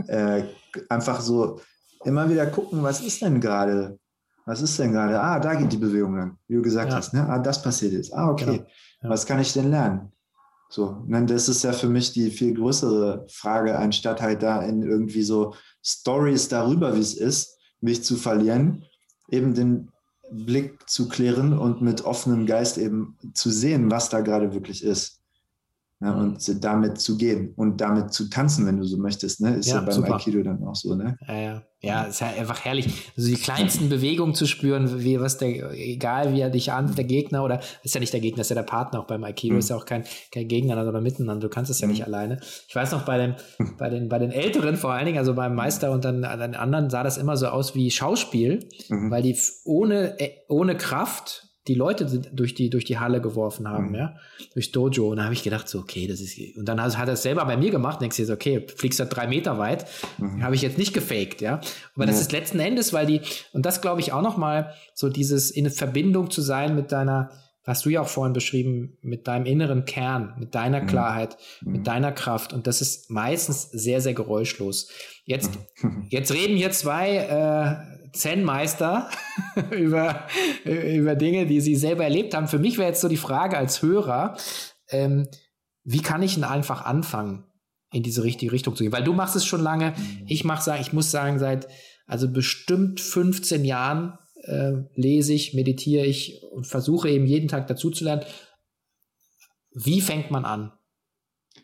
äh, 0.06 0.44
einfach 0.88 1.20
so 1.20 1.60
immer 2.04 2.28
wieder 2.28 2.46
gucken, 2.46 2.82
was 2.82 3.00
ist 3.00 3.22
denn 3.22 3.40
gerade? 3.40 3.98
Was 4.44 4.62
ist 4.62 4.78
denn 4.78 4.92
gerade? 4.92 5.20
Ah, 5.20 5.40
da 5.40 5.54
geht 5.54 5.72
die 5.72 5.76
Bewegung 5.76 6.16
lang, 6.16 6.38
wie 6.46 6.54
du 6.54 6.62
gesagt 6.62 6.90
ja. 6.90 6.96
hast. 6.96 7.12
Ne? 7.12 7.28
Ah, 7.28 7.38
das 7.38 7.60
passiert 7.62 7.92
jetzt. 7.92 8.14
Ah, 8.14 8.30
okay. 8.30 8.44
Genau. 8.44 8.66
Ja. 9.02 9.10
Was 9.10 9.26
kann 9.26 9.40
ich 9.40 9.52
denn 9.52 9.70
lernen? 9.70 10.12
So, 10.68 11.04
ne? 11.06 11.24
das 11.26 11.48
ist 11.48 11.62
ja 11.64 11.72
für 11.72 11.88
mich 11.88 12.12
die 12.12 12.30
viel 12.30 12.54
größere 12.54 13.26
Frage, 13.28 13.78
anstatt 13.78 14.20
halt 14.20 14.42
da 14.42 14.62
in 14.62 14.82
irgendwie 14.82 15.22
so 15.22 15.54
Stories 15.82 16.48
darüber, 16.48 16.94
wie 16.96 17.00
es 17.00 17.14
ist, 17.14 17.55
mich 17.86 18.04
zu 18.04 18.16
verlieren, 18.16 18.84
eben 19.30 19.54
den 19.54 19.90
Blick 20.30 20.90
zu 20.90 21.08
klären 21.08 21.56
und 21.56 21.80
mit 21.80 22.04
offenem 22.04 22.46
Geist 22.46 22.78
eben 22.78 23.16
zu 23.32 23.48
sehen, 23.50 23.90
was 23.90 24.08
da 24.08 24.20
gerade 24.20 24.52
wirklich 24.52 24.82
ist. 24.82 25.15
Ja, 25.98 26.12
und 26.12 26.62
damit 26.62 27.00
zu 27.00 27.16
gehen 27.16 27.54
und 27.56 27.80
damit 27.80 28.12
zu 28.12 28.28
tanzen, 28.28 28.66
wenn 28.66 28.76
du 28.76 28.84
so 28.84 28.98
möchtest, 28.98 29.40
ne? 29.40 29.54
Ist 29.56 29.68
ja, 29.68 29.76
ja 29.76 29.80
beim 29.80 29.94
super. 29.94 30.16
Aikido 30.16 30.42
dann 30.42 30.62
auch 30.62 30.74
so, 30.74 30.94
ne? 30.94 31.16
Ja, 31.26 31.34
ja. 31.34 31.62
ja, 31.80 32.02
ist 32.02 32.20
ja 32.20 32.26
einfach 32.38 32.66
herrlich. 32.66 33.10
Also 33.16 33.30
die 33.30 33.40
kleinsten 33.40 33.88
Bewegungen 33.88 34.34
zu 34.34 34.46
spüren, 34.46 35.02
wie 35.02 35.18
was 35.20 35.38
der, 35.38 35.72
egal 35.72 36.34
wie 36.34 36.40
er 36.40 36.50
dich 36.50 36.70
an, 36.70 36.94
der 36.94 37.04
Gegner 37.04 37.42
oder 37.44 37.60
ist 37.82 37.94
ja 37.94 38.00
nicht 38.00 38.12
der 38.12 38.20
Gegner, 38.20 38.42
ist 38.42 38.50
ja 38.50 38.54
der 38.56 38.62
Partner 38.62 39.00
auch 39.00 39.06
beim 39.06 39.24
Aikido, 39.24 39.54
mhm. 39.54 39.60
ist 39.60 39.70
ja 39.70 39.76
auch 39.76 39.86
kein, 39.86 40.04
kein 40.30 40.48
Gegeneinander 40.48 40.90
oder 40.90 41.00
miteinander. 41.00 41.48
Du 41.48 41.48
kannst 41.48 41.70
es 41.70 41.80
ja 41.80 41.86
mhm. 41.86 41.94
nicht 41.94 42.04
alleine. 42.04 42.40
Ich 42.68 42.76
weiß 42.76 42.92
noch 42.92 43.06
bei 43.06 43.16
den, 43.16 43.34
bei 43.78 43.88
den, 43.88 44.10
bei 44.10 44.18
den 44.18 44.32
Älteren 44.32 44.76
vor 44.76 44.92
allen 44.92 45.06
Dingen, 45.06 45.18
also 45.18 45.32
beim 45.32 45.54
Meister 45.54 45.92
und 45.92 46.04
dann 46.04 46.24
an 46.24 46.40
den 46.40 46.56
anderen 46.56 46.90
sah 46.90 47.04
das 47.04 47.16
immer 47.16 47.38
so 47.38 47.46
aus 47.46 47.74
wie 47.74 47.90
Schauspiel, 47.90 48.68
mhm. 48.90 49.10
weil 49.10 49.22
die 49.22 49.34
ohne, 49.64 50.20
äh, 50.20 50.32
ohne 50.50 50.76
Kraft 50.76 51.45
die 51.68 51.74
Leute 51.74 52.06
durch 52.32 52.54
die, 52.54 52.70
durch 52.70 52.84
die 52.84 52.98
Halle 52.98 53.20
geworfen 53.20 53.68
haben, 53.68 53.88
mhm. 53.88 53.94
ja, 53.94 54.16
durchs 54.54 54.70
Dojo. 54.72 55.10
Und 55.10 55.16
da 55.16 55.24
habe 55.24 55.34
ich 55.34 55.42
gedacht, 55.42 55.68
so, 55.68 55.80
okay, 55.80 56.06
das 56.06 56.20
ist, 56.20 56.56
und 56.56 56.66
dann 56.66 56.80
hat 56.80 57.08
er 57.08 57.14
es 57.14 57.22
selber 57.22 57.44
bei 57.44 57.56
mir 57.56 57.70
gemacht, 57.70 58.00
denkst 58.00 58.16
du 58.16 58.24
so, 58.24 58.32
okay, 58.32 58.66
fliegst 58.76 59.00
da 59.00 59.04
drei 59.04 59.26
Meter 59.26 59.58
weit, 59.58 59.86
mhm. 60.18 60.42
habe 60.42 60.54
ich 60.54 60.62
jetzt 60.62 60.78
nicht 60.78 60.94
gefaked, 60.94 61.40
ja. 61.40 61.60
Aber 61.94 62.04
ja. 62.04 62.10
das 62.10 62.20
ist 62.20 62.32
letzten 62.32 62.60
Endes, 62.60 62.92
weil 62.92 63.06
die, 63.06 63.20
und 63.52 63.66
das 63.66 63.80
glaube 63.80 64.00
ich 64.00 64.12
auch 64.12 64.22
nochmal, 64.22 64.74
so 64.94 65.08
dieses 65.08 65.50
in 65.50 65.68
Verbindung 65.70 66.30
zu 66.30 66.40
sein 66.40 66.74
mit 66.76 66.92
deiner, 66.92 67.30
hast 67.64 67.84
du 67.84 67.90
ja 67.90 68.00
auch 68.00 68.08
vorhin 68.08 68.32
beschrieben, 68.32 68.96
mit 69.02 69.26
deinem 69.26 69.46
inneren 69.46 69.84
Kern, 69.84 70.34
mit 70.38 70.54
deiner 70.54 70.82
mhm. 70.82 70.86
Klarheit, 70.86 71.36
mhm. 71.60 71.72
mit 71.72 71.86
deiner 71.86 72.12
Kraft. 72.12 72.52
Und 72.52 72.66
das 72.68 72.80
ist 72.80 73.10
meistens 73.10 73.70
sehr, 73.72 74.00
sehr 74.00 74.14
geräuschlos. 74.14 74.88
Jetzt, 75.24 75.50
mhm. 75.82 76.06
jetzt 76.10 76.32
reden 76.32 76.56
hier 76.56 76.70
zwei 76.70 77.16
äh, 77.16 77.95
Zen-Meister 78.12 79.10
über, 79.70 80.26
über 80.64 81.14
Dinge, 81.14 81.46
die 81.46 81.60
sie 81.60 81.76
selber 81.76 82.04
erlebt 82.04 82.34
haben. 82.34 82.48
Für 82.48 82.58
mich 82.58 82.78
wäre 82.78 82.88
jetzt 82.88 83.00
so 83.00 83.08
die 83.08 83.16
Frage 83.16 83.56
als 83.56 83.82
Hörer, 83.82 84.36
ähm, 84.90 85.26
wie 85.84 86.02
kann 86.02 86.22
ich 86.22 86.34
denn 86.34 86.44
einfach 86.44 86.84
anfangen, 86.84 87.44
in 87.92 88.02
diese 88.02 88.24
richtige 88.24 88.52
Richtung 88.52 88.74
zu 88.74 88.82
gehen? 88.82 88.92
Weil 88.92 89.04
du 89.04 89.12
machst 89.12 89.36
es 89.36 89.44
schon 89.44 89.62
lange. 89.62 89.90
Mhm. 89.90 90.24
Ich 90.26 90.44
mache, 90.44 90.78
ich 90.80 90.92
muss 90.92 91.10
sagen, 91.10 91.38
seit 91.38 91.68
also 92.06 92.30
bestimmt 92.30 93.00
15 93.00 93.64
Jahren 93.64 94.18
äh, 94.44 94.72
lese 94.94 95.32
ich, 95.32 95.54
meditiere 95.54 96.04
ich 96.04 96.42
und 96.52 96.66
versuche 96.66 97.08
eben 97.08 97.26
jeden 97.26 97.48
Tag 97.48 97.66
dazuzulernen. 97.66 98.24
Wie 99.72 100.00
fängt 100.00 100.30
man 100.30 100.44
an? 100.44 100.72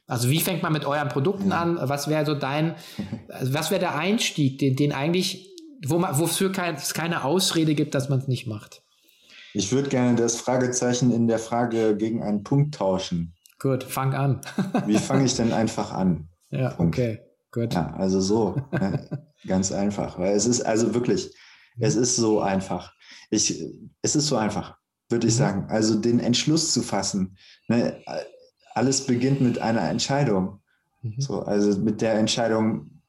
Also 0.07 0.31
wie 0.31 0.41
fängt 0.41 0.63
man 0.63 0.73
mit 0.73 0.85
euren 0.85 1.09
Produkten 1.09 1.53
an? 1.53 1.79
Was 1.81 2.09
wäre 2.09 2.27
so 2.27 2.35
dein, 2.35 2.75
also 3.29 3.55
was 3.55 3.71
wäre 3.71 3.81
der 3.81 3.97
Einstieg, 3.97 4.59
den, 4.59 4.77
den 4.77 4.93
eigentlich, 4.93 5.52
wo 5.87 5.99
man, 5.99 6.19
wofür 6.19 6.53
kein, 6.53 6.77
es 6.77 6.95
keine 6.95 7.25
Ausrede 7.25 7.75
gibt, 7.75 7.95
dass 7.95 8.09
man 8.09 8.19
es 8.19 8.29
nicht 8.29 8.47
macht? 8.47 8.83
Ich 9.55 9.73
würde 9.73 9.89
gerne 9.89 10.17
das 10.17 10.37
Fragezeichen 10.37 11.13
in 11.13 11.29
der 11.29 11.39
Frage 11.39 11.97
gegen 11.97 12.23
einen 12.23 12.43
Punkt 12.43 12.75
tauschen. 12.75 13.35
Gut, 13.59 13.85
fang 13.85 14.15
an. 14.15 14.41
wie 14.87 14.99
fange 14.99 15.25
ich 15.25 15.35
denn 15.37 15.53
einfach 15.53 15.93
an? 15.93 16.29
Ja, 16.51 16.71
Punkt. 16.71 16.97
okay, 16.97 17.21
gut. 17.51 17.75
Ja, 17.75 17.93
also 17.95 18.21
so, 18.21 18.57
ne? 18.73 19.27
ganz 19.47 19.73
einfach. 19.73 20.19
Weil 20.19 20.35
es 20.35 20.47
ist 20.47 20.63
also 20.63 20.95
wirklich, 20.95 21.35
es 21.79 21.97
ist 21.97 22.17
so 22.17 22.41
einfach. 22.41 22.95
Ich, 23.31 23.63
es 24.03 24.17
ist 24.17 24.27
so 24.27 24.37
einfach, 24.37 24.77
würde 25.09 25.27
ich 25.27 25.35
mhm. 25.35 25.39
sagen. 25.39 25.67
Also 25.69 25.97
den 25.97 26.21
Entschluss 26.21 26.73
zu 26.73 26.83
fassen. 26.83 27.37
Ne? 27.69 28.03
Alles 28.75 29.07
beginnt 29.07 29.41
mit 29.41 29.59
einer 29.59 29.89
Entscheidung. 29.89 30.61
Mhm. 31.03 31.21
So, 31.21 31.41
also 31.43 31.79
mit 31.79 32.01
der 32.01 32.15
Entscheidung, 32.15 33.03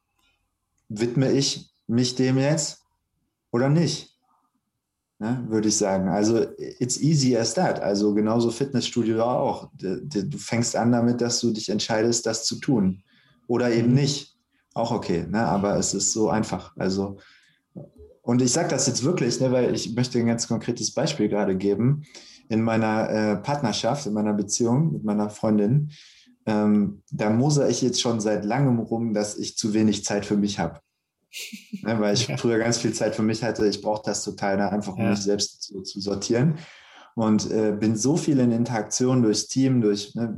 widme 0.89 1.31
ich 1.31 1.72
mich 1.87 2.15
dem 2.15 2.37
jetzt 2.37 2.81
oder 3.51 3.69
nicht? 3.69 4.09
Ne, 5.19 5.45
würde 5.47 5.69
ich 5.69 5.77
sagen. 5.77 6.09
Also 6.09 6.45
it's 6.57 6.99
easy 6.99 7.37
as 7.37 7.53
that. 7.53 7.79
Also 7.79 8.13
genauso 8.13 8.51
Fitnessstudio 8.51 9.23
auch. 9.23 9.69
Du 9.77 10.37
fängst 10.37 10.75
an 10.75 10.91
damit, 10.91 11.21
dass 11.21 11.39
du 11.39 11.51
dich 11.51 11.69
entscheidest, 11.69 12.25
das 12.25 12.45
zu 12.45 12.55
tun. 12.59 13.03
Oder 13.47 13.71
eben 13.71 13.89
mhm. 13.89 13.95
nicht. 13.95 14.37
Auch 14.73 14.91
okay. 14.91 15.25
Ne? 15.29 15.39
Aber 15.45 15.77
es 15.77 15.93
ist 15.93 16.11
so 16.11 16.29
einfach. 16.29 16.75
Also 16.77 17.17
und 18.23 18.41
ich 18.41 18.53
sage 18.53 18.69
das 18.69 18.87
jetzt 18.87 19.03
wirklich, 19.03 19.39
ne, 19.41 19.51
weil 19.51 19.75
ich 19.75 19.93
möchte 19.95 20.17
ein 20.17 20.25
ganz 20.25 20.47
konkretes 20.47 20.93
Beispiel 20.93 21.27
gerade 21.27 21.57
geben. 21.57 22.03
In 22.49 22.61
meiner 22.61 23.09
äh, 23.09 23.35
Partnerschaft, 23.37 24.05
in 24.05 24.13
meiner 24.13 24.33
Beziehung 24.33 24.93
mit 24.93 25.03
meiner 25.03 25.29
Freundin, 25.29 25.91
ähm, 26.45 27.03
da 27.11 27.29
moser 27.29 27.69
ich 27.69 27.81
jetzt 27.81 28.01
schon 28.01 28.21
seit 28.21 28.45
langem 28.45 28.79
rum, 28.79 29.13
dass 29.13 29.37
ich 29.37 29.57
zu 29.57 29.73
wenig 29.73 30.05
Zeit 30.05 30.25
für 30.25 30.37
mich 30.37 30.57
habe. 30.57 30.79
Ne, 31.81 31.99
weil 31.99 32.13
ich 32.13 32.27
ja. 32.27 32.37
früher 32.37 32.59
ganz 32.59 32.77
viel 32.77 32.93
Zeit 32.93 33.15
für 33.15 33.21
mich 33.21 33.43
hatte. 33.43 33.67
Ich 33.67 33.81
brauche 33.81 34.03
das 34.05 34.23
total, 34.23 34.57
ne, 34.57 34.71
einfach 34.71 34.93
um 34.93 35.03
ja. 35.03 35.11
mich 35.11 35.21
selbst 35.21 35.63
zu, 35.63 35.81
zu 35.81 35.99
sortieren. 35.99 36.57
Und 37.15 37.51
äh, 37.51 37.71
bin 37.71 37.95
so 37.95 38.17
viel 38.17 38.39
in 38.39 38.51
Interaktion 38.51 39.21
durchs 39.21 39.47
Team, 39.47 39.81
durch 39.81 40.15
ne, 40.15 40.35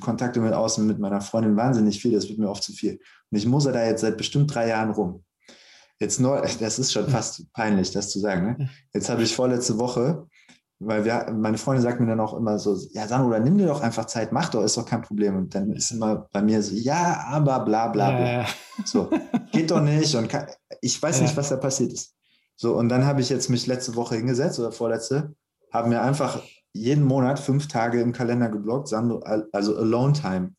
Kontakte 0.00 0.40
mit 0.40 0.52
außen, 0.52 0.84
mit 0.84 0.98
meiner 0.98 1.20
Freundin, 1.20 1.56
wahnsinnig 1.56 2.00
viel. 2.00 2.12
Das 2.12 2.28
wird 2.28 2.38
mir 2.38 2.50
oft 2.50 2.62
zu 2.62 2.72
viel. 2.72 2.98
Und 3.30 3.38
ich 3.38 3.46
moser 3.46 3.72
da 3.72 3.84
jetzt 3.84 4.00
seit 4.00 4.16
bestimmt 4.16 4.52
drei 4.52 4.68
Jahren 4.68 4.90
rum. 4.90 5.24
Jetzt 5.98 6.20
nur, 6.20 6.40
das 6.60 6.78
ist 6.78 6.92
schon 6.92 7.08
fast 7.08 7.52
peinlich, 7.52 7.92
das 7.92 8.10
zu 8.10 8.18
sagen. 8.18 8.46
Ne? 8.58 8.70
Jetzt 8.92 9.08
habe 9.08 9.22
ich 9.22 9.34
vorletzte 9.34 9.78
Woche, 9.78 10.26
weil 10.78 11.04
wir, 11.04 11.32
meine 11.32 11.58
Freundin 11.58 11.82
sagt 11.82 12.00
mir 12.00 12.06
dann 12.06 12.20
auch 12.20 12.34
immer 12.34 12.58
so, 12.58 12.76
ja, 12.90 13.08
Sandro, 13.08 13.30
dann 13.30 13.44
nimm 13.44 13.56
dir 13.56 13.66
doch 13.66 13.80
einfach 13.80 14.04
Zeit, 14.04 14.32
mach 14.32 14.50
doch, 14.50 14.62
ist 14.62 14.76
doch 14.76 14.84
kein 14.84 15.02
Problem. 15.02 15.36
Und 15.36 15.54
dann 15.54 15.72
ist 15.72 15.90
immer 15.90 16.28
bei 16.32 16.42
mir 16.42 16.62
so, 16.62 16.74
ja, 16.74 17.24
aber 17.28 17.60
bla 17.60 17.88
bla 17.88 18.10
bla. 18.10 18.20
Ja, 18.20 18.42
ja. 18.42 18.46
So, 18.84 19.10
geht 19.52 19.70
doch 19.70 19.80
nicht. 19.80 20.14
Und 20.14 20.28
kann, 20.28 20.46
ich 20.82 21.00
weiß 21.02 21.18
ja. 21.18 21.22
nicht, 21.22 21.36
was 21.36 21.48
da 21.48 21.56
passiert 21.56 21.92
ist. 21.92 22.14
So, 22.56 22.76
und 22.76 22.88
dann 22.88 23.06
habe 23.06 23.20
ich 23.20 23.28
jetzt 23.30 23.48
mich 23.48 23.66
letzte 23.66 23.96
Woche 23.96 24.16
hingesetzt 24.16 24.58
oder 24.58 24.72
vorletzte, 24.72 25.34
haben 25.72 25.90
mir 25.90 26.02
einfach 26.02 26.42
jeden 26.72 27.04
Monat 27.04 27.38
fünf 27.38 27.68
Tage 27.68 28.00
im 28.00 28.12
Kalender 28.12 28.48
geblockt, 28.48 28.88
Sandro, 28.88 29.20
also 29.52 29.76
Alone 29.76 30.12
Time. 30.12 30.54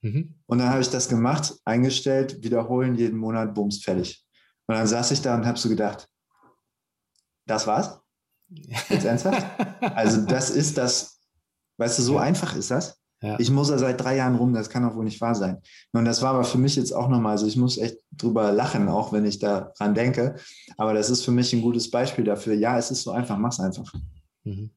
Mhm. 0.00 0.34
Und 0.46 0.58
dann 0.58 0.70
habe 0.70 0.80
ich 0.80 0.90
das 0.90 1.08
gemacht, 1.08 1.54
eingestellt, 1.64 2.42
wiederholen 2.42 2.94
jeden 2.94 3.18
Monat, 3.18 3.54
bums, 3.54 3.82
fertig. 3.82 4.24
Und 4.66 4.76
dann 4.76 4.86
saß 4.86 5.10
ich 5.10 5.22
da 5.22 5.34
und 5.34 5.46
habe 5.46 5.58
so 5.58 5.68
gedacht, 5.68 6.08
das 7.46 7.66
war's? 7.66 8.01
Jetzt 8.88 9.04
ernsthaft? 9.04 9.46
also 9.94 10.22
das 10.22 10.50
ist 10.50 10.78
das, 10.78 11.20
weißt 11.78 11.98
du, 11.98 12.02
so 12.02 12.18
einfach 12.18 12.54
ist 12.56 12.70
das. 12.70 12.98
Ja. 13.22 13.38
Ich 13.38 13.50
muss 13.50 13.68
da 13.68 13.78
seit 13.78 14.00
drei 14.00 14.16
Jahren 14.16 14.34
rum, 14.34 14.52
das 14.52 14.68
kann 14.68 14.82
doch 14.82 14.96
wohl 14.96 15.04
nicht 15.04 15.20
wahr 15.20 15.36
sein. 15.36 15.58
Und 15.92 16.04
das 16.04 16.22
war 16.22 16.30
aber 16.34 16.42
für 16.42 16.58
mich 16.58 16.74
jetzt 16.74 16.92
auch 16.92 17.08
nochmal, 17.08 17.32
also 17.32 17.46
ich 17.46 17.56
muss 17.56 17.78
echt 17.78 17.98
drüber 18.10 18.50
lachen, 18.50 18.88
auch 18.88 19.12
wenn 19.12 19.24
ich 19.24 19.38
daran 19.38 19.94
denke. 19.94 20.34
Aber 20.76 20.92
das 20.92 21.08
ist 21.08 21.24
für 21.24 21.30
mich 21.30 21.52
ein 21.52 21.62
gutes 21.62 21.88
Beispiel 21.88 22.24
dafür. 22.24 22.54
Ja, 22.54 22.76
es 22.76 22.90
ist 22.90 23.02
so 23.02 23.12
einfach, 23.12 23.38
mach's 23.38 23.60
einfach. 23.60 23.92
Mhm. 24.42 24.70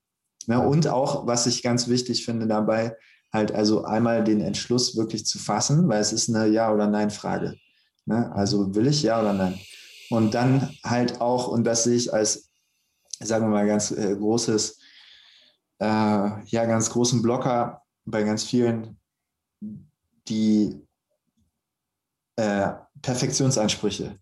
Ja, 0.46 0.60
und 0.60 0.88
auch, 0.88 1.26
was 1.26 1.48
ich 1.48 1.64
ganz 1.64 1.88
wichtig 1.88 2.24
finde 2.24 2.46
dabei, 2.46 2.96
halt 3.34 3.52
also 3.52 3.84
einmal 3.84 4.24
den 4.24 4.42
Entschluss 4.42 4.96
wirklich 4.96 5.26
zu 5.26 5.40
fassen, 5.40 5.90
weil 5.90 6.00
es 6.00 6.14
ist 6.14 6.30
eine 6.30 6.48
Ja- 6.48 6.72
oder 6.72 6.86
Nein-Frage. 6.86 7.56
Ne? 8.06 8.32
Also 8.34 8.76
will 8.76 8.88
ich 8.88 9.02
ja 9.02 9.20
oder 9.20 9.34
nein? 9.34 9.60
Und 10.12 10.36
dann 10.36 10.70
halt 10.84 11.20
auch, 11.20 11.48
und 11.48 11.64
das 11.64 11.84
sehe 11.84 11.96
ich 11.96 12.14
als, 12.14 12.52
sagen 13.22 13.46
wir 13.46 13.50
mal, 13.50 13.68
ganz 13.68 13.92
äh, 13.92 14.16
großes, 14.16 14.80
äh, 15.80 15.86
ja, 15.86 16.66
ganz 16.66 16.90
großen 16.90 17.22
Blocker 17.22 17.82
bei 18.06 18.24
ganz 18.24 18.44
vielen, 18.44 18.98
die 20.28 20.82
äh, 22.36 22.74
Perfektionsansprüche 23.02 24.18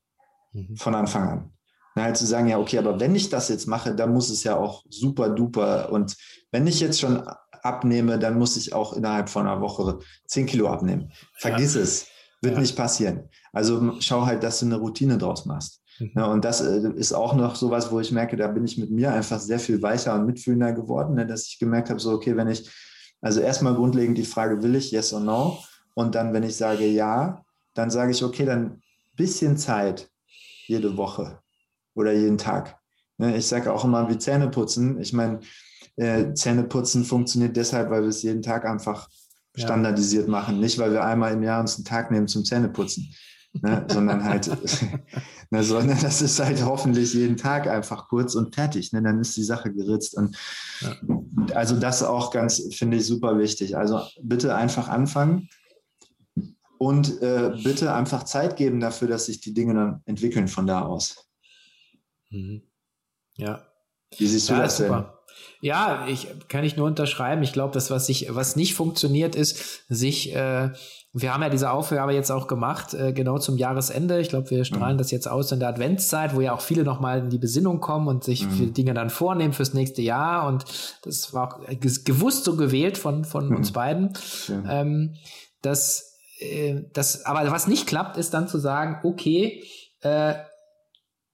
mhm. 0.52 0.76
von 0.78 0.96
Anfang 0.96 1.30
an. 1.30 1.50
Na, 1.96 2.04
halt 2.04 2.18
zu 2.18 2.26
sagen, 2.26 2.48
ja, 2.48 2.58
okay, 2.58 2.80
aber 2.80 3.00
wenn 3.00 3.14
ich 3.14 3.30
das 3.30 3.50
jetzt 3.50 3.68
mache, 3.68 3.94
dann 3.94 4.14
muss 4.14 4.30
es 4.30 4.44
ja 4.44 4.56
auch 4.56 4.84
super 4.90 5.30
duper. 5.30 5.92
Und 5.92 6.18
wenn 6.52 6.66
ich 6.66 6.80
jetzt 6.80 7.00
schon 7.00 7.24
abnehme, 7.62 8.18
dann 8.18 8.38
muss 8.38 8.58
ich 8.58 8.74
auch 8.74 8.94
innerhalb 8.94 9.30
von 9.30 9.48
einer 9.48 9.62
Woche 9.62 10.00
10 10.28 10.48
Kilo 10.48 10.70
abnehmen. 10.70 11.12
Vergiss 11.38 11.76
ja. 11.76 11.82
es. 11.82 12.08
Wird 12.42 12.56
ja. 12.56 12.62
nicht 12.62 12.76
passieren. 12.76 13.30
Also 13.54 14.02
schau 14.02 14.26
halt, 14.26 14.44
dass 14.44 14.60
du 14.60 14.66
eine 14.66 14.76
Routine 14.76 15.18
draus 15.18 15.46
machst. 15.46 15.83
Mhm. 16.00 16.12
Ja, 16.16 16.26
und 16.26 16.46
das 16.46 16.62
äh, 16.62 16.90
ist 16.96 17.14
auch 17.14 17.36
noch 17.36 17.56
sowas, 17.56 17.92
wo 17.92 18.00
ich 18.00 18.12
merke, 18.12 18.36
da 18.36 18.48
bin 18.48 18.66
ich 18.66 18.78
mit 18.78 18.92
mir 18.92 19.14
einfach 19.14 19.40
sehr 19.40 19.60
viel 19.60 19.82
weicher 19.82 20.16
und 20.16 20.26
mitfühlender 20.26 20.74
geworden, 20.74 21.16
ne, 21.16 21.26
dass 21.26 21.48
ich 21.48 21.60
gemerkt 21.60 21.90
habe, 21.90 22.00
so, 22.00 22.12
okay, 22.12 22.36
wenn 22.36 22.48
ich, 22.48 22.70
also 23.22 23.40
erstmal 23.40 23.76
grundlegend 23.76 24.18
die 24.18 24.26
Frage, 24.26 24.62
will 24.64 24.76
ich, 24.76 24.92
yes 24.92 25.14
or 25.14 25.20
no? 25.20 25.60
Und 25.96 26.16
dann, 26.16 26.34
wenn 26.34 26.44
ich 26.44 26.56
sage 26.56 26.86
ja, 26.88 27.44
dann 27.74 27.90
sage 27.90 28.12
ich, 28.12 28.24
okay, 28.24 28.46
dann 28.46 28.66
ein 28.66 28.82
bisschen 29.16 29.58
Zeit 29.58 30.10
jede 30.68 30.98
Woche 30.98 31.40
oder 31.96 32.14
jeden 32.14 32.38
Tag. 32.38 32.78
Ne, 33.18 33.38
ich 33.38 33.48
sage 33.48 33.72
auch 33.72 33.86
immer 33.86 34.10
wie 34.10 34.18
Zähne 34.18 34.50
putzen. 34.50 35.00
Ich 35.00 35.14
meine, 35.14 35.40
äh, 35.96 36.34
Zähneputzen 36.34 37.04
funktioniert 37.04 37.56
deshalb, 37.56 37.90
weil 37.90 38.02
wir 38.02 38.10
es 38.10 38.24
jeden 38.24 38.42
Tag 38.42 38.66
einfach 38.66 39.08
standardisiert 39.56 40.26
ja. 40.26 40.32
machen. 40.32 40.60
Nicht, 40.60 40.80
weil 40.80 40.92
wir 40.92 41.04
einmal 41.04 41.34
im 41.34 41.44
Jahr 41.44 41.62
uns 41.62 41.76
einen 41.76 41.86
Tag 41.86 42.12
nehmen 42.12 42.28
zum 42.28 42.44
Zähneputzen, 42.44 43.14
ne? 43.54 43.86
sondern 43.90 44.24
halt, 44.24 44.48
ne, 45.50 45.64
sondern 45.64 46.00
das 46.02 46.22
ist 46.22 46.40
halt 46.40 46.64
hoffentlich 46.64 47.14
jeden 47.14 47.38
Tag 47.38 47.68
einfach 47.68 48.08
kurz 48.08 48.36
und 48.36 48.54
fertig. 48.54 48.92
Ne? 48.94 49.02
Dann 49.02 49.20
ist 49.20 49.38
die 49.38 49.44
Sache 49.44 49.74
geritzt. 49.74 50.16
Und 50.16 50.36
ja. 50.82 50.96
also 51.56 51.80
das 51.80 52.04
auch 52.04 52.32
ganz, 52.32 52.62
finde 52.76 52.98
ich, 52.98 53.06
super 53.06 53.38
wichtig. 53.38 53.78
Also 53.78 54.02
bitte 54.22 54.56
einfach 54.56 54.90
anfangen. 54.90 55.50
Und 56.78 57.22
äh, 57.22 57.52
bitte 57.64 57.94
einfach 57.94 58.24
Zeit 58.24 58.58
geben 58.58 58.82
dafür, 58.82 59.08
dass 59.08 59.28
sich 59.28 59.40
die 59.40 59.54
Dinge 59.54 59.74
dann 59.74 60.02
entwickeln 60.06 60.50
von 60.50 60.68
da 60.68 60.82
aus. 60.82 61.30
Mhm. 62.30 62.64
Ja. 63.38 63.66
Wie 64.18 64.28
siehst 64.28 64.50
du 64.50 64.54
ja, 64.54 64.64
das 64.64 64.78
denn? 64.78 65.06
Ja, 65.64 66.06
ich 66.08 66.28
kann 66.50 66.66
ich 66.66 66.76
nur 66.76 66.88
unterschreiben. 66.88 67.42
Ich 67.42 67.54
glaube, 67.54 67.74
das, 67.74 67.90
was 67.90 68.06
sich, 68.06 68.28
was 68.30 68.58
nicht 68.58 68.76
funktioniert, 68.76 69.34
ist, 69.34 69.86
sich, 69.88 70.36
äh, 70.36 70.72
wir 71.14 71.34
haben 71.34 71.42
ja 71.42 71.50
diese 71.50 71.72
Aufgabe 71.72 72.12
jetzt 72.14 72.32
auch 72.32 72.48
gemacht, 72.48 72.94
äh, 72.94 73.14
genau 73.14 73.38
zum 73.38 73.58
Jahresende. 73.58 74.20
Ich 74.20 74.28
glaube, 74.28 74.50
wir 74.50 74.66
strahlen 74.66 74.96
mhm. 74.96 74.98
das 74.98 75.12
jetzt 75.12 75.26
aus 75.28 75.54
in 75.54 75.60
der 75.62 75.70
Adventszeit, 75.70 76.36
wo 76.36 76.42
ja 76.42 76.54
auch 76.54 76.60
viele 76.60 76.84
nochmal 76.84 77.20
in 77.20 77.30
die 77.30 77.38
Besinnung 77.38 77.80
kommen 77.80 78.10
und 78.10 78.26
sich 78.26 78.46
mhm. 78.46 78.52
viele 78.52 78.72
Dinge 78.72 78.94
dann 78.94 79.10
vornehmen 79.10 79.54
fürs 79.54 79.74
nächste 79.74 80.02
Jahr. 80.02 80.48
Und 80.48 80.66
das 81.04 81.34
war 81.34 81.56
auch 81.56 81.60
gewusst 81.80 82.44
so 82.44 82.58
gewählt 82.58 82.98
von, 82.98 83.24
von 83.24 83.48
mhm. 83.48 83.56
uns 83.56 83.72
beiden. 83.72 84.18
Ja. 84.50 84.82
Ähm, 84.82 85.16
dass, 85.62 86.18
äh, 86.40 86.82
das, 86.92 87.26
aber 87.26 87.50
was 87.52 87.68
nicht 87.68 87.88
klappt, 87.88 88.18
ist 88.18 88.34
dann 88.34 88.50
zu 88.50 88.58
sagen, 88.58 89.00
okay, 89.08 89.64
äh, 90.02 90.34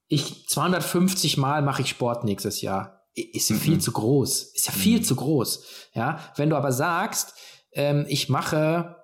ich 0.07 0.47
250 0.47 1.37
Mal 1.37 1.63
mache 1.63 1.81
ich 1.81 1.89
Sport 1.89 2.25
nächstes 2.25 2.61
Jahr 2.61 2.98
ist 3.13 3.49
ja 3.49 3.55
viel 3.55 3.75
mhm. 3.75 3.79
zu 3.81 3.91
groß. 3.91 4.53
Ist 4.55 4.67
ja 4.67 4.73
viel 4.73 4.99
mhm. 4.99 5.03
zu 5.03 5.15
groß. 5.15 5.63
Ja, 5.93 6.19
wenn 6.35 6.49
du 6.49 6.55
aber 6.55 6.71
sagst, 6.71 7.33
ähm, 7.73 8.05
ich 8.07 8.29
mache 8.29 8.95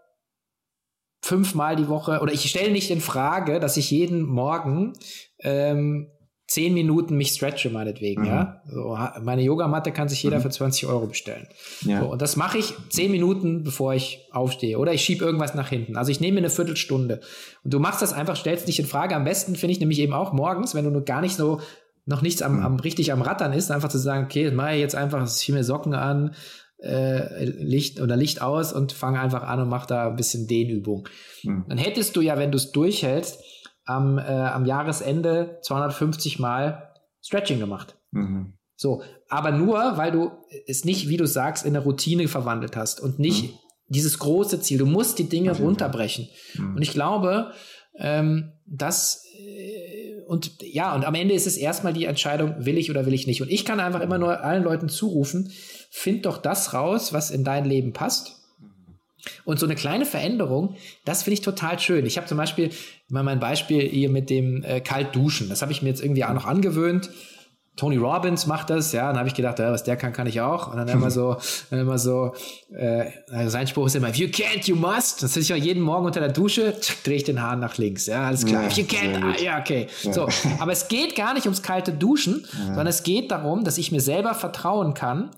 fünfmal 1.22 1.76
die 1.76 1.88
Woche 1.88 2.20
oder 2.22 2.34
ich 2.34 2.48
stelle 2.50 2.72
nicht 2.72 2.92
in 2.92 3.02
Frage, 3.02 3.60
dass 3.60 3.78
ich 3.78 3.90
jeden 3.90 4.22
Morgen 4.22 4.94
ähm, 5.40 6.12
zehn 6.48 6.76
Minuten 6.76 7.18
mich 7.18 7.30
stretche, 7.30 7.72
meinetwegen, 7.72 8.22
mhm. 8.22 8.28
ja. 8.28 8.62
So, 8.68 8.98
meine 9.22 9.42
Yogamatte 9.42 9.92
kann 9.92 10.08
sich 10.08 10.22
jeder 10.22 10.38
mhm. 10.38 10.44
für 10.44 10.50
20 10.52 10.86
Euro 10.86 11.08
bestellen. 11.08 11.48
Ja. 11.82 12.02
So, 12.02 12.12
und 12.12 12.22
das 12.22 12.36
mache 12.36 12.60
ich 12.60 12.74
zehn 12.90 13.12
Minuten, 13.12 13.64
bevor 13.64 13.96
ich 13.96 14.28
aufstehe. 14.32 14.78
Oder 14.78 14.94
ich 14.94 15.02
schiebe 15.02 15.26
irgendwas 15.26 15.56
nach 15.56 15.70
hinten. 15.70 15.98
Also 15.98 16.12
ich 16.12 16.20
nehme 16.20 16.36
mir 16.36 16.42
eine 16.42 16.50
Viertelstunde. 16.52 17.22
Und 17.64 17.74
du 17.74 17.80
machst 17.80 18.04
das 18.04 18.14
einfach, 18.14 18.36
stellst 18.36 18.68
dich 18.68 18.80
in 18.80 18.86
Frage. 18.86 19.16
Am 19.16 19.24
besten 19.24 19.56
finde 19.56 19.72
ich 19.72 19.80
nämlich 19.80 20.00
eben 20.00 20.14
auch 20.14 20.34
morgens, 20.34 20.76
wenn 20.76 20.86
du 20.86 20.92
nur 20.92 21.04
gar 21.04 21.22
nicht 21.22 21.36
so 21.36 21.62
noch 22.06 22.22
nichts 22.22 22.42
am, 22.42 22.60
am 22.62 22.80
richtig 22.80 23.12
am 23.12 23.22
Rattern 23.22 23.54
ist, 23.54 23.72
einfach 23.72 23.90
zu 23.90 23.98
sagen, 23.98 24.26
okay, 24.26 24.52
mache 24.52 24.76
ich 24.76 24.80
jetzt 24.80 24.96
einfach, 24.96 25.24
ich 25.24 25.32
ziehe 25.32 25.58
mir 25.58 25.64
Socken 25.64 25.94
an, 25.94 26.36
äh, 26.82 27.46
Licht 27.46 28.00
oder 28.00 28.16
Licht 28.16 28.42
aus 28.42 28.74
und 28.74 28.92
fange 28.92 29.20
einfach 29.20 29.44
an 29.44 29.60
und 29.60 29.70
mache 29.70 29.88
da 29.88 30.10
ein 30.10 30.16
bisschen 30.16 30.48
Dehnübung. 30.48 31.08
Mhm. 31.44 31.66
Dann 31.68 31.78
hättest 31.78 32.16
du 32.16 32.22
ja, 32.22 32.38
wenn 32.38 32.52
du 32.52 32.58
es 32.58 32.72
durchhältst, 32.72 33.40
am, 33.86 34.18
äh, 34.18 34.22
am 34.22 34.66
Jahresende 34.66 35.60
250 35.62 36.40
Mal 36.40 36.94
Stretching 37.22 37.60
gemacht. 37.60 37.98
Mhm. 38.12 38.54
So, 38.76 39.04
aber 39.30 39.52
nur, 39.52 39.98
weil 39.98 40.12
du 40.12 40.32
es 40.68 40.86
nicht, 40.86 41.08
wie 41.08 41.18
du 41.18 41.26
sagst, 41.26 41.66
in 41.66 41.76
eine 41.76 41.84
Routine 41.84 42.28
verwandelt 42.28 42.76
hast 42.76 43.00
und 43.00 43.20
nicht 43.20 43.46
mhm. 43.46 43.58
dieses 43.88 44.20
große 44.20 44.60
Ziel. 44.60 44.78
Du 44.78 44.86
musst 44.86 45.18
die 45.18 45.30
Dinge 45.30 45.58
runterbrechen. 45.58 46.28
Mhm. 46.56 46.76
Und 46.76 46.82
ich 46.82 46.92
glaube, 46.92 47.52
ähm, 47.98 48.52
dass 48.66 49.24
und 50.28 50.62
ja, 50.62 50.94
und 50.96 51.06
am 51.06 51.16
Ende 51.16 51.34
ist 51.34 51.48
es 51.48 51.58
erstmal 51.58 51.94
die 51.94 52.06
Entscheidung, 52.06 52.66
will 52.66 52.78
ich 52.78 52.90
oder 52.90 53.06
will 53.06 53.14
ich 53.14 53.28
nicht. 53.28 53.42
Und 53.42 53.52
ich 53.52 53.66
kann 53.66 53.80
einfach 53.80 54.02
immer 54.02 54.18
nur 54.18 54.44
allen 54.44 54.64
Leuten 54.64 54.90
zurufen, 54.90 55.52
find 55.90 56.26
doch 56.26 56.38
das 56.38 56.74
raus, 56.74 57.14
was 57.14 57.32
in 57.32 57.44
dein 57.44 57.66
Leben 57.66 57.94
passt. 57.94 58.42
Und 59.44 59.60
so 59.60 59.66
eine 59.66 59.76
kleine 59.76 60.06
Veränderung, 60.06 60.76
das 61.04 61.24
finde 61.24 61.36
ich 61.36 61.42
total 61.42 61.80
schön. 61.80 62.06
Ich 62.06 62.18
habe 62.18 62.28
zum 62.28 62.38
Beispiel 62.38 62.70
mal 63.10 63.24
mein 63.24 63.40
Beispiel 63.40 63.82
hier 63.82 64.10
mit 64.10 64.30
dem 64.30 64.64
äh, 64.64 64.82
Kaltduschen. 64.82 65.50
Das 65.50 65.62
habe 65.62 65.72
ich 65.72 65.82
mir 65.82 65.90
jetzt 65.90 66.04
irgendwie 66.04 66.26
auch 66.26 66.34
noch 66.34 66.46
angewöhnt. 66.46 67.10
Tony 67.76 67.98
Robbins 67.98 68.48
macht 68.48 68.70
das, 68.70 68.94
ja, 68.94 69.08
dann 69.08 69.18
habe 69.18 69.28
ich 69.28 69.34
gedacht, 69.34 69.60
ja, 69.60 69.72
was 69.72 69.84
der 69.84 69.98
kann, 69.98 70.14
kann 70.14 70.28
ich 70.28 70.40
auch. 70.40 70.72
Und 70.72 70.78
dann 70.78 70.88
immer 70.88 71.12
so, 71.12 71.38
dann 71.70 71.80
immer 71.80 71.98
so, 71.98 72.34
äh, 72.74 73.12
also 73.30 73.50
sein 73.50 73.68
Spruch 73.68 73.88
ist 73.88 73.96
immer, 73.96 74.10
if 74.10 74.16
you 74.16 74.28
can't, 74.28 74.66
you 74.66 74.76
must. 74.76 75.22
Das 75.24 75.36
ist 75.36 75.50
ja 75.50 75.58
jeden 75.58 75.84
Morgen 75.84 76.06
unter 76.06 76.22
der 76.22 76.30
Dusche, 76.30 76.76
drehe 77.04 77.18
ich 77.18 77.26
den 77.26 77.42
Hahn 77.42 77.60
nach 77.60 77.78
links, 77.78 78.06
ja, 78.06 78.28
alles 78.28 78.46
klar. 78.46 78.64
Ja, 78.64 78.68
if 78.70 78.78
you 78.78 78.86
can't, 78.86 79.22
ah, 79.22 79.42
ja, 79.42 79.60
okay. 79.60 79.88
Ja. 80.04 80.14
So, 80.14 80.28
aber 80.60 80.72
es 80.72 80.88
geht 80.88 81.16
gar 81.16 81.34
nicht 81.34 81.46
ums 81.46 81.64
kalte 81.64 81.92
Duschen, 81.92 82.46
ja. 82.54 82.66
sondern 82.68 82.88
es 82.88 83.04
geht 83.04 83.32
darum, 83.32 83.66
dass 83.66 83.78
ich 83.78 83.92
mir 83.92 84.02
selber 84.02 84.34
vertrauen 84.34 84.94
kann, 84.94 85.32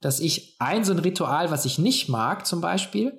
dass 0.00 0.18
ich 0.18 0.56
ein 0.58 0.84
so 0.84 0.92
ein 0.92 0.98
Ritual, 0.98 1.50
was 1.50 1.64
ich 1.64 1.78
nicht 1.78 2.08
mag, 2.08 2.46
zum 2.46 2.60
Beispiel, 2.60 3.12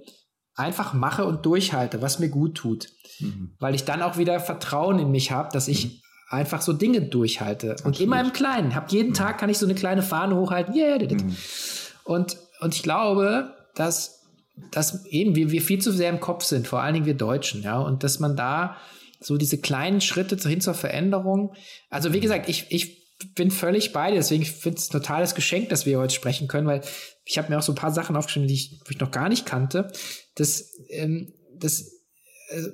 einfach 0.56 0.94
mache 0.94 1.26
und 1.26 1.46
durchhalte, 1.46 2.02
was 2.02 2.20
mir 2.20 2.30
gut 2.30 2.56
tut. 2.56 2.90
Mhm. 3.20 3.56
Weil 3.60 3.76
ich 3.76 3.86
dann 3.86 4.02
auch 4.02 4.18
wieder 4.18 4.40
Vertrauen 4.40 5.00
in 5.00 5.12
mich 5.12 5.32
habe, 5.32 5.50
dass 5.54 5.68
ich 5.68 5.86
mhm 5.86 6.02
einfach 6.30 6.62
so 6.62 6.74
Dinge 6.74 7.02
durchhalte. 7.02 7.72
Absolut. 7.72 7.96
Und 7.96 8.04
immer 8.04 8.22
im 8.22 8.34
Kleinen. 8.34 8.76
Hab 8.76 8.92
jeden 8.92 9.10
mhm. 9.10 9.16
Tag 9.16 9.38
kann 9.38 9.50
ich 9.50 9.58
so 9.58 9.66
eine 9.66 9.76
kleine 9.76 10.04
Fahne 10.04 10.36
hochhalten. 10.36 10.76
Yeah, 10.76 10.98
mhm. 10.98 11.36
und, 12.04 12.38
und 12.60 12.76
ich 12.76 12.84
glaube, 12.84 13.54
dass, 13.76 14.26
dass 14.72 15.06
eben 15.06 15.36
wir, 15.36 15.52
wir 15.52 15.62
viel 15.62 15.80
zu 15.80 15.92
sehr 15.92 16.10
im 16.10 16.20
Kopf 16.20 16.44
sind, 16.44 16.68
vor 16.68 16.82
allen 16.82 16.94
Dingen 16.94 17.06
wir 17.06 17.14
Deutschen, 17.14 17.64
ja, 17.64 17.80
und 17.80 18.04
dass 18.04 18.20
man 18.20 18.36
da 18.36 18.78
so 19.20 19.38
diese 19.38 19.58
kleinen 19.58 20.02
Schritte 20.02 20.38
hin 20.48 20.62
zur 20.62 20.74
Veränderung. 20.74 21.56
Also 21.90 22.14
wie 22.14 22.18
mhm. 22.18 22.22
gesagt, 22.22 22.50
ich, 22.50 22.66
ich 22.70 22.98
bin 23.34 23.50
völlig 23.50 23.94
bei 23.94 24.12
dir, 24.12 24.18
deswegen 24.18 24.46
finde 24.46 24.78
ich 24.78 24.84
es 24.84 24.90
ein 24.90 25.00
totales 25.00 25.34
Geschenk, 25.34 25.70
dass 25.70 25.86
wir 25.86 25.98
heute 25.98 26.14
sprechen 26.14 26.48
können, 26.48 26.68
weil 26.68 26.82
ich 27.26 27.38
habe 27.38 27.50
mir 27.50 27.58
auch 27.58 27.64
so 27.64 27.72
ein 27.72 27.76
paar 27.76 27.92
Sachen 27.92 28.16
aufgeschrieben, 28.16 28.48
die 28.48 28.54
ich, 28.54 28.70
die 28.84 28.92
ich 28.92 29.00
noch 29.00 29.12
gar 29.12 29.30
nicht 29.30 29.46
kannte. 29.46 29.92
Das, 30.36 30.72
ähm, 30.90 31.34
das 31.56 31.92
also, 32.50 32.70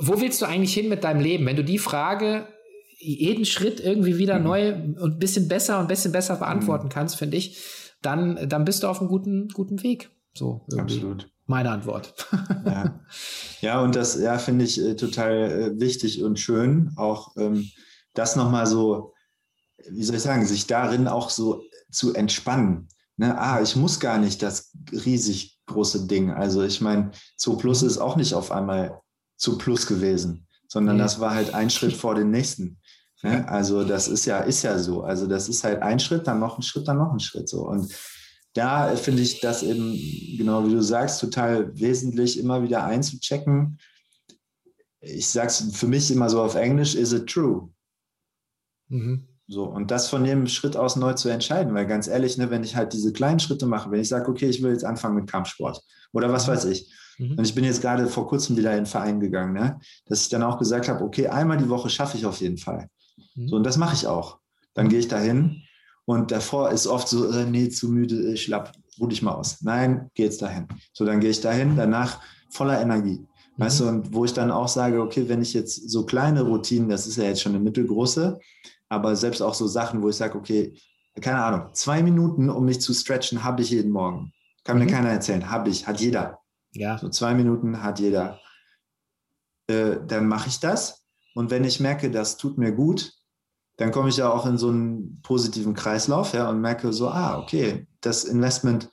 wo 0.00 0.20
willst 0.20 0.40
du 0.42 0.46
eigentlich 0.46 0.74
hin 0.74 0.88
mit 0.88 1.04
deinem 1.04 1.20
Leben? 1.20 1.46
Wenn 1.46 1.56
du 1.56 1.64
die 1.64 1.78
Frage 1.78 2.46
jeden 2.98 3.44
Schritt 3.46 3.80
irgendwie 3.80 4.18
wieder 4.18 4.38
mhm. 4.38 4.44
neu 4.44 4.72
und 4.74 5.14
ein 5.14 5.18
bisschen 5.18 5.48
besser 5.48 5.78
und 5.78 5.84
ein 5.84 5.88
bisschen 5.88 6.12
besser 6.12 6.36
beantworten 6.36 6.86
mhm. 6.86 6.90
kannst, 6.90 7.16
finde 7.16 7.36
ich, 7.36 7.58
dann, 8.02 8.48
dann 8.48 8.64
bist 8.64 8.82
du 8.82 8.88
auf 8.88 9.00
einem 9.00 9.08
guten, 9.08 9.48
guten 9.48 9.82
Weg. 9.82 10.10
So, 10.34 10.64
irgendwie. 10.70 10.96
Absolut. 10.96 11.30
Meine 11.46 11.70
Antwort. 11.70 12.14
ja. 12.64 13.00
ja, 13.60 13.82
und 13.82 13.96
das, 13.96 14.20
ja, 14.20 14.38
finde 14.38 14.64
ich 14.64 14.80
äh, 14.80 14.94
total 14.94 15.50
äh, 15.50 15.80
wichtig 15.80 16.22
und 16.22 16.38
schön, 16.38 16.92
auch 16.96 17.36
ähm, 17.36 17.68
das 18.14 18.36
nochmal 18.36 18.66
so, 18.66 19.14
wie 19.90 20.04
soll 20.04 20.16
ich 20.16 20.22
sagen, 20.22 20.46
sich 20.46 20.66
darin 20.66 21.08
auch 21.08 21.30
so 21.30 21.62
zu 21.90 22.14
entspannen. 22.14 22.88
Ne? 23.16 23.36
Ah, 23.36 23.60
ich 23.60 23.74
muss 23.74 23.98
gar 23.98 24.18
nicht 24.18 24.42
das 24.42 24.72
riesig 24.92 25.58
große 25.66 26.06
Ding. 26.06 26.30
Also 26.30 26.62
ich 26.62 26.80
meine, 26.80 27.10
2 27.38 27.56
Plus 27.56 27.82
ist 27.82 27.98
auch 27.98 28.16
nicht 28.16 28.34
auf 28.34 28.52
einmal 28.52 29.00
zu 29.40 29.56
Plus 29.56 29.86
gewesen, 29.86 30.46
sondern 30.68 30.98
ja. 30.98 31.04
das 31.04 31.18
war 31.18 31.34
halt 31.34 31.54
ein 31.54 31.70
Schritt 31.70 31.94
vor 31.94 32.14
dem 32.14 32.30
nächsten. 32.30 32.78
Ne? 33.22 33.48
Also 33.48 33.84
das 33.84 34.06
ist 34.06 34.26
ja, 34.26 34.40
ist 34.40 34.62
ja 34.62 34.78
so. 34.78 35.02
Also 35.02 35.26
das 35.26 35.48
ist 35.48 35.64
halt 35.64 35.82
ein 35.82 35.98
Schritt, 35.98 36.26
dann 36.26 36.40
noch 36.40 36.58
ein 36.58 36.62
Schritt, 36.62 36.86
dann 36.86 36.98
noch 36.98 37.12
ein 37.12 37.20
Schritt 37.20 37.48
so. 37.48 37.66
Und 37.66 37.92
da 38.52 38.94
finde 38.96 39.22
ich 39.22 39.40
das 39.40 39.62
eben, 39.62 39.92
genau 40.36 40.66
wie 40.66 40.72
du 40.72 40.82
sagst, 40.82 41.20
total 41.20 41.74
wesentlich, 41.78 42.38
immer 42.38 42.62
wieder 42.62 42.84
einzuchecken. 42.84 43.78
Ich 45.00 45.28
sage 45.28 45.48
es 45.48 45.76
für 45.76 45.86
mich 45.86 46.10
immer 46.10 46.28
so 46.28 46.42
auf 46.42 46.54
Englisch, 46.54 46.94
is 46.94 47.12
it 47.12 47.26
true? 47.26 47.72
Mhm. 48.88 49.26
So, 49.50 49.64
und 49.64 49.90
das 49.90 50.08
von 50.08 50.24
dem 50.24 50.46
Schritt 50.46 50.76
aus 50.76 50.96
neu 50.96 51.14
zu 51.14 51.28
entscheiden, 51.28 51.74
weil 51.74 51.86
ganz 51.86 52.06
ehrlich, 52.06 52.38
ne, 52.38 52.50
wenn 52.50 52.62
ich 52.62 52.76
halt 52.76 52.92
diese 52.92 53.12
kleinen 53.12 53.40
Schritte 53.40 53.66
mache, 53.66 53.90
wenn 53.90 54.00
ich 54.00 54.08
sage, 54.08 54.30
okay, 54.30 54.48
ich 54.48 54.62
will 54.62 54.70
jetzt 54.70 54.84
anfangen 54.84 55.16
mit 55.16 55.30
Kampfsport 55.30 55.82
oder 56.12 56.32
was 56.32 56.46
mhm. 56.46 56.52
weiß 56.52 56.64
ich, 56.66 56.88
Mhm. 57.20 57.38
Und 57.38 57.44
ich 57.44 57.54
bin 57.54 57.64
jetzt 57.64 57.82
gerade 57.82 58.06
vor 58.06 58.26
kurzem 58.26 58.56
wieder 58.56 58.70
in 58.72 58.78
den 58.78 58.86
Verein 58.86 59.20
gegangen, 59.20 59.52
ne? 59.52 59.78
dass 60.06 60.22
ich 60.22 60.28
dann 60.30 60.42
auch 60.42 60.58
gesagt 60.58 60.88
habe, 60.88 61.04
okay, 61.04 61.28
einmal 61.28 61.58
die 61.58 61.68
Woche 61.68 61.90
schaffe 61.90 62.16
ich 62.16 62.26
auf 62.26 62.40
jeden 62.40 62.58
Fall. 62.58 62.88
Mhm. 63.34 63.48
So, 63.48 63.56
und 63.56 63.64
das 63.64 63.76
mache 63.76 63.94
ich 63.94 64.06
auch. 64.06 64.38
Dann 64.74 64.88
gehe 64.88 64.98
ich 64.98 65.08
dahin 65.08 65.62
und 66.06 66.30
davor 66.30 66.70
ist 66.70 66.86
oft 66.86 67.08
so, 67.08 67.30
äh, 67.30 67.44
nee, 67.44 67.68
zu 67.68 67.90
müde, 67.90 68.32
äh, 68.32 68.36
schlapp, 68.36 68.72
ruh 68.98 69.06
dich 69.06 69.22
mal 69.22 69.32
aus. 69.32 69.62
Nein, 69.62 70.10
geh 70.14 70.24
jetzt 70.24 70.40
dahin. 70.40 70.66
So, 70.92 71.04
dann 71.04 71.20
gehe 71.20 71.30
ich 71.30 71.40
dahin, 71.40 71.76
danach 71.76 72.20
voller 72.48 72.80
Energie. 72.80 73.18
Mhm. 73.18 73.26
Weißt 73.62 73.80
du, 73.80 73.88
und 73.88 74.14
wo 74.14 74.24
ich 74.24 74.32
dann 74.32 74.50
auch 74.50 74.68
sage, 74.68 75.02
okay, 75.02 75.28
wenn 75.28 75.42
ich 75.42 75.52
jetzt 75.52 75.90
so 75.90 76.06
kleine 76.06 76.42
Routinen, 76.42 76.88
das 76.88 77.06
ist 77.06 77.16
ja 77.16 77.24
jetzt 77.24 77.42
schon 77.42 77.54
eine 77.54 77.62
mittelgroße, 77.62 78.38
aber 78.90 79.16
selbst 79.16 79.40
auch 79.40 79.54
so 79.54 79.66
Sachen, 79.66 80.02
wo 80.02 80.10
ich 80.10 80.16
sage, 80.16 80.36
okay, 80.36 80.76
keine 81.20 81.42
Ahnung, 81.42 81.70
zwei 81.72 82.02
Minuten, 82.02 82.50
um 82.50 82.64
mich 82.64 82.80
zu 82.80 82.92
stretchen, 82.92 83.42
habe 83.44 83.62
ich 83.62 83.70
jeden 83.70 83.92
Morgen. 83.92 84.32
Kann 84.64 84.78
mir 84.78 84.84
mhm. 84.84 84.90
keiner 84.90 85.10
erzählen, 85.10 85.48
habe 85.48 85.70
ich, 85.70 85.86
hat 85.86 86.00
jeder. 86.00 86.40
Ja. 86.72 86.98
So 86.98 87.08
zwei 87.08 87.34
Minuten 87.34 87.82
hat 87.82 88.00
jeder. 88.00 88.40
Äh, 89.68 89.96
dann 90.06 90.26
mache 90.26 90.48
ich 90.48 90.60
das. 90.60 91.04
Und 91.34 91.50
wenn 91.50 91.64
ich 91.64 91.80
merke, 91.80 92.10
das 92.10 92.36
tut 92.36 92.58
mir 92.58 92.72
gut, 92.72 93.12
dann 93.76 93.92
komme 93.92 94.08
ich 94.08 94.16
ja 94.16 94.30
auch 94.30 94.44
in 94.44 94.58
so 94.58 94.68
einen 94.68 95.22
positiven 95.22 95.74
Kreislauf 95.74 96.34
ja, 96.34 96.50
und 96.50 96.60
merke 96.60 96.92
so, 96.92 97.08
ah, 97.08 97.38
okay, 97.38 97.86
das 98.00 98.24
Investment 98.24 98.90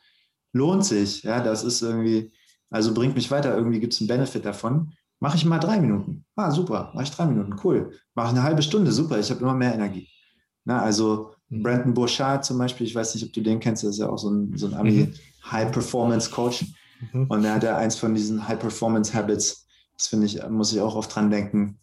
lohnt 0.54 0.86
sich. 0.86 1.24
Ja, 1.24 1.42
das 1.42 1.64
ist 1.64 1.82
irgendwie, 1.82 2.32
also 2.70 2.94
bringt 2.94 3.16
mich 3.16 3.32
weiter, 3.32 3.56
irgendwie 3.56 3.80
gibt 3.80 3.94
es 3.94 4.00
einen 4.00 4.08
Benefit 4.08 4.46
davon. 4.46 4.94
Mache 5.20 5.38
ich 5.38 5.46
mal 5.46 5.60
drei 5.60 5.80
Minuten. 5.80 6.26
Ah, 6.36 6.52
super, 6.52 6.92
mache 6.94 7.06
ich 7.06 7.12
drei 7.12 7.26
Minuten, 7.26 7.56
cool. 7.64 7.92
Mache 8.14 8.28
ich 8.28 8.34
eine 8.34 8.44
halbe 8.44 8.62
Stunde, 8.62 8.92
super, 8.92 9.20
ich 9.20 9.30
habe 9.30 9.42
immer 9.42 9.56
mehr 9.56 9.74
Energie. 9.74 10.08
Na, 10.64 10.82
also 10.82 11.34
mhm. 11.50 11.64
Brandon 11.64 11.94
Bouchard 11.94 12.46
zum 12.46 12.58
Beispiel, 12.58 12.86
ich 12.86 12.94
weiß 12.94 13.16
nicht, 13.16 13.26
ob 13.26 13.34
du 13.34 13.42
den 13.42 13.60
kennst, 13.60 13.84
das 13.84 13.92
ist 13.92 14.00
ja 14.00 14.10
auch 14.10 14.18
so 14.18 14.30
ein, 14.30 14.56
so 14.58 14.68
ein 14.68 14.74
Ami 14.74 14.92
mhm. 14.92 15.14
High-Performance-Coach. 15.52 16.66
Mhm. 17.14 17.28
Und 17.28 17.46
er 17.46 17.56
hat 17.56 17.64
ja 17.64 17.78
eins 17.78 17.96
von 17.96 18.14
diesen 18.14 18.48
High-Performance-Habits, 18.48 19.68
das 19.98 20.08
finde 20.08 20.28
ich, 20.28 20.48
muss 20.50 20.74
ich 20.74 20.82
auch 20.82 20.96
oft 20.96 21.16
dran 21.16 21.32
denken. 21.32 21.80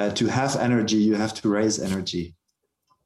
Uh, 0.00 0.10
to 0.12 0.30
have 0.30 0.56
energy, 0.58 1.04
you 1.04 1.18
have 1.18 1.34
to 1.34 1.48
raise 1.50 1.82
energy. 1.82 2.36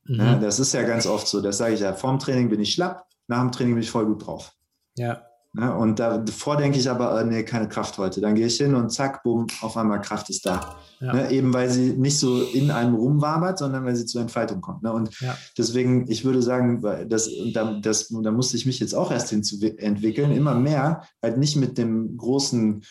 Mhm. 0.05 0.17
Ja, 0.17 0.35
das 0.37 0.61
ist 0.61 0.75
ja 0.75 0.83
ganz 0.83 1.07
oft 1.07 1.27
so. 1.27 1.41
Das 1.41 1.59
sage 1.59 1.75
ich 1.75 1.81
ja. 1.81 1.95
Vorm 1.95 2.19
Training 2.19 2.51
bin 2.51 2.61
ich 2.61 2.75
schlapp, 2.75 3.07
nach 3.29 3.41
dem 3.41 3.51
Training 3.51 3.75
bin 3.75 3.83
ich 3.83 3.91
voll 3.91 4.07
gut 4.07 4.27
drauf. 4.27 4.53
Ja. 4.97 5.23
Ja 5.55 5.75
und 5.75 5.99
davor 5.99 6.57
denke 6.57 6.79
ich 6.79 6.89
aber, 6.89 7.21
äh, 7.21 7.25
nee, 7.25 7.43
keine 7.43 7.69
Kraft 7.69 7.99
heute. 7.99 8.21
Dann 8.21 8.35
gehe 8.35 8.47
ich 8.47 8.57
hin 8.57 8.75
und 8.75 8.91
zack, 8.91 9.23
bumm, 9.23 9.47
auf 9.61 9.77
einmal 9.77 10.01
Kraft 10.01 10.31
ist 10.31 10.47
da. 10.47 10.77
Ja. 11.01 11.13
Ne, 11.13 11.31
eben 11.31 11.53
weil 11.53 11.69
sie 11.69 11.95
nicht 11.95 12.19
so 12.19 12.43
in 12.43 12.71
einem 12.71 12.95
rumwabert, 12.95 13.59
sondern 13.59 13.85
weil 13.85 13.97
sie 13.97 14.07
zur 14.07 14.23
Entfaltung 14.23 14.61
kommt. 14.61 14.83
Ne? 14.83 14.93
Und 14.93 15.19
ja. 15.21 15.37
deswegen, 15.59 16.09
ich 16.11 16.25
würde 16.25 16.43
sagen, 16.43 16.81
das, 17.09 17.29
da, 17.53 17.79
das, 17.81 18.09
da 18.09 18.31
musste 18.31 18.57
ich 18.57 18.67
mich 18.67 18.79
jetzt 18.79 18.95
auch 18.95 19.11
erst 19.11 19.31
hin 19.31 19.43
zu 19.43 19.61
entwickeln, 19.79 20.31
immer 20.31 20.55
mehr, 20.55 21.03
halt 21.21 21.39
nicht 21.39 21.57
mit 21.57 21.77
dem 21.77 22.17
großen 22.17 22.83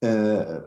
äh, 0.00 0.42
äh, 0.42 0.62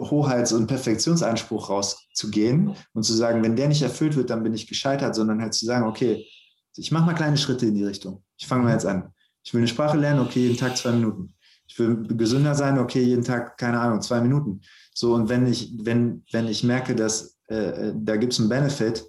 Hoheits- 0.00 0.52
und 0.52 0.66
Perfektionsanspruch 0.66 1.70
rauszugehen 1.70 2.74
und 2.94 3.04
zu 3.04 3.14
sagen, 3.14 3.44
wenn 3.44 3.54
der 3.54 3.68
nicht 3.68 3.82
erfüllt 3.82 4.16
wird, 4.16 4.30
dann 4.30 4.42
bin 4.42 4.54
ich 4.54 4.66
gescheitert, 4.66 5.14
sondern 5.14 5.40
halt 5.40 5.54
zu 5.54 5.66
sagen, 5.66 5.86
okay, 5.86 6.26
ich 6.74 6.90
mache 6.90 7.06
mal 7.06 7.14
kleine 7.14 7.36
Schritte 7.36 7.66
in 7.66 7.76
die 7.76 7.84
Richtung. 7.84 8.24
Ich 8.36 8.48
fange 8.48 8.64
mal 8.64 8.72
jetzt 8.72 8.86
an. 8.86 9.12
Ich 9.42 9.54
will 9.54 9.60
eine 9.60 9.68
Sprache 9.68 9.96
lernen, 9.96 10.20
okay, 10.20 10.40
jeden 10.40 10.56
Tag 10.56 10.76
zwei 10.76 10.92
Minuten. 10.92 11.34
Ich 11.66 11.78
will 11.78 12.06
gesünder 12.16 12.54
sein, 12.54 12.78
okay, 12.78 13.02
jeden 13.02 13.24
Tag, 13.24 13.56
keine 13.56 13.78
Ahnung, 13.80 14.02
zwei 14.02 14.20
Minuten. 14.20 14.60
So, 14.92 15.14
und 15.14 15.28
wenn 15.28 15.46
ich, 15.46 15.72
wenn, 15.82 16.24
wenn 16.32 16.48
ich 16.48 16.64
merke, 16.64 16.94
dass 16.94 17.38
äh, 17.48 17.54
äh 17.88 17.94
da 17.96 18.16
gibt 18.16 18.32
es 18.32 18.40
einen 18.40 18.48
Benefit, 18.48 19.04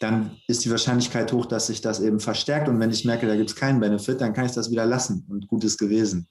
dann 0.00 0.36
ist 0.46 0.64
die 0.64 0.70
Wahrscheinlichkeit 0.70 1.32
hoch, 1.32 1.46
dass 1.46 1.68
sich 1.68 1.80
das 1.80 2.00
eben 2.00 2.20
verstärkt. 2.20 2.68
Und 2.68 2.78
wenn 2.80 2.90
ich 2.90 3.04
merke, 3.04 3.26
da 3.26 3.34
gibt 3.34 3.50
es 3.50 3.56
keinen 3.56 3.80
Benefit, 3.80 4.20
dann 4.20 4.34
kann 4.34 4.44
ich 4.44 4.52
das 4.52 4.70
wieder 4.70 4.84
lassen 4.84 5.24
und 5.28 5.48
gut 5.48 5.64
ist 5.64 5.78
gewesen. 5.78 6.28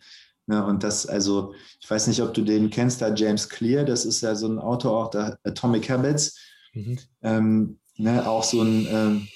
Ja, 0.47 0.61
und 0.61 0.83
das, 0.83 1.07
also, 1.07 1.55
ich 1.79 1.89
weiß 1.89 2.05
nicht, 2.07 2.21
ob 2.21 2.33
du 2.33 2.43
den 2.43 2.69
kennst, 2.69 3.01
da 3.01 3.13
James 3.13 3.49
Clear, 3.49 3.83
das 3.83 4.05
ist 4.05 4.21
ja 4.21 4.35
so 4.35 4.47
ein 4.47 4.59
Autor 4.59 5.05
auch 5.05 5.09
der 5.09 5.39
Atomic 5.43 5.89
Habits. 5.89 6.37
Mhm. 6.73 6.99
Ähm, 7.23 7.79
ne, 7.97 8.27
auch 8.27 8.43
so 8.43 8.61
ein, 8.61 8.87
ähm, 8.87 9.27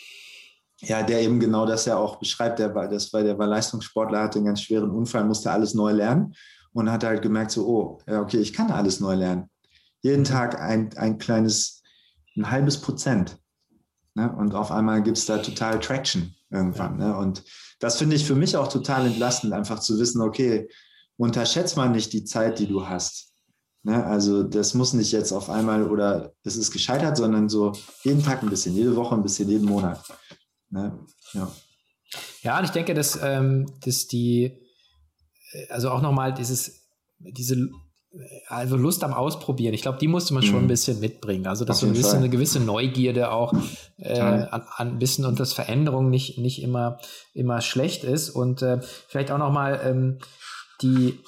ja, 0.81 1.03
der 1.03 1.21
eben 1.21 1.39
genau 1.39 1.65
das 1.65 1.85
ja 1.85 1.97
auch 1.97 2.17
beschreibt. 2.17 2.59
Der 2.59 2.73
war, 2.73 2.87
das 2.87 3.11
war, 3.11 3.23
der 3.23 3.37
war 3.37 3.47
Leistungssportler, 3.47 4.21
hatte 4.21 4.39
einen 4.39 4.45
ganz 4.45 4.61
schweren 4.61 4.91
Unfall, 4.91 5.25
musste 5.25 5.51
alles 5.51 5.73
neu 5.73 5.91
lernen 5.91 6.33
und 6.73 6.91
hat 6.91 7.03
halt 7.03 7.21
gemerkt, 7.21 7.51
so, 7.51 7.67
oh, 7.67 8.01
ja, 8.07 8.21
okay, 8.21 8.37
ich 8.37 8.53
kann 8.53 8.71
alles 8.71 8.99
neu 8.99 9.15
lernen. 9.15 9.49
Jeden 10.01 10.21
mhm. 10.21 10.25
Tag 10.25 10.59
ein, 10.59 10.95
ein 10.97 11.17
kleines, 11.17 11.83
ein 12.37 12.49
halbes 12.49 12.77
Prozent. 12.77 13.37
Ne? 14.15 14.33
Und 14.37 14.55
auf 14.55 14.71
einmal 14.71 15.03
gibt 15.03 15.17
es 15.17 15.25
da 15.25 15.39
total 15.39 15.79
Traction 15.79 16.33
irgendwann. 16.49 16.99
Ja. 16.99 17.09
Ne? 17.09 17.17
Und 17.17 17.43
das 17.79 17.97
finde 17.97 18.15
ich 18.15 18.25
für 18.25 18.35
mich 18.35 18.55
auch 18.55 18.67
total 18.67 19.05
entlastend, 19.05 19.53
einfach 19.53 19.79
zu 19.79 19.99
wissen, 19.99 20.21
okay, 20.21 20.69
unterschätzt 21.17 21.75
man 21.75 21.91
nicht 21.91 22.13
die 22.13 22.23
Zeit, 22.23 22.59
die 22.59 22.67
du 22.67 22.87
hast. 22.87 23.33
Ne? 23.83 24.05
Also 24.05 24.43
das 24.43 24.73
muss 24.73 24.93
nicht 24.93 25.11
jetzt 25.11 25.31
auf 25.31 25.49
einmal 25.49 25.89
oder 25.89 26.33
es 26.43 26.55
ist 26.55 26.71
gescheitert, 26.71 27.17
sondern 27.17 27.49
so 27.49 27.73
jeden 28.03 28.23
Tag 28.23 28.43
ein 28.43 28.49
bisschen, 28.49 28.75
jede 28.75 28.95
Woche 28.95 29.15
ein 29.15 29.23
bisschen, 29.23 29.49
jeden 29.49 29.67
Monat. 29.67 30.01
Ne? 30.69 30.99
Ja. 31.33 31.51
ja, 32.41 32.59
und 32.59 32.65
ich 32.65 32.71
denke, 32.71 32.93
dass, 32.93 33.19
ähm, 33.21 33.65
dass 33.83 34.07
die, 34.07 34.57
äh, 35.51 35.67
also 35.69 35.91
auch 35.91 36.01
nochmal 36.01 36.33
dieses, 36.33 36.87
diese 37.19 37.69
also 38.47 38.75
Lust 38.75 39.03
am 39.03 39.13
Ausprobieren. 39.13 39.73
Ich 39.73 39.83
glaube, 39.83 39.99
die 39.99 40.07
musste 40.07 40.33
man 40.33 40.41
schon 40.41 40.55
ein 40.55 40.63
mhm. 40.63 40.69
bisschen 40.69 40.99
mitbringen. 40.99 41.45
Also, 41.45 41.63
dass 41.63 41.79
so 41.79 41.85
ein 41.85 41.93
bisschen 41.93 42.17
eine 42.17 42.29
gewisse 42.29 42.59
Neugierde 42.59 43.31
auch 43.31 43.53
äh, 43.97 44.19
an, 44.19 44.63
an 44.75 44.99
bisschen 44.99 45.25
und 45.25 45.39
das 45.39 45.53
Veränderung 45.53 46.09
nicht, 46.09 46.39
nicht 46.39 46.63
immer, 46.63 46.97
immer 47.33 47.61
schlecht 47.61 48.03
ist. 48.03 48.31
Und 48.31 48.63
äh, 48.63 48.79
vielleicht 49.07 49.29
auch 49.31 49.37
nochmal 49.37 49.79
ähm, 49.83 50.19
die, 50.81 51.19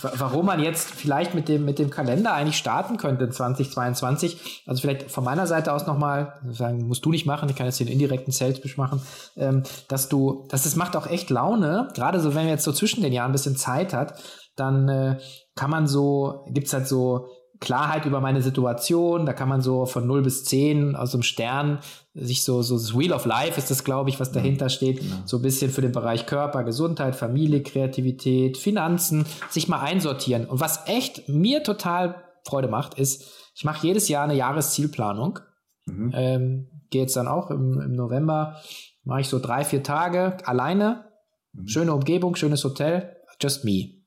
warum 0.00 0.46
man 0.46 0.60
jetzt 0.60 0.90
vielleicht 0.90 1.34
mit 1.34 1.48
dem, 1.48 1.64
mit 1.64 1.78
dem 1.78 1.90
Kalender 1.90 2.32
eigentlich 2.32 2.56
starten 2.56 2.96
könnte 2.96 3.24
in 3.24 3.32
2022. 3.32 4.62
Also 4.66 4.80
vielleicht 4.80 5.10
von 5.10 5.24
meiner 5.24 5.46
Seite 5.46 5.72
aus 5.72 5.86
nochmal, 5.86 6.34
sagen, 6.50 6.86
musst 6.86 7.04
du 7.04 7.10
nicht 7.10 7.26
machen, 7.26 7.48
ich 7.48 7.56
kann 7.56 7.66
jetzt 7.66 7.80
den 7.80 7.88
indirekten 7.88 8.32
Sales 8.32 8.60
machen, 8.76 9.00
ähm, 9.36 9.62
dass 9.88 10.08
du, 10.08 10.46
dass 10.48 10.66
es 10.66 10.76
macht 10.76 10.96
auch 10.96 11.06
echt 11.06 11.30
Laune, 11.30 11.88
gerade 11.94 12.20
so, 12.20 12.30
wenn 12.30 12.42
man 12.42 12.48
jetzt 12.48 12.64
so 12.64 12.72
zwischen 12.72 13.02
den 13.02 13.12
Jahren 13.12 13.30
ein 13.30 13.32
bisschen 13.32 13.56
Zeit 13.56 13.92
hat, 13.92 14.20
dann 14.56 14.88
äh, 14.88 15.18
kann 15.54 15.70
man 15.70 15.86
so, 15.86 16.44
gibt's 16.48 16.72
halt 16.72 16.86
so 16.86 17.28
Klarheit 17.60 18.06
über 18.06 18.20
meine 18.20 18.40
Situation. 18.42 19.26
Da 19.26 19.32
kann 19.32 19.48
man 19.48 19.60
so 19.60 19.86
von 19.86 20.06
0 20.06 20.22
bis 20.22 20.44
10 20.44 20.94
aus 20.94 21.12
dem 21.12 21.22
Stern 21.22 21.80
sich 22.14 22.42
so, 22.44 22.62
so 22.62 22.76
das 22.76 22.96
Wheel 22.96 23.12
of 23.12 23.26
Life 23.26 23.58
ist 23.58 23.70
das, 23.70 23.84
glaube 23.84 24.10
ich, 24.10 24.20
was 24.20 24.32
dahinter 24.32 24.68
steht. 24.68 25.00
Genau. 25.00 25.16
So 25.24 25.38
ein 25.38 25.42
bisschen 25.42 25.70
für 25.70 25.80
den 25.80 25.92
Bereich 25.92 26.26
Körper, 26.26 26.64
Gesundheit, 26.64 27.16
Familie, 27.16 27.62
Kreativität, 27.62 28.56
Finanzen, 28.56 29.26
sich 29.50 29.68
mal 29.68 29.80
einsortieren. 29.80 30.46
Und 30.46 30.60
was 30.60 30.86
echt 30.86 31.28
mir 31.28 31.62
total 31.62 32.22
Freude 32.44 32.68
macht, 32.68 32.94
ist, 32.94 33.24
ich 33.54 33.64
mache 33.64 33.86
jedes 33.86 34.08
Jahr 34.08 34.24
eine 34.24 34.34
Jahreszielplanung. 34.36 35.40
Mhm. 35.86 36.12
Ähm, 36.14 36.68
Gehe 36.90 37.02
jetzt 37.02 37.16
dann 37.16 37.28
auch 37.28 37.50
im, 37.50 37.80
im 37.80 37.92
November, 37.92 38.56
mache 39.04 39.20
ich 39.20 39.28
so 39.28 39.38
drei, 39.38 39.64
vier 39.64 39.82
Tage 39.82 40.38
alleine. 40.46 41.04
Mhm. 41.52 41.68
Schöne 41.68 41.92
Umgebung, 41.92 42.34
schönes 42.34 42.64
Hotel, 42.64 43.16
just 43.40 43.64
me 43.64 43.97